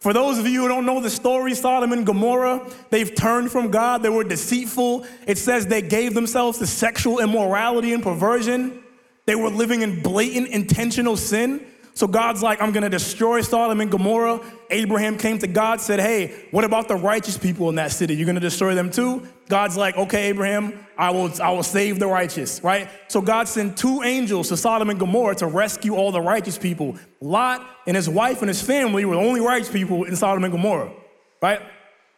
For 0.00 0.12
those 0.12 0.38
of 0.38 0.46
you 0.46 0.62
who 0.62 0.68
don't 0.68 0.84
know 0.84 1.00
the 1.00 1.08
story, 1.08 1.54
Sodom 1.54 1.92
and 1.92 2.04
Gomorrah, 2.04 2.70
they've 2.90 3.14
turned 3.14 3.50
from 3.50 3.70
God. 3.70 4.02
They 4.02 4.10
were 4.10 4.24
deceitful. 4.24 5.06
It 5.26 5.38
says 5.38 5.66
they 5.66 5.80
gave 5.80 6.12
themselves 6.12 6.58
to 6.58 6.66
sexual 6.66 7.20
immorality 7.20 7.94
and 7.94 8.02
perversion. 8.02 8.82
They 9.24 9.34
were 9.34 9.48
living 9.48 9.80
in 9.80 10.02
blatant, 10.02 10.48
intentional 10.48 11.16
sin. 11.16 11.66
So 11.96 12.08
God's 12.08 12.42
like, 12.42 12.60
I'm 12.60 12.72
gonna 12.72 12.90
destroy 12.90 13.40
Sodom 13.40 13.80
and 13.80 13.88
Gomorrah. 13.88 14.40
Abraham 14.70 15.16
came 15.16 15.38
to 15.38 15.46
God, 15.46 15.80
said, 15.80 16.00
Hey, 16.00 16.48
what 16.50 16.64
about 16.64 16.88
the 16.88 16.96
righteous 16.96 17.38
people 17.38 17.68
in 17.68 17.76
that 17.76 17.92
city? 17.92 18.16
You're 18.16 18.26
gonna 18.26 18.40
destroy 18.40 18.74
them 18.74 18.90
too? 18.90 19.26
God's 19.48 19.76
like, 19.76 19.96
Okay, 19.96 20.28
Abraham, 20.28 20.86
I 20.98 21.10
will, 21.10 21.30
I 21.40 21.50
will 21.52 21.62
save 21.62 22.00
the 22.00 22.08
righteous, 22.08 22.62
right? 22.64 22.88
So 23.06 23.20
God 23.20 23.46
sent 23.46 23.76
two 23.76 24.02
angels 24.02 24.48
to 24.48 24.56
Sodom 24.56 24.90
and 24.90 24.98
Gomorrah 24.98 25.36
to 25.36 25.46
rescue 25.46 25.94
all 25.94 26.10
the 26.10 26.20
righteous 26.20 26.58
people. 26.58 26.96
Lot 27.20 27.64
and 27.86 27.94
his 27.94 28.08
wife 28.08 28.42
and 28.42 28.48
his 28.48 28.60
family 28.60 29.04
were 29.04 29.14
the 29.14 29.22
only 29.22 29.40
righteous 29.40 29.70
people 29.70 30.02
in 30.02 30.16
Sodom 30.16 30.42
and 30.42 30.52
Gomorrah, 30.52 30.92
right? 31.40 31.60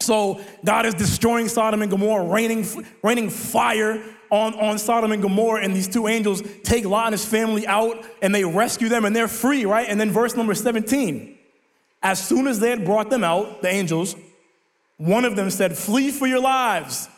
So 0.00 0.40
God 0.64 0.86
is 0.86 0.94
destroying 0.94 1.48
Sodom 1.48 1.82
and 1.82 1.90
Gomorrah, 1.90 2.24
raining, 2.24 2.66
raining 3.02 3.28
fire 3.28 4.02
on, 4.30 4.54
on 4.54 4.78
Sodom 4.78 5.12
and 5.12 5.22
Gomorrah, 5.22 5.62
and 5.62 5.74
these 5.74 5.88
two 5.88 6.08
angels 6.08 6.42
take 6.62 6.84
Lot 6.84 7.06
and 7.06 7.12
his 7.12 7.24
family 7.24 7.66
out 7.66 8.04
and 8.22 8.34
they 8.34 8.44
rescue 8.44 8.88
them 8.88 9.04
and 9.04 9.14
they're 9.14 9.28
free, 9.28 9.64
right? 9.64 9.88
And 9.88 10.00
then 10.00 10.10
verse 10.10 10.36
number 10.36 10.54
17. 10.54 11.36
As 12.02 12.24
soon 12.24 12.46
as 12.46 12.60
they 12.60 12.70
had 12.70 12.84
brought 12.84 13.10
them 13.10 13.24
out, 13.24 13.62
the 13.62 13.68
angels, 13.68 14.16
one 14.96 15.24
of 15.24 15.36
them 15.36 15.50
said, 15.50 15.76
Flee 15.76 16.10
for 16.10 16.26
your 16.26 16.40
lives. 16.40 17.08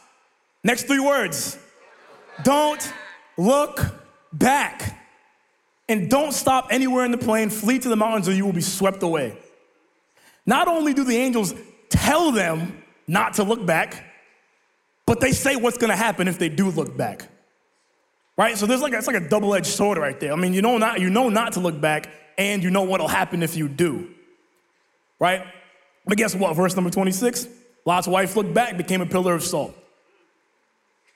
Next 0.64 0.84
three 0.84 1.00
words 1.00 1.58
don't 2.42 2.92
look 3.36 3.80
back. 4.32 4.96
And 5.90 6.10
don't 6.10 6.32
stop 6.32 6.68
anywhere 6.70 7.06
in 7.06 7.12
the 7.12 7.18
plain, 7.18 7.48
flee 7.48 7.78
to 7.78 7.88
the 7.88 7.96
mountains, 7.96 8.28
or 8.28 8.32
you 8.32 8.44
will 8.44 8.52
be 8.52 8.60
swept 8.60 9.02
away. 9.02 9.38
Not 10.44 10.68
only 10.68 10.92
do 10.92 11.02
the 11.02 11.16
angels 11.16 11.54
tell 11.88 12.30
them 12.30 12.82
not 13.06 13.34
to 13.34 13.42
look 13.42 13.64
back, 13.64 14.04
but 15.08 15.20
they 15.20 15.32
say 15.32 15.56
what's 15.56 15.78
gonna 15.78 15.96
happen 15.96 16.28
if 16.28 16.38
they 16.38 16.50
do 16.50 16.70
look 16.70 16.94
back. 16.94 17.26
Right? 18.36 18.58
So 18.58 18.66
there's 18.66 18.82
like 18.82 18.92
it's 18.92 19.06
like 19.06 19.16
a 19.16 19.26
double-edged 19.26 19.66
sword 19.66 19.96
right 19.96 20.20
there. 20.20 20.34
I 20.34 20.36
mean, 20.36 20.52
you 20.52 20.60
know 20.60 20.76
not 20.76 21.00
you 21.00 21.08
know 21.08 21.30
not 21.30 21.54
to 21.54 21.60
look 21.60 21.80
back, 21.80 22.10
and 22.36 22.62
you 22.62 22.68
know 22.68 22.82
what'll 22.82 23.08
happen 23.08 23.42
if 23.42 23.56
you 23.56 23.70
do. 23.70 24.10
Right? 25.18 25.46
But 26.04 26.18
guess 26.18 26.34
what? 26.34 26.54
Verse 26.54 26.76
number 26.76 26.90
26, 26.90 27.48
Lot's 27.86 28.06
wife 28.06 28.36
looked 28.36 28.52
back, 28.52 28.76
became 28.76 29.00
a 29.00 29.06
pillar 29.06 29.34
of 29.34 29.42
salt. 29.42 29.74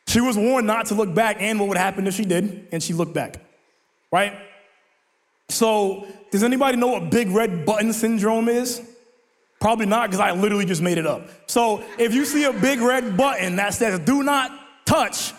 She 0.08 0.22
was 0.22 0.38
warned 0.38 0.66
not 0.66 0.86
to 0.86 0.94
look 0.94 1.14
back 1.14 1.36
and 1.40 1.60
what 1.60 1.68
would 1.68 1.78
happen 1.78 2.06
if 2.06 2.14
she 2.14 2.24
did, 2.24 2.68
and 2.72 2.82
she 2.82 2.94
looked 2.94 3.12
back. 3.12 3.44
Right? 4.10 4.32
So, 5.50 6.06
does 6.30 6.42
anybody 6.42 6.78
know 6.78 6.88
what 6.88 7.10
big 7.10 7.28
red 7.28 7.66
button 7.66 7.92
syndrome 7.92 8.48
is? 8.48 8.80
Probably 9.62 9.86
not, 9.86 10.10
because 10.10 10.18
I 10.18 10.32
literally 10.32 10.64
just 10.64 10.82
made 10.82 10.98
it 10.98 11.06
up. 11.06 11.28
So 11.46 11.84
if 11.96 12.12
you 12.12 12.24
see 12.24 12.42
a 12.42 12.52
big 12.52 12.80
red 12.80 13.16
button 13.16 13.54
that 13.56 13.74
says 13.74 14.00
do 14.00 14.24
not 14.24 14.50
touch, 14.84 15.32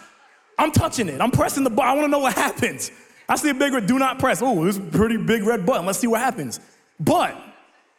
I'm 0.58 0.72
touching 0.72 1.10
it. 1.10 1.20
I'm 1.20 1.30
pressing 1.30 1.66
the 1.66 1.70
button. 1.70 1.92
I 1.92 1.94
want 1.94 2.06
to 2.06 2.08
know 2.08 2.20
what 2.20 2.34
happens. 2.38 2.90
I 3.28 3.36
see 3.36 3.50
a 3.50 3.54
big 3.54 3.74
red 3.74 3.86
do 3.86 4.00
not 4.00 4.20
press. 4.20 4.42
Oh, 4.42 4.64
this 4.64 4.78
is 4.78 4.82
a 4.82 4.92
pretty 4.92 5.18
big 5.18 5.44
red 5.44 5.66
button. 5.66 5.86
Let's 5.86 6.00
see 6.00 6.08
what 6.08 6.22
happens. 6.22 6.62
But 7.02 7.38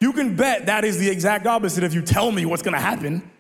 you 0.01 0.15
can 0.15 0.35
bet 0.35 0.65
that 0.65 0.83
is 0.83 0.99
the 0.99 1.11
exact 1.11 1.47
opposite 1.47 1.85
if 1.85 1.93
you 1.93 2.01
tell 2.01 2.33
me 2.33 2.47
what's 2.47 2.63
going 2.63 2.73
to 2.73 2.81
happen. 2.81 3.31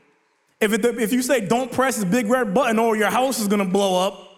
If, 0.60 0.74
it, 0.74 0.84
if 0.84 1.10
you 1.10 1.22
say 1.22 1.40
don't 1.40 1.72
press 1.72 1.96
this 1.96 2.04
big 2.04 2.26
red 2.26 2.52
button 2.52 2.78
or 2.78 2.96
your 2.96 3.08
house 3.08 3.40
is 3.40 3.48
going 3.48 3.64
to 3.64 3.72
blow 3.72 4.06
up, 4.06 4.28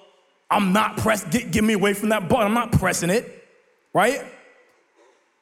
I'm 0.49 0.73
not 0.73 0.99
pressing. 0.99 1.31
Get, 1.31 1.51
get 1.51 1.65
me 1.65 1.73
away 1.73 1.95
from 1.95 2.11
that 2.11 2.29
button. 2.29 2.47
I'm 2.47 2.55
not 2.55 2.71
pressing 2.71 3.11
it, 3.11 3.45
right? 3.93 4.25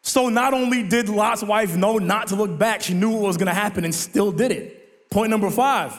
So 0.06 0.28
not 0.28 0.52
only 0.52 0.82
did 0.82 1.08
Lot's 1.08 1.42
wife 1.42 1.74
know 1.76 1.96
not 1.96 2.28
to 2.28 2.36
look 2.36 2.58
back, 2.58 2.82
she 2.82 2.92
knew 2.92 3.10
what 3.10 3.22
was 3.22 3.36
gonna 3.38 3.54
happen 3.54 3.84
and 3.84 3.94
still 3.94 4.30
did 4.30 4.52
it. 4.52 5.10
Point 5.10 5.30
number 5.30 5.50
five 5.50 5.98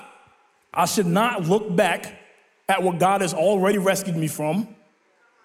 I 0.72 0.86
should 0.86 1.08
not 1.08 1.44
look 1.44 1.76
back 1.76 2.14
at 2.70 2.84
what 2.84 3.00
God 3.00 3.22
has 3.22 3.34
already 3.34 3.80
rescued 3.80 4.16
me 4.16 4.28
from 4.28 4.68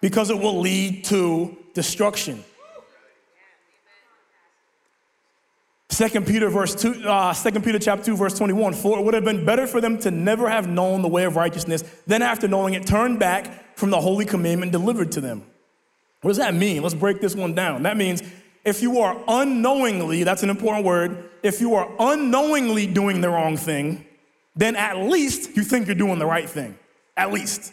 because 0.00 0.28
it 0.28 0.38
will 0.38 0.60
lead 0.60 1.04
to 1.06 1.56
destruction. 1.72 2.44
Second 5.88 6.26
Peter 6.26 6.50
verse 6.50 6.74
two, 6.74 7.02
uh, 7.08 7.32
Second 7.32 7.64
Peter 7.64 7.78
chapter 7.78 8.04
two 8.04 8.16
verse 8.16 8.36
twenty-one. 8.36 8.74
For 8.74 8.98
it 8.98 9.04
would 9.04 9.14
have 9.14 9.24
been 9.24 9.46
better 9.46 9.66
for 9.66 9.80
them 9.80 9.98
to 10.00 10.10
never 10.10 10.50
have 10.50 10.68
known 10.68 11.00
the 11.00 11.08
way 11.08 11.24
of 11.24 11.34
righteousness 11.34 11.82
than 12.06 12.20
after 12.20 12.46
knowing 12.46 12.74
it, 12.74 12.86
turn 12.86 13.18
back 13.18 13.76
from 13.76 13.88
the 13.88 14.00
holy 14.00 14.26
commandment 14.26 14.70
delivered 14.70 15.12
to 15.12 15.22
them. 15.22 15.44
What 16.20 16.30
does 16.30 16.36
that 16.36 16.52
mean? 16.52 16.82
Let's 16.82 16.94
break 16.94 17.22
this 17.22 17.34
one 17.34 17.54
down. 17.54 17.84
That 17.84 17.96
means 17.96 18.22
if 18.64 18.82
you 18.82 19.00
are 19.00 19.22
unknowingly, 19.26 20.24
that's 20.24 20.42
an 20.42 20.50
important 20.50 20.84
word, 20.84 21.30
if 21.42 21.60
you 21.60 21.74
are 21.74 21.90
unknowingly 21.98 22.86
doing 22.86 23.20
the 23.20 23.30
wrong 23.30 23.56
thing, 23.56 24.04
then 24.54 24.76
at 24.76 24.98
least 24.98 25.56
you 25.56 25.62
think 25.62 25.86
you're 25.86 25.94
doing 25.94 26.18
the 26.18 26.26
right 26.26 26.48
thing. 26.48 26.78
At 27.16 27.32
least. 27.32 27.72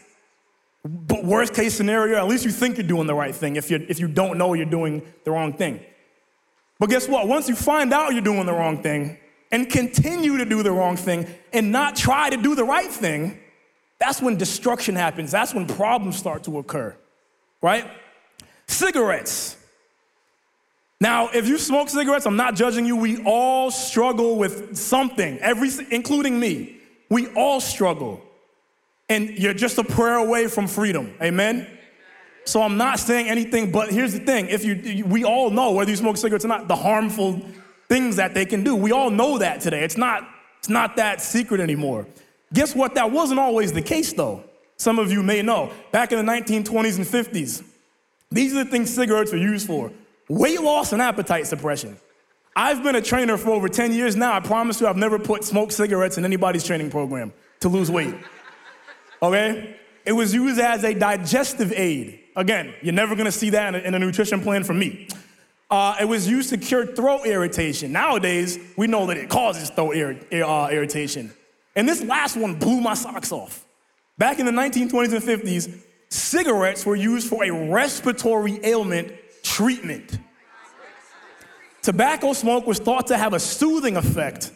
But 0.83 1.25
worst 1.25 1.53
case 1.53 1.73
scenario, 1.73 2.17
at 2.17 2.27
least 2.27 2.45
you 2.45 2.51
think 2.51 2.77
you're 2.77 2.87
doing 2.87 3.07
the 3.07 3.15
right 3.15 3.35
thing 3.35 3.57
if, 3.57 3.69
you 3.69 3.85
if 3.89 3.99
you 3.99 4.07
don't 4.07 4.37
know 4.37 4.53
you're 4.53 4.65
doing 4.65 5.01
the 5.25 5.31
wrong 5.31 5.53
thing. 5.53 5.81
But 6.79 6.89
guess 6.89 7.07
what? 7.07 7.27
Once 7.27 7.49
you 7.49 7.55
find 7.55 7.93
out 7.93 8.13
you're 8.13 8.21
doing 8.21 8.45
the 8.45 8.53
wrong 8.53 8.81
thing 8.81 9.17
and 9.51 9.69
continue 9.69 10.37
to 10.37 10.45
do 10.45 10.63
the 10.63 10.71
wrong 10.71 10.95
thing 10.95 11.27
and 11.51 11.71
not 11.71 11.95
try 11.95 12.29
to 12.29 12.37
do 12.37 12.55
the 12.55 12.63
right 12.63 12.89
thing, 12.89 13.39
that's 13.99 14.21
when 14.21 14.37
destruction 14.37 14.95
happens. 14.95 15.31
That's 15.31 15.53
when 15.53 15.65
problems 15.65 16.17
start 16.17 16.43
to 16.43 16.59
occur, 16.59 16.95
right? 17.61 17.89
Cigarettes. 18.67 19.57
Now, 20.99 21.29
if 21.29 21.47
you 21.47 21.57
smoke 21.57 21.89
cigarettes, 21.89 22.25
I'm 22.25 22.35
not 22.35 22.55
judging 22.55 22.85
you. 22.85 22.95
We 22.95 23.23
all 23.23 23.69
struggle 23.69 24.35
with 24.37 24.75
something, 24.75 25.37
every, 25.39 25.69
including 25.91 26.39
me. 26.39 26.77
We 27.09 27.27
all 27.33 27.61
struggle. 27.61 28.21
And 29.07 29.29
you're 29.29 29.53
just 29.53 29.77
a 29.77 29.83
prayer 29.83 30.17
away 30.17 30.47
from 30.47 30.67
freedom. 30.67 31.13
Amen? 31.21 31.67
So 32.45 32.61
I'm 32.61 32.77
not 32.77 32.99
saying 32.99 33.29
anything, 33.29 33.71
but 33.71 33.91
here's 33.91 34.13
the 34.13 34.19
thing. 34.19 34.47
If 34.47 34.65
you, 34.65 35.05
we 35.05 35.23
all 35.23 35.51
know, 35.51 35.71
whether 35.71 35.91
you 35.91 35.97
smoke 35.97 36.17
cigarettes 36.17 36.45
or 36.45 36.47
not, 36.47 36.67
the 36.67 36.75
harmful 36.75 37.41
things 37.87 38.15
that 38.15 38.33
they 38.33 38.45
can 38.45 38.63
do. 38.63 38.75
We 38.75 38.91
all 38.91 39.09
know 39.09 39.37
that 39.37 39.61
today. 39.61 39.83
It's 39.83 39.97
not, 39.97 40.27
it's 40.59 40.69
not 40.69 40.95
that 40.95 41.21
secret 41.21 41.61
anymore. 41.61 42.07
Guess 42.53 42.75
what? 42.75 42.95
That 42.95 43.11
wasn't 43.11 43.39
always 43.39 43.71
the 43.71 43.81
case, 43.81 44.13
though. 44.13 44.43
Some 44.77 44.97
of 44.99 45.11
you 45.11 45.23
may 45.23 45.41
know. 45.41 45.71
Back 45.91 46.11
in 46.11 46.25
the 46.25 46.31
1920s 46.31 46.97
and 46.97 47.05
50s, 47.05 47.63
these 48.31 48.53
are 48.53 48.63
the 48.63 48.69
things 48.69 48.93
cigarettes 48.93 49.31
were 49.31 49.37
used 49.37 49.67
for 49.67 49.91
weight 50.29 50.61
loss 50.61 50.93
and 50.93 51.01
appetite 51.01 51.47
suppression. 51.47 51.97
I've 52.55 52.81
been 52.81 52.95
a 52.95 53.01
trainer 53.01 53.37
for 53.37 53.51
over 53.51 53.69
10 53.69 53.93
years 53.93 54.15
now. 54.15 54.33
I 54.33 54.39
promise 54.39 54.81
you, 54.81 54.87
I've 54.87 54.97
never 54.97 55.19
put 55.19 55.43
smoked 55.43 55.73
cigarettes 55.73 56.17
in 56.17 56.25
anybody's 56.25 56.63
training 56.63 56.89
program 56.89 57.31
to 57.59 57.69
lose 57.69 57.91
weight. 57.91 58.15
Okay? 59.21 59.75
It 60.05 60.13
was 60.13 60.33
used 60.33 60.59
as 60.59 60.83
a 60.83 60.93
digestive 60.93 61.71
aid. 61.73 62.19
Again, 62.35 62.73
you're 62.81 62.93
never 62.93 63.15
gonna 63.15 63.31
see 63.31 63.51
that 63.51 63.75
in 63.75 63.81
a, 63.81 63.87
in 63.87 63.93
a 63.93 63.99
nutrition 63.99 64.41
plan 64.41 64.63
from 64.63 64.79
me. 64.79 65.07
Uh, 65.69 65.97
it 65.99 66.05
was 66.05 66.27
used 66.27 66.49
to 66.49 66.57
cure 66.57 66.85
throat 66.85 67.25
irritation. 67.25 67.91
Nowadays, 67.91 68.57
we 68.77 68.87
know 68.87 69.05
that 69.07 69.17
it 69.17 69.29
causes 69.29 69.69
throat 69.69 69.95
ir- 69.95 70.43
uh, 70.43 70.69
irritation. 70.69 71.31
And 71.75 71.87
this 71.87 72.01
last 72.01 72.37
one 72.37 72.55
blew 72.55 72.79
my 72.79 72.93
socks 72.93 73.31
off. 73.31 73.65
Back 74.17 74.39
in 74.39 74.45
the 74.45 74.51
1920s 74.51 75.13
and 75.13 75.23
50s, 75.23 75.79
cigarettes 76.09 76.85
were 76.85 76.95
used 76.95 77.27
for 77.27 77.43
a 77.43 77.51
respiratory 77.51 78.59
ailment 78.63 79.11
treatment. 79.47 80.19
Tobacco 81.81 82.33
smoke 82.33 82.67
was 82.67 82.79
thought 82.79 83.07
to 83.07 83.17
have 83.17 83.33
a 83.33 83.39
soothing 83.39 83.95
effect 83.95 84.51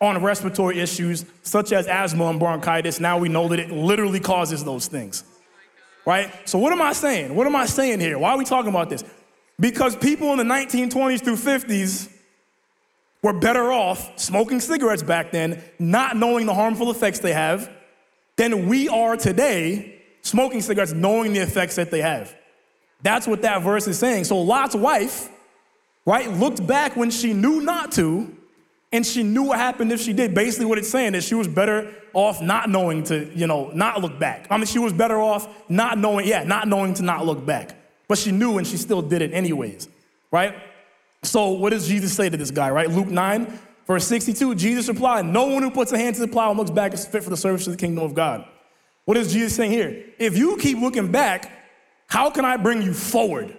on 0.00 0.22
respiratory 0.22 0.80
issues 0.80 1.24
such 1.42 1.72
as 1.72 1.86
asthma 1.86 2.26
and 2.26 2.40
bronchitis. 2.40 2.98
Now 2.98 3.18
we 3.18 3.28
know 3.28 3.48
that 3.48 3.60
it 3.60 3.70
literally 3.70 4.20
causes 4.20 4.64
those 4.64 4.86
things. 4.86 5.22
Right? 6.04 6.32
So, 6.48 6.58
what 6.58 6.72
am 6.72 6.82
I 6.82 6.94
saying? 6.94 7.34
What 7.34 7.46
am 7.46 7.54
I 7.54 7.66
saying 7.66 8.00
here? 8.00 8.18
Why 8.18 8.30
are 8.30 8.38
we 8.38 8.44
talking 8.44 8.70
about 8.70 8.90
this? 8.90 9.04
Because 9.60 9.94
people 9.94 10.32
in 10.32 10.38
the 10.38 10.44
1920s 10.44 11.22
through 11.22 11.36
50s 11.36 12.10
were 13.22 13.38
better 13.38 13.70
off 13.70 14.18
smoking 14.18 14.58
cigarettes 14.58 15.04
back 15.04 15.30
then, 15.30 15.62
not 15.78 16.16
knowing 16.16 16.46
the 16.46 16.54
harmful 16.54 16.90
effects 16.90 17.20
they 17.20 17.32
have, 17.32 17.70
than 18.36 18.66
we 18.66 18.88
are 18.88 19.16
today 19.16 20.00
smoking 20.22 20.60
cigarettes 20.60 20.92
knowing 20.92 21.32
the 21.32 21.40
effects 21.40 21.76
that 21.76 21.90
they 21.90 22.00
have. 22.00 22.34
That's 23.02 23.26
what 23.26 23.42
that 23.42 23.62
verse 23.62 23.86
is 23.86 23.98
saying. 23.98 24.24
So 24.24 24.40
Lot's 24.40 24.76
wife, 24.76 25.28
right, 26.06 26.30
looked 26.30 26.66
back 26.66 26.96
when 26.96 27.10
she 27.10 27.32
knew 27.32 27.60
not 27.60 27.92
to, 27.92 28.34
and 28.92 29.06
she 29.06 29.22
knew 29.22 29.44
what 29.44 29.58
happened 29.58 29.90
if 29.90 30.00
she 30.00 30.12
did. 30.12 30.34
Basically, 30.34 30.66
what 30.66 30.78
it's 30.78 30.90
saying 30.90 31.14
is 31.14 31.24
she 31.24 31.34
was 31.34 31.48
better 31.48 31.92
off 32.12 32.42
not 32.42 32.68
knowing 32.68 33.02
to, 33.04 33.24
you 33.34 33.46
know, 33.46 33.70
not 33.74 34.00
look 34.00 34.18
back. 34.18 34.46
I 34.50 34.56
mean, 34.58 34.66
she 34.66 34.78
was 34.78 34.92
better 34.92 35.18
off 35.18 35.48
not 35.68 35.98
knowing, 35.98 36.26
yeah, 36.26 36.44
not 36.44 36.68
knowing 36.68 36.94
to 36.94 37.02
not 37.02 37.24
look 37.24 37.44
back. 37.44 37.76
But 38.06 38.18
she 38.18 38.30
knew 38.30 38.58
and 38.58 38.66
she 38.66 38.76
still 38.76 39.00
did 39.00 39.22
it 39.22 39.32
anyways, 39.32 39.88
right? 40.30 40.54
So 41.22 41.50
what 41.50 41.70
does 41.70 41.88
Jesus 41.88 42.12
say 42.14 42.28
to 42.28 42.36
this 42.36 42.50
guy, 42.50 42.70
right? 42.70 42.90
Luke 42.90 43.08
9, 43.08 43.58
verse 43.86 44.06
62, 44.06 44.54
Jesus 44.56 44.88
replied, 44.88 45.24
No 45.24 45.46
one 45.46 45.62
who 45.62 45.70
puts 45.70 45.92
a 45.92 45.98
hand 45.98 46.16
to 46.16 46.20
the 46.20 46.28
plow 46.28 46.50
and 46.50 46.58
looks 46.58 46.70
back 46.70 46.92
is 46.92 47.06
fit 47.06 47.24
for 47.24 47.30
the 47.30 47.36
service 47.36 47.66
of 47.66 47.72
the 47.72 47.78
kingdom 47.78 48.04
of 48.04 48.14
God. 48.14 48.44
What 49.06 49.16
is 49.16 49.32
Jesus 49.32 49.56
saying 49.56 49.70
here? 49.70 50.04
If 50.18 50.36
you 50.36 50.58
keep 50.58 50.78
looking 50.78 51.10
back, 51.10 51.50
how 52.12 52.28
can 52.28 52.44
I 52.44 52.58
bring 52.58 52.82
you 52.82 52.92
forward? 52.92 53.56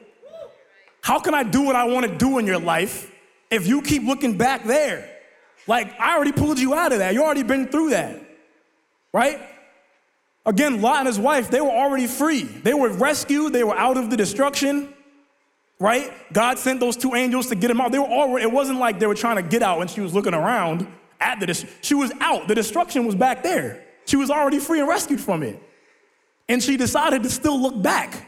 How 1.01 1.19
can 1.19 1.33
I 1.33 1.41
do 1.41 1.63
what 1.63 1.75
I 1.75 1.85
want 1.85 2.05
to 2.05 2.15
do 2.15 2.37
in 2.37 2.45
your 2.45 2.59
life 2.59 3.11
if 3.49 3.65
you 3.65 3.81
keep 3.81 4.03
looking 4.03 4.37
back 4.37 4.63
there? 4.63 5.09
Like, 5.65 5.99
I 5.99 6.13
already 6.13 6.33
pulled 6.33 6.59
you 6.59 6.75
out 6.75 6.91
of 6.91 6.99
that. 6.99 7.15
You 7.15 7.23
already 7.23 7.41
been 7.41 7.67
through 7.67 7.89
that, 7.89 8.21
right? 9.11 9.41
Again, 10.45 10.83
Lot 10.83 10.99
and 10.99 11.07
his 11.07 11.17
wife, 11.17 11.49
they 11.49 11.61
were 11.61 11.71
already 11.71 12.05
free. 12.05 12.43
They 12.43 12.75
were 12.75 12.89
rescued, 12.89 13.53
they 13.53 13.63
were 13.63 13.75
out 13.75 13.97
of 13.97 14.11
the 14.11 14.17
destruction. 14.17 14.93
right? 15.79 16.13
God 16.31 16.59
sent 16.59 16.79
those 16.79 16.95
two 16.95 17.15
angels 17.15 17.47
to 17.47 17.55
get 17.55 17.71
him 17.71 17.81
out. 17.81 17.91
They 17.91 17.97
were 17.97 18.05
already, 18.05 18.45
it 18.45 18.51
wasn't 18.51 18.77
like 18.77 18.99
they 18.99 19.07
were 19.07 19.15
trying 19.15 19.37
to 19.37 19.41
get 19.41 19.63
out 19.63 19.81
and 19.81 19.89
she 19.89 19.99
was 19.99 20.13
looking 20.13 20.35
around 20.35 20.85
at 21.19 21.39
the, 21.39 21.47
destruction. 21.47 21.79
she 21.81 21.95
was 21.95 22.11
out. 22.19 22.47
The 22.47 22.53
destruction 22.53 23.03
was 23.03 23.15
back 23.15 23.41
there. 23.41 23.83
She 24.05 24.15
was 24.15 24.29
already 24.29 24.59
free 24.59 24.79
and 24.79 24.87
rescued 24.87 25.21
from 25.21 25.41
it. 25.41 25.59
And 26.47 26.61
she 26.61 26.77
decided 26.77 27.23
to 27.23 27.31
still 27.31 27.59
look 27.59 27.81
back, 27.81 28.27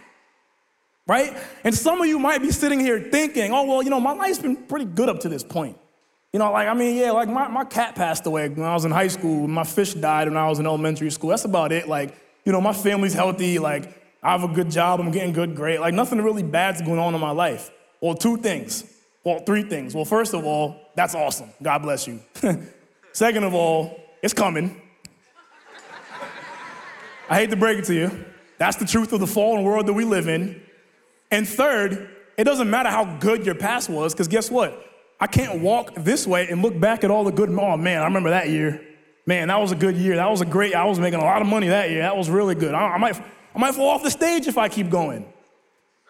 right? 1.07 1.35
And 1.63 1.73
some 1.73 2.01
of 2.01 2.07
you 2.07 2.19
might 2.19 2.41
be 2.41 2.51
sitting 2.51 2.79
here 2.79 2.99
thinking, 2.99 3.51
oh, 3.51 3.63
well, 3.63 3.83
you 3.83 3.89
know, 3.89 3.99
my 3.99 4.13
life's 4.13 4.39
been 4.39 4.55
pretty 4.55 4.85
good 4.85 5.09
up 5.09 5.21
to 5.21 5.29
this 5.29 5.43
point. 5.43 5.77
You 6.33 6.39
know, 6.39 6.51
like, 6.51 6.67
I 6.67 6.73
mean, 6.73 6.97
yeah, 6.97 7.11
like 7.11 7.29
my, 7.29 7.47
my 7.47 7.63
cat 7.63 7.95
passed 7.95 8.25
away 8.25 8.49
when 8.49 8.65
I 8.65 8.73
was 8.73 8.83
in 8.83 8.91
high 8.91 9.07
school. 9.07 9.47
My 9.47 9.63
fish 9.63 9.93
died 9.93 10.27
when 10.27 10.37
I 10.37 10.49
was 10.49 10.59
in 10.59 10.65
elementary 10.65 11.09
school. 11.09 11.29
That's 11.29 11.45
about 11.45 11.71
it. 11.71 11.87
Like, 11.87 12.13
you 12.43 12.51
know, 12.51 12.59
my 12.59 12.73
family's 12.73 13.13
healthy. 13.13 13.57
Like, 13.57 14.01
I 14.21 14.31
have 14.31 14.43
a 14.43 14.53
good 14.53 14.69
job. 14.69 14.99
I'm 14.99 15.11
getting 15.11 15.31
good 15.31 15.55
grade. 15.55 15.79
Like, 15.79 15.93
nothing 15.93 16.19
really 16.21 16.43
bad's 16.43 16.81
going 16.81 16.99
on 16.99 17.15
in 17.15 17.21
my 17.21 17.31
life. 17.31 17.71
Well, 18.01 18.15
two 18.15 18.37
things. 18.37 18.83
Well, 19.23 19.39
three 19.39 19.63
things. 19.63 19.95
Well, 19.95 20.05
first 20.05 20.33
of 20.33 20.45
all, 20.45 20.79
that's 20.95 21.15
awesome. 21.15 21.49
God 21.61 21.83
bless 21.83 22.05
you. 22.07 22.19
Second 23.13 23.43
of 23.45 23.53
all, 23.53 23.97
it's 24.21 24.33
coming. 24.33 24.81
I 27.29 27.35
hate 27.35 27.49
to 27.49 27.55
break 27.55 27.79
it 27.79 27.85
to 27.85 27.93
you. 27.93 28.25
That's 28.57 28.77
the 28.77 28.85
truth 28.85 29.13
of 29.13 29.19
the 29.19 29.27
fallen 29.27 29.63
world 29.63 29.87
that 29.87 29.93
we 29.93 30.03
live 30.03 30.27
in. 30.27 30.61
And 31.35 31.45
third, 31.45 32.09
it 32.37 32.45
doesn't 32.45 32.69
matter 32.69 32.89
how 32.89 33.03
good 33.17 33.45
your 33.45 33.55
past 33.55 33.89
was, 33.89 34.13
because 34.13 34.29
guess 34.29 34.49
what? 34.49 34.81
I 35.19 35.27
can't 35.27 35.61
walk 35.61 35.93
this 35.95 36.25
way 36.25 36.47
and 36.47 36.61
look 36.61 36.79
back 36.79 37.03
at 37.03 37.11
all 37.11 37.25
the 37.25 37.31
good. 37.33 37.49
Oh 37.49 37.75
man, 37.75 38.01
I 38.01 38.05
remember 38.05 38.29
that 38.29 38.47
year. 38.47 38.81
Man, 39.25 39.49
that 39.49 39.59
was 39.59 39.73
a 39.73 39.75
good 39.75 39.97
year. 39.97 40.15
That 40.15 40.29
was 40.29 40.39
a 40.39 40.45
great. 40.45 40.73
I 40.73 40.85
was 40.85 40.97
making 40.97 41.19
a 41.19 41.25
lot 41.25 41.41
of 41.41 41.47
money 41.49 41.67
that 41.67 41.89
year. 41.89 42.03
That 42.03 42.15
was 42.15 42.29
really 42.29 42.55
good. 42.55 42.73
I, 42.73 42.91
I 42.91 42.97
might, 42.97 43.19
I 43.53 43.59
might 43.59 43.75
fall 43.75 43.89
off 43.89 44.01
the 44.01 44.11
stage 44.11 44.47
if 44.47 44.57
I 44.57 44.69
keep 44.69 44.89
going. 44.89 45.25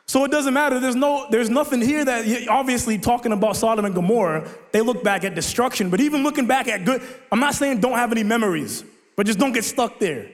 So 0.08 0.24
it 0.26 0.30
doesn't 0.30 0.54
matter. 0.54 0.80
There's 0.80 0.96
no, 0.96 1.26
there's 1.32 1.50
nothing 1.50 1.82
here 1.82 2.06
that 2.06 2.48
obviously 2.48 3.00
talking 3.00 3.32
about 3.32 3.56
Sodom 3.56 3.86
and 3.86 3.96
Gomorrah. 3.96 4.48
They 4.74 4.82
look 4.82 5.04
back 5.04 5.24
at 5.24 5.34
destruction, 5.34 5.90
but 5.90 6.02
even 6.02 6.22
looking 6.22 6.46
back 6.46 6.68
at 6.68 6.86
good. 6.86 7.02
I'm 7.32 7.40
not 7.40 7.56
saying 7.56 7.80
don't 7.80 7.98
have 7.98 8.12
any 8.12 8.22
memories, 8.22 8.84
but 9.16 9.26
just 9.26 9.40
don't 9.40 9.54
get 9.54 9.64
stuck 9.64 9.98
there. 9.98 10.30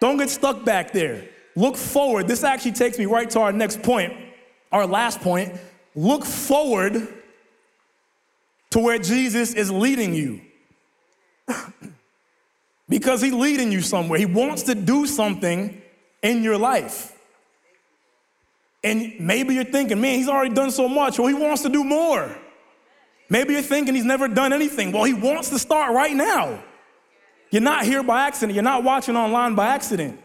Don't 0.00 0.16
get 0.16 0.30
stuck 0.30 0.64
back 0.64 0.90
there. 0.90 1.28
Look 1.56 1.76
forward. 1.76 2.28
This 2.28 2.44
actually 2.44 2.72
takes 2.72 2.98
me 2.98 3.06
right 3.06 3.28
to 3.30 3.40
our 3.40 3.52
next 3.52 3.82
point, 3.82 4.12
our 4.70 4.86
last 4.86 5.20
point. 5.20 5.54
Look 5.94 6.24
forward 6.24 7.08
to 8.70 8.78
where 8.78 8.98
Jesus 8.98 9.54
is 9.54 9.70
leading 9.70 10.14
you. 10.14 10.42
because 12.88 13.20
he's 13.20 13.32
leading 13.32 13.72
you 13.72 13.80
somewhere. 13.80 14.18
He 14.18 14.26
wants 14.26 14.64
to 14.64 14.74
do 14.74 15.06
something 15.06 15.80
in 16.22 16.42
your 16.42 16.58
life. 16.58 17.12
And 18.84 19.14
maybe 19.18 19.54
you're 19.54 19.64
thinking, 19.64 20.00
man, 20.00 20.18
he's 20.18 20.28
already 20.28 20.54
done 20.54 20.70
so 20.70 20.88
much. 20.88 21.18
Well, 21.18 21.28
he 21.28 21.34
wants 21.34 21.62
to 21.62 21.68
do 21.68 21.82
more. 21.82 22.36
Maybe 23.28 23.54
you're 23.54 23.62
thinking 23.62 23.94
he's 23.94 24.04
never 24.04 24.28
done 24.28 24.52
anything. 24.52 24.92
Well, 24.92 25.04
he 25.04 25.14
wants 25.14 25.50
to 25.50 25.58
start 25.58 25.92
right 25.92 26.14
now. 26.14 26.62
You're 27.50 27.62
not 27.62 27.84
here 27.84 28.02
by 28.02 28.26
accident. 28.26 28.54
You're 28.54 28.62
not 28.62 28.84
watching 28.84 29.16
online 29.16 29.54
by 29.56 29.68
accident. 29.68 30.20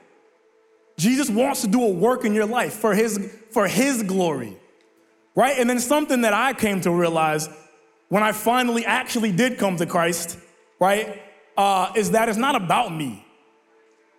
Jesus 0.97 1.29
wants 1.29 1.61
to 1.61 1.67
do 1.67 1.83
a 1.83 1.89
work 1.89 2.25
in 2.25 2.33
your 2.33 2.45
life 2.45 2.73
for 2.73 2.93
his, 2.93 3.33
for 3.51 3.67
his 3.67 4.03
glory, 4.03 4.57
right? 5.35 5.57
And 5.57 5.69
then 5.69 5.79
something 5.79 6.21
that 6.21 6.33
I 6.33 6.53
came 6.53 6.81
to 6.81 6.91
realize 6.91 7.49
when 8.09 8.23
I 8.23 8.33
finally 8.33 8.85
actually 8.85 9.31
did 9.31 9.57
come 9.57 9.77
to 9.77 9.85
Christ, 9.85 10.37
right, 10.79 11.21
uh, 11.57 11.93
is 11.95 12.11
that 12.11 12.29
it's 12.29 12.37
not 12.37 12.55
about 12.55 12.93
me. 12.93 13.25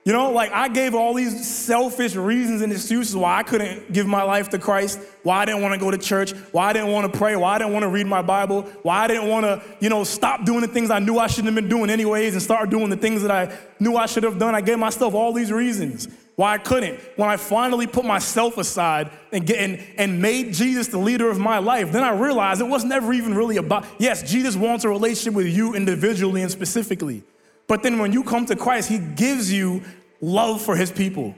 You 0.05 0.13
know, 0.13 0.33
like 0.33 0.51
I 0.51 0.67
gave 0.67 0.97
all 0.97 1.15
these 1.15 1.47
selfish 1.47 2.17
reasons 2.17 2.61
and 2.61 2.73
excuses 2.73 3.15
why 3.15 3.39
I 3.39 3.45
couldn't 3.45 3.93
give 3.93 4.05
my 4.07 4.25
life 4.25 4.49
to 4.49 4.59
Christ, 4.59 4.99
why 5.23 5.43
I 5.43 5.45
didn't 5.45 5.63
want 5.63 5.75
to 5.75 5.79
go 5.79 5.93
to 5.93 5.99
church, 5.99 6.33
why 6.51 6.71
I 6.71 6.73
didn't 6.73 6.91
want 6.91 7.13
to 7.13 7.17
pray, 7.17 7.37
why 7.37 7.55
I 7.55 7.59
didn't 7.59 7.73
want 7.73 7.85
to 7.85 7.89
read 7.89 8.09
my 8.09 8.21
Bible, 8.21 8.63
why 8.83 9.05
I 9.05 9.07
didn't 9.07 9.29
want 9.29 9.45
to, 9.45 9.63
you 9.79 9.89
know, 9.89 10.03
stop 10.03 10.45
doing 10.45 10.63
the 10.63 10.67
things 10.67 10.91
I 10.91 10.99
knew 10.99 11.19
I 11.19 11.29
shouldn't 11.29 11.47
have 11.47 11.55
been 11.55 11.69
doing 11.69 11.89
anyways 11.89 12.33
and 12.33 12.43
start 12.43 12.69
doing 12.69 12.91
the 12.91 12.97
things 12.97 13.23
that 13.23 13.31
I 13.31 13.57
knew 13.79 13.95
I 13.97 14.07
should 14.07 14.25
have 14.25 14.41
done. 14.41 14.57
I 14.57 14.61
gave 14.61 14.79
myself 14.79 15.15
all 15.15 15.33
these 15.33 15.53
reasons 15.53 16.09
why 16.37 16.55
I 16.55 16.59
couldn't. 16.59 16.99
When 17.17 17.29
I 17.29 17.37
finally 17.37 17.87
put 17.87 18.05
myself 18.05 18.59
aside 18.59 19.11
and, 19.33 19.47
get, 19.47 19.59
and, 19.59 19.85
and 19.99 20.23
made 20.23 20.55
Jesus 20.55 20.89
the 20.89 20.99
leader 20.99 21.31
of 21.31 21.39
my 21.39 21.59
life, 21.59 21.93
then 21.93 22.03
I 22.03 22.13
realized 22.19 22.61
it 22.61 22.65
was 22.65 22.85
never 22.85 23.13
even 23.13 23.35
really 23.35 23.59
about, 23.59 23.85
yes, 23.99 24.29
Jesus 24.29 24.57
wants 24.57 24.85
a 24.85 24.89
relationship 24.89 25.35
with 25.35 25.47
you 25.47 25.75
individually 25.75 26.43
and 26.43 26.51
specifically. 26.51 27.23
But 27.67 27.83
then 27.83 27.99
when 27.99 28.13
you 28.13 28.25
come 28.25 28.47
to 28.47 28.57
Christ, 28.57 28.89
He 28.89 28.99
gives 28.99 29.53
you 29.53 29.83
love 30.21 30.63
for 30.63 30.75
His 30.75 30.91
people 30.91 31.35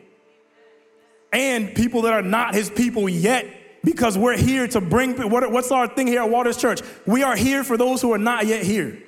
and 1.33 1.75
people 1.75 2.03
that 2.03 2.13
are 2.13 2.23
not 2.23 2.55
His 2.55 2.71
people 2.71 3.09
yet. 3.09 3.47
Because 3.83 4.17
we're 4.17 4.39
here 4.39 4.67
to 4.69 4.81
bring, 4.81 5.13
what's 5.29 5.71
our 5.71 5.87
thing 5.87 6.07
here 6.07 6.23
at 6.23 6.31
Waters 6.31 6.57
Church? 6.57 6.81
We 7.07 7.23
are 7.23 7.37
here 7.37 7.63
for 7.63 7.77
those 7.77 8.01
who 8.01 8.15
are 8.15 8.19
not 8.19 8.47
yet 8.47 8.63
here. 8.63 8.99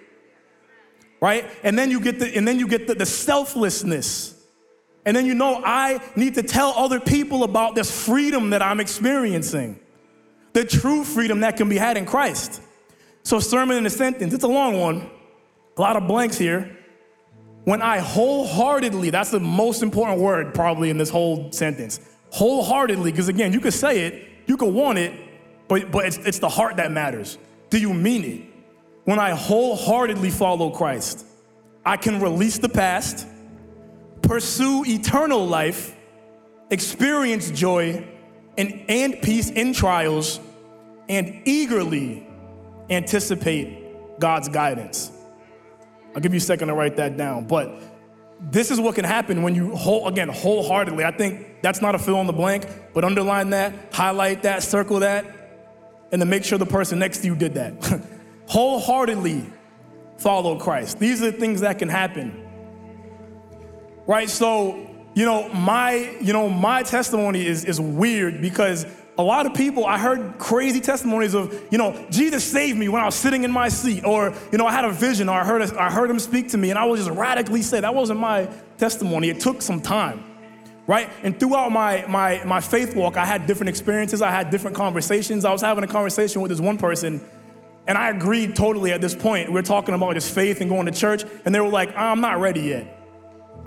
Right? 1.18 1.46
And 1.62 1.78
then 1.78 1.90
you 1.90 1.98
get 1.98 2.18
the, 2.18 2.36
and 2.36 2.46
then 2.46 2.58
you 2.58 2.68
get 2.68 2.86
the, 2.86 2.94
the 2.94 3.06
selflessness 3.06 4.35
and 5.06 5.16
then 5.16 5.24
you 5.24 5.34
know 5.34 5.62
I 5.64 6.00
need 6.16 6.34
to 6.34 6.42
tell 6.42 6.74
other 6.76 6.98
people 6.98 7.44
about 7.44 7.76
this 7.76 8.04
freedom 8.04 8.50
that 8.50 8.60
I'm 8.60 8.80
experiencing, 8.80 9.78
the 10.52 10.64
true 10.64 11.04
freedom 11.04 11.40
that 11.40 11.56
can 11.56 11.68
be 11.68 11.78
had 11.78 11.96
in 11.96 12.04
Christ. 12.04 12.60
So, 13.22 13.38
sermon 13.38 13.78
in 13.78 13.86
a 13.86 13.90
sentence, 13.90 14.34
it's 14.34 14.44
a 14.44 14.48
long 14.48 14.78
one, 14.80 15.08
a 15.76 15.80
lot 15.80 15.96
of 15.96 16.06
blanks 16.06 16.36
here. 16.36 16.76
When 17.64 17.82
I 17.82 17.98
wholeheartedly, 17.98 19.10
that's 19.10 19.30
the 19.30 19.40
most 19.40 19.82
important 19.82 20.20
word 20.20 20.54
probably 20.54 20.90
in 20.90 20.98
this 20.98 21.10
whole 21.10 21.50
sentence, 21.52 22.00
wholeheartedly, 22.30 23.10
because 23.10 23.28
again, 23.28 23.52
you 23.52 23.60
could 23.60 23.74
say 23.74 24.06
it, 24.06 24.28
you 24.46 24.56
could 24.56 24.72
want 24.72 24.98
it, 24.98 25.12
but, 25.68 25.90
but 25.90 26.04
it's, 26.04 26.18
it's 26.18 26.38
the 26.38 26.48
heart 26.48 26.76
that 26.76 26.92
matters. 26.92 27.38
Do 27.70 27.78
you 27.78 27.92
mean 27.92 28.24
it? 28.24 28.42
When 29.04 29.18
I 29.18 29.30
wholeheartedly 29.30 30.30
follow 30.30 30.70
Christ, 30.70 31.24
I 31.84 31.96
can 31.96 32.20
release 32.20 32.58
the 32.58 32.68
past 32.68 33.26
pursue 34.26 34.84
eternal 34.86 35.46
life, 35.46 35.96
experience 36.70 37.50
joy 37.50 38.06
and, 38.58 38.84
and 38.88 39.20
peace 39.22 39.50
in 39.50 39.72
trials, 39.72 40.40
and 41.08 41.42
eagerly 41.44 42.26
anticipate 42.90 44.18
God's 44.18 44.48
guidance. 44.48 45.12
I'll 46.14 46.20
give 46.20 46.32
you 46.32 46.38
a 46.38 46.40
second 46.40 46.68
to 46.68 46.74
write 46.74 46.96
that 46.96 47.16
down. 47.16 47.46
But 47.46 47.80
this 48.40 48.70
is 48.70 48.80
what 48.80 48.94
can 48.94 49.04
happen 49.04 49.42
when 49.42 49.54
you, 49.54 49.76
whole, 49.76 50.08
again, 50.08 50.28
wholeheartedly. 50.28 51.04
I 51.04 51.10
think 51.10 51.62
that's 51.62 51.80
not 51.80 51.94
a 51.94 51.98
fill 51.98 52.20
in 52.20 52.26
the 52.26 52.32
blank, 52.32 52.66
but 52.94 53.04
underline 53.04 53.50
that, 53.50 53.74
highlight 53.92 54.42
that, 54.42 54.62
circle 54.62 55.00
that, 55.00 55.24
and 56.10 56.20
then 56.20 56.28
make 56.28 56.44
sure 56.44 56.58
the 56.58 56.66
person 56.66 56.98
next 56.98 57.18
to 57.18 57.26
you 57.26 57.36
did 57.36 57.54
that. 57.54 58.02
wholeheartedly 58.46 59.44
follow 60.18 60.58
Christ. 60.58 60.98
These 60.98 61.22
are 61.22 61.30
the 61.30 61.38
things 61.38 61.60
that 61.60 61.78
can 61.78 61.88
happen 61.88 62.45
right? 64.06 64.30
So, 64.30 64.88
you 65.14 65.24
know, 65.24 65.48
my, 65.48 66.16
you 66.20 66.32
know, 66.32 66.48
my 66.48 66.82
testimony 66.82 67.46
is, 67.46 67.64
is 67.64 67.80
weird 67.80 68.40
because 68.40 68.86
a 69.18 69.22
lot 69.22 69.46
of 69.46 69.54
people, 69.54 69.86
I 69.86 69.98
heard 69.98 70.38
crazy 70.38 70.80
testimonies 70.80 71.32
of, 71.34 71.52
you 71.70 71.78
know, 71.78 72.06
Jesus 72.10 72.44
saved 72.44 72.78
me 72.78 72.88
when 72.88 73.00
I 73.00 73.06
was 73.06 73.14
sitting 73.14 73.44
in 73.44 73.50
my 73.50 73.68
seat, 73.68 74.04
or, 74.04 74.34
you 74.52 74.58
know, 74.58 74.66
I 74.66 74.72
had 74.72 74.84
a 74.84 74.92
vision, 74.92 75.30
or 75.30 75.40
I 75.40 75.44
heard, 75.44 75.62
I 75.76 75.90
heard 75.90 76.10
him 76.10 76.18
speak 76.18 76.50
to 76.50 76.58
me, 76.58 76.68
and 76.68 76.78
I 76.78 76.84
was 76.84 77.04
just 77.04 77.16
radically 77.16 77.62
say 77.62 77.80
that 77.80 77.94
wasn't 77.94 78.20
my 78.20 78.48
testimony. 78.76 79.30
It 79.30 79.40
took 79.40 79.62
some 79.62 79.80
time, 79.80 80.22
right? 80.86 81.08
And 81.22 81.40
throughout 81.40 81.72
my, 81.72 82.04
my, 82.06 82.44
my 82.44 82.60
faith 82.60 82.94
walk, 82.94 83.16
I 83.16 83.24
had 83.24 83.46
different 83.46 83.70
experiences, 83.70 84.20
I 84.20 84.30
had 84.30 84.50
different 84.50 84.76
conversations. 84.76 85.46
I 85.46 85.52
was 85.52 85.62
having 85.62 85.82
a 85.82 85.88
conversation 85.88 86.42
with 86.42 86.50
this 86.50 86.60
one 86.60 86.76
person, 86.76 87.26
and 87.86 87.96
I 87.96 88.10
agreed 88.10 88.54
totally 88.54 88.92
at 88.92 89.00
this 89.00 89.14
point. 89.14 89.50
We 89.50 89.58
are 89.58 89.62
talking 89.62 89.94
about 89.94 90.12
just 90.12 90.34
faith 90.34 90.60
and 90.60 90.68
going 90.68 90.84
to 90.84 90.92
church, 90.92 91.24
and 91.46 91.54
they 91.54 91.60
were 91.60 91.68
like, 91.68 91.96
I'm 91.96 92.20
not 92.20 92.38
ready 92.38 92.60
yet. 92.60 92.92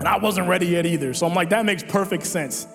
And 0.00 0.08
I 0.08 0.18
wasn't 0.18 0.48
ready 0.48 0.66
yet 0.66 0.86
either. 0.86 1.14
So 1.14 1.26
I'm 1.26 1.34
like, 1.34 1.50
that 1.50 1.64
makes 1.64 1.82
perfect 1.82 2.26
sense. 2.26 2.66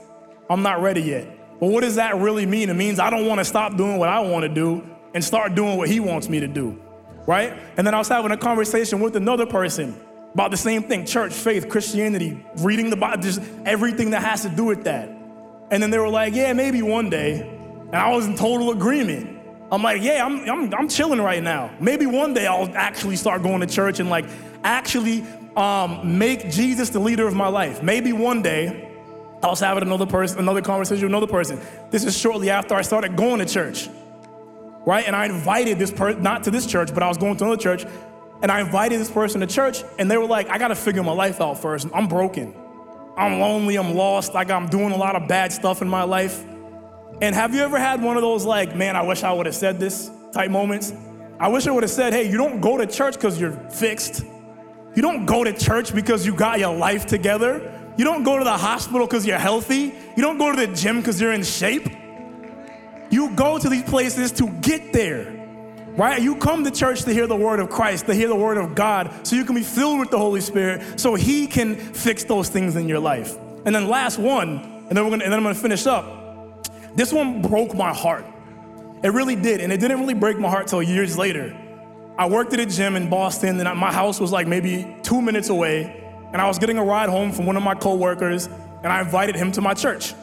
I'm 0.50 0.62
not 0.62 0.82
ready 0.82 1.02
yet. 1.02 1.60
But 1.60 1.68
what 1.68 1.82
does 1.82 1.96
that 1.96 2.16
really 2.18 2.46
mean? 2.46 2.70
It 2.70 2.76
means 2.76 3.00
I 3.00 3.10
don't 3.10 3.26
want 3.26 3.40
to 3.40 3.46
stop 3.46 3.76
doing 3.76 3.98
what 3.98 4.10
I 4.10 4.20
want 4.20 4.44
to 4.44 4.50
do 4.50 4.88
and 5.16 5.24
start 5.24 5.56
doing 5.56 5.76
what 5.78 5.90
he 5.90 6.00
wants 6.00 6.30
me 6.30 6.40
to 6.40 6.48
do. 6.48 6.80
Right? 7.26 7.54
And 7.78 7.88
then 7.88 7.96
I 7.96 7.98
was 7.98 8.08
having 8.08 8.32
a 8.32 8.38
conversation 8.38 9.00
with 9.00 9.16
another 9.16 9.48
person 9.48 10.00
about 10.36 10.52
the 10.52 10.58
same 10.58 10.84
thing 10.84 11.06
church, 11.06 11.34
faith, 11.34 11.68
Christianity, 11.68 12.46
reading 12.58 12.92
the 12.92 12.96
Bible, 12.96 13.24
just 13.24 13.42
everything 13.66 14.12
that 14.12 14.22
has 14.22 14.44
to 14.44 14.50
do 14.50 14.66
with 14.66 14.84
that. 14.84 15.10
And 15.72 15.82
then 15.82 15.90
they 15.90 15.98
were 15.98 16.10
like, 16.10 16.36
yeah, 16.36 16.54
maybe 16.54 16.84
one 16.84 17.10
day. 17.10 17.42
And 17.42 17.96
I 17.96 18.14
was 18.14 18.28
in 18.28 18.36
total 18.36 18.70
agreement. 18.70 19.40
I'm 19.72 19.82
like, 19.82 20.04
yeah, 20.04 20.24
I'm, 20.24 20.48
I'm, 20.48 20.74
I'm 20.76 20.88
chilling 20.88 21.20
right 21.20 21.42
now. 21.42 21.72
Maybe 21.80 22.06
one 22.06 22.36
day 22.36 22.46
I'll 22.46 22.70
actually 22.76 23.16
start 23.16 23.42
going 23.42 23.62
to 23.62 23.68
church 23.68 24.00
and 24.00 24.12
like 24.12 24.26
actually 24.64 25.26
um, 25.56 26.18
make 26.18 26.50
Jesus 26.50 26.90
the 26.90 27.00
leader 27.00 27.28
of 27.28 27.34
my 27.34 27.48
life. 27.48 27.82
Maybe 27.82 28.14
one 28.14 28.42
day 28.42 28.92
I 29.42 29.48
was 29.48 29.60
having 29.60 29.84
another 29.84 30.06
person, 30.06 30.40
another 30.40 30.62
conversation 30.62 31.04
with 31.04 31.12
another 31.12 31.28
person. 31.28 31.60
This 31.92 32.04
is 32.04 32.18
shortly 32.18 32.50
after 32.50 32.76
I 32.76 32.82
started 32.82 33.16
going 33.16 33.40
to 33.40 33.46
church, 33.46 33.90
right? 34.86 35.06
And 35.06 35.16
I 35.16 35.26
invited 35.26 35.80
this 35.80 35.92
person, 35.92 36.22
not 36.22 36.44
to 36.44 36.52
this 36.52 36.66
church, 36.66 36.94
but 36.94 37.04
I 37.04 37.08
was 37.08 37.18
going 37.18 37.38
to 37.38 37.46
another 37.46 37.62
church, 37.62 37.86
and 38.42 38.52
I 38.52 38.60
invited 38.62 39.00
this 39.00 39.12
person 39.12 39.42
to 39.42 39.48
church, 39.48 39.84
and 39.98 40.10
they 40.10 40.18
were 40.18 40.26
like, 40.26 40.50
I 40.50 40.58
gotta 40.58 40.76
figure 40.76 41.04
my 41.04 41.14
life 41.14 41.40
out 41.40 41.60
first. 41.60 41.88
I'm 41.94 42.08
broken. 42.08 42.54
I'm 43.18 43.40
lonely, 43.40 43.78
I'm 43.78 43.96
lost, 43.96 44.34
like 44.34 44.52
I'm 44.52 44.68
doing 44.68 44.92
a 44.92 44.98
lot 44.98 45.16
of 45.16 45.28
bad 45.28 45.54
stuff 45.54 45.82
in 45.82 45.88
my 45.88 46.04
life. 46.04 46.44
And 47.22 47.34
have 47.34 47.56
you 47.56 47.62
ever 47.62 47.80
had 47.80 48.04
one 48.04 48.18
of 48.18 48.22
those, 48.22 48.44
like, 48.44 48.76
man, 48.76 48.98
I 48.98 49.04
wish 49.04 49.24
I 49.24 49.32
would 49.32 49.46
have 49.46 49.56
said 49.56 49.80
this 49.80 50.12
type 50.34 50.52
moments? 50.52 50.92
I 51.40 51.48
wish 51.48 51.66
I 51.66 51.72
would 51.72 51.84
have 51.84 51.92
said, 51.92 52.12
hey, 52.12 52.30
you 52.30 52.38
don't 52.38 52.60
go 52.60 52.78
to 52.78 52.86
church 52.86 53.14
because 53.14 53.40
you're 53.40 53.54
fixed. 53.70 54.26
You 54.96 55.02
don't 55.02 55.26
go 55.26 55.44
to 55.44 55.54
church 55.54 55.94
because 55.94 56.26
you 56.26 56.34
got 56.34 56.60
your 56.60 56.76
life 56.76 57.06
together. 57.06 57.72
You 57.98 58.06
don't 58.06 58.24
go 58.24 58.38
to 58.38 58.44
the 58.44 58.58
hospital 58.58 59.06
because 59.06 59.26
you're 59.26 59.38
healthy. 59.38 59.94
You 60.16 60.24
don't 60.24 60.38
go 60.38 60.56
to 60.56 60.66
the 60.66 60.74
gym 60.74 60.98
because 60.98 61.20
you're 61.20 61.34
in 61.34 61.44
shape. 61.44 61.88
You 63.10 63.32
go 63.36 63.58
to 63.58 63.70
these 63.70 63.84
places 63.84 64.32
to 64.34 64.50
get 64.50 64.92
there, 64.92 65.32
right? 65.96 66.22
You 66.22 66.36
come 66.38 66.64
to 66.64 66.72
church 66.72 67.04
to 67.04 67.14
hear 67.14 67.28
the 67.28 67.36
word 67.36 67.60
of 67.60 67.70
Christ, 67.70 68.08
to 68.08 68.14
hear 68.14 68.28
the 68.28 68.36
word 68.36 68.58
of 68.58 68.74
God, 68.76 69.12
so 69.28 69.36
you 69.36 69.46
can 69.46 69.56
be 69.56 69.64
filled 69.64 70.00
with 70.00 70.10
the 70.12 70.18
Holy 70.18 70.42
Spirit, 70.42 71.00
so 71.00 71.16
He 71.16 71.48
can 71.48 71.76
fix 71.76 72.24
those 72.24 72.50
things 72.50 72.76
in 72.76 72.90
your 72.90 73.00
life. 73.00 73.38
And 73.66 73.76
then 73.76 73.88
last 73.88 74.18
one, 74.18 74.60
and 74.90 74.98
then 74.98 75.04
we're 75.04 75.12
gonna, 75.12 75.24
and 75.24 75.32
then 75.32 75.40
I'm 75.40 75.44
gonna 75.44 75.56
finish 75.56 75.86
up. 75.86 76.68
This 76.96 77.14
one 77.14 77.42
broke 77.42 77.76
my 77.76 77.94
heart. 77.94 78.26
It 79.04 79.10
really 79.10 79.36
did, 79.36 79.62
and 79.62 79.72
it 79.72 79.80
didn't 79.80 80.00
really 80.00 80.14
break 80.14 80.40
my 80.40 80.50
heart 80.50 80.68
till 80.68 80.82
years 80.82 81.18
later. 81.18 81.56
I 82.18 82.28
worked 82.28 82.54
at 82.54 82.60
a 82.60 82.66
gym 82.66 82.96
in 82.96 83.10
Boston, 83.10 83.60
and 83.60 83.80
my 83.80 83.92
house 83.92 84.20
was 84.20 84.32
like 84.32 84.48
maybe 84.48 84.98
two 85.04 85.22
minutes 85.22 85.50
away. 85.50 86.02
And 86.32 86.42
I 86.42 86.48
was 86.48 86.60
getting 86.60 86.78
a 86.78 86.84
ride 86.84 87.10
home 87.10 87.32
from 87.32 87.46
one 87.46 87.58
of 87.58 87.64
my 87.64 87.76
coworkers, 87.76 88.48
and 88.48 88.88
I 88.88 89.02
invited 89.02 89.36
him 89.36 89.52
to 89.54 89.62
my 89.62 89.74
church. 89.74 90.14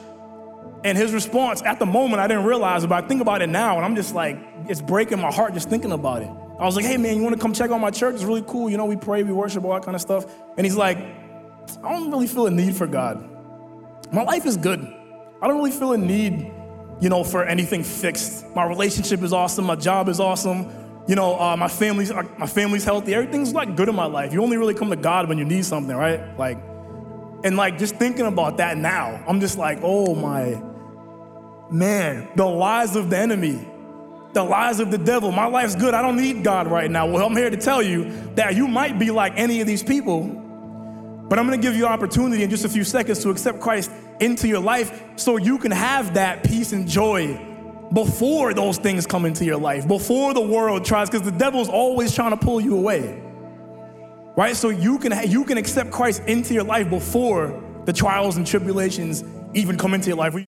And 0.84 0.98
his 0.98 1.12
response, 1.12 1.62
at 1.62 1.78
the 1.78 1.86
moment, 1.86 2.20
I 2.20 2.26
didn't 2.26 2.44
realize 2.44 2.84
but 2.86 3.04
I 3.04 3.06
think 3.06 3.20
about 3.20 3.42
it 3.42 3.48
now, 3.48 3.76
and 3.76 3.84
I'm 3.84 3.94
just 3.94 4.14
like, 4.14 4.38
it's 4.68 4.80
breaking 4.80 5.20
my 5.20 5.32
heart 5.32 5.54
just 5.54 5.68
thinking 5.68 5.92
about 5.92 6.22
it. 6.22 6.30
I 6.58 6.64
was 6.64 6.76
like, 6.76 6.84
hey 6.84 6.96
man, 6.96 7.16
you 7.16 7.22
wanna 7.22 7.38
come 7.38 7.52
check 7.52 7.70
out 7.70 7.80
my 7.80 7.90
church? 7.90 8.14
It's 8.14 8.24
really 8.24 8.44
cool. 8.46 8.70
You 8.70 8.76
know, 8.76 8.86
we 8.86 8.96
pray, 8.96 9.22
we 9.22 9.32
worship, 9.32 9.64
all 9.64 9.72
that 9.74 9.84
kind 9.84 9.94
of 9.94 10.00
stuff. 10.00 10.26
And 10.56 10.66
he's 10.66 10.76
like, 10.76 10.98
I 10.98 11.92
don't 11.92 12.10
really 12.10 12.26
feel 12.26 12.46
a 12.46 12.50
need 12.50 12.76
for 12.76 12.86
God. 12.86 13.28
My 14.12 14.22
life 14.22 14.44
is 14.44 14.56
good. 14.56 14.80
I 15.40 15.48
don't 15.48 15.56
really 15.56 15.70
feel 15.70 15.92
a 15.92 15.98
need, 15.98 16.52
you 17.00 17.08
know, 17.08 17.24
for 17.24 17.44
anything 17.44 17.84
fixed. 17.84 18.46
My 18.54 18.64
relationship 18.64 19.22
is 19.22 19.32
awesome, 19.32 19.64
my 19.64 19.76
job 19.76 20.08
is 20.08 20.20
awesome, 20.20 20.70
you 21.08 21.16
know, 21.16 21.38
uh, 21.38 21.56
my 21.56 21.68
family's 21.68 22.10
uh, 22.10 22.22
my 22.38 22.46
family's 22.46 22.84
healthy. 22.84 23.14
Everything's 23.14 23.52
like 23.52 23.76
good 23.76 23.88
in 23.88 23.94
my 23.94 24.06
life. 24.06 24.32
You 24.32 24.42
only 24.42 24.56
really 24.56 24.74
come 24.74 24.90
to 24.90 24.96
God 24.96 25.28
when 25.28 25.36
you 25.38 25.44
need 25.44 25.64
something, 25.64 25.94
right? 25.94 26.38
Like, 26.38 26.58
and 27.44 27.56
like 27.56 27.78
just 27.78 27.96
thinking 27.96 28.26
about 28.26 28.58
that 28.58 28.76
now, 28.76 29.22
I'm 29.26 29.40
just 29.40 29.58
like, 29.58 29.80
oh 29.82 30.14
my 30.14 30.62
man, 31.72 32.28
the 32.36 32.46
lies 32.46 32.94
of 32.94 33.10
the 33.10 33.18
enemy, 33.18 33.66
the 34.32 34.44
lies 34.44 34.78
of 34.78 34.90
the 34.92 34.98
devil. 34.98 35.32
My 35.32 35.46
life's 35.46 35.74
good. 35.74 35.92
I 35.92 36.02
don't 36.02 36.16
need 36.16 36.44
God 36.44 36.68
right 36.68 36.90
now. 36.90 37.08
Well, 37.08 37.26
I'm 37.26 37.36
here 37.36 37.50
to 37.50 37.56
tell 37.56 37.82
you 37.82 38.10
that 38.36 38.54
you 38.54 38.68
might 38.68 38.98
be 38.98 39.10
like 39.10 39.32
any 39.36 39.60
of 39.60 39.66
these 39.66 39.82
people, 39.82 40.24
but 41.28 41.38
I'm 41.38 41.48
going 41.48 41.60
to 41.60 41.66
give 41.66 41.76
you 41.76 41.86
an 41.86 41.92
opportunity 41.92 42.44
in 42.44 42.50
just 42.50 42.64
a 42.64 42.68
few 42.68 42.84
seconds 42.84 43.22
to 43.24 43.30
accept 43.30 43.60
Christ 43.60 43.90
into 44.20 44.46
your 44.46 44.60
life 44.60 45.02
so 45.16 45.36
you 45.36 45.58
can 45.58 45.72
have 45.72 46.14
that 46.14 46.44
peace 46.44 46.72
and 46.72 46.86
joy 46.86 47.51
before 47.92 48.54
those 48.54 48.78
things 48.78 49.06
come 49.06 49.24
into 49.24 49.44
your 49.44 49.58
life, 49.58 49.86
before 49.86 50.34
the 50.34 50.40
world 50.40 50.84
tries, 50.84 51.10
because 51.10 51.22
the 51.22 51.36
devil's 51.36 51.68
always 51.68 52.14
trying 52.14 52.30
to 52.30 52.36
pull 52.36 52.60
you 52.60 52.76
away. 52.76 53.20
Right? 54.36 54.56
So 54.56 54.70
you 54.70 54.98
can 54.98 55.30
you 55.30 55.44
can 55.44 55.58
accept 55.58 55.90
Christ 55.90 56.22
into 56.26 56.54
your 56.54 56.64
life 56.64 56.88
before 56.88 57.62
the 57.84 57.92
trials 57.92 58.36
and 58.36 58.46
tribulations 58.46 59.24
even 59.54 59.76
come 59.76 59.92
into 59.92 60.08
your 60.08 60.16
life. 60.16 60.34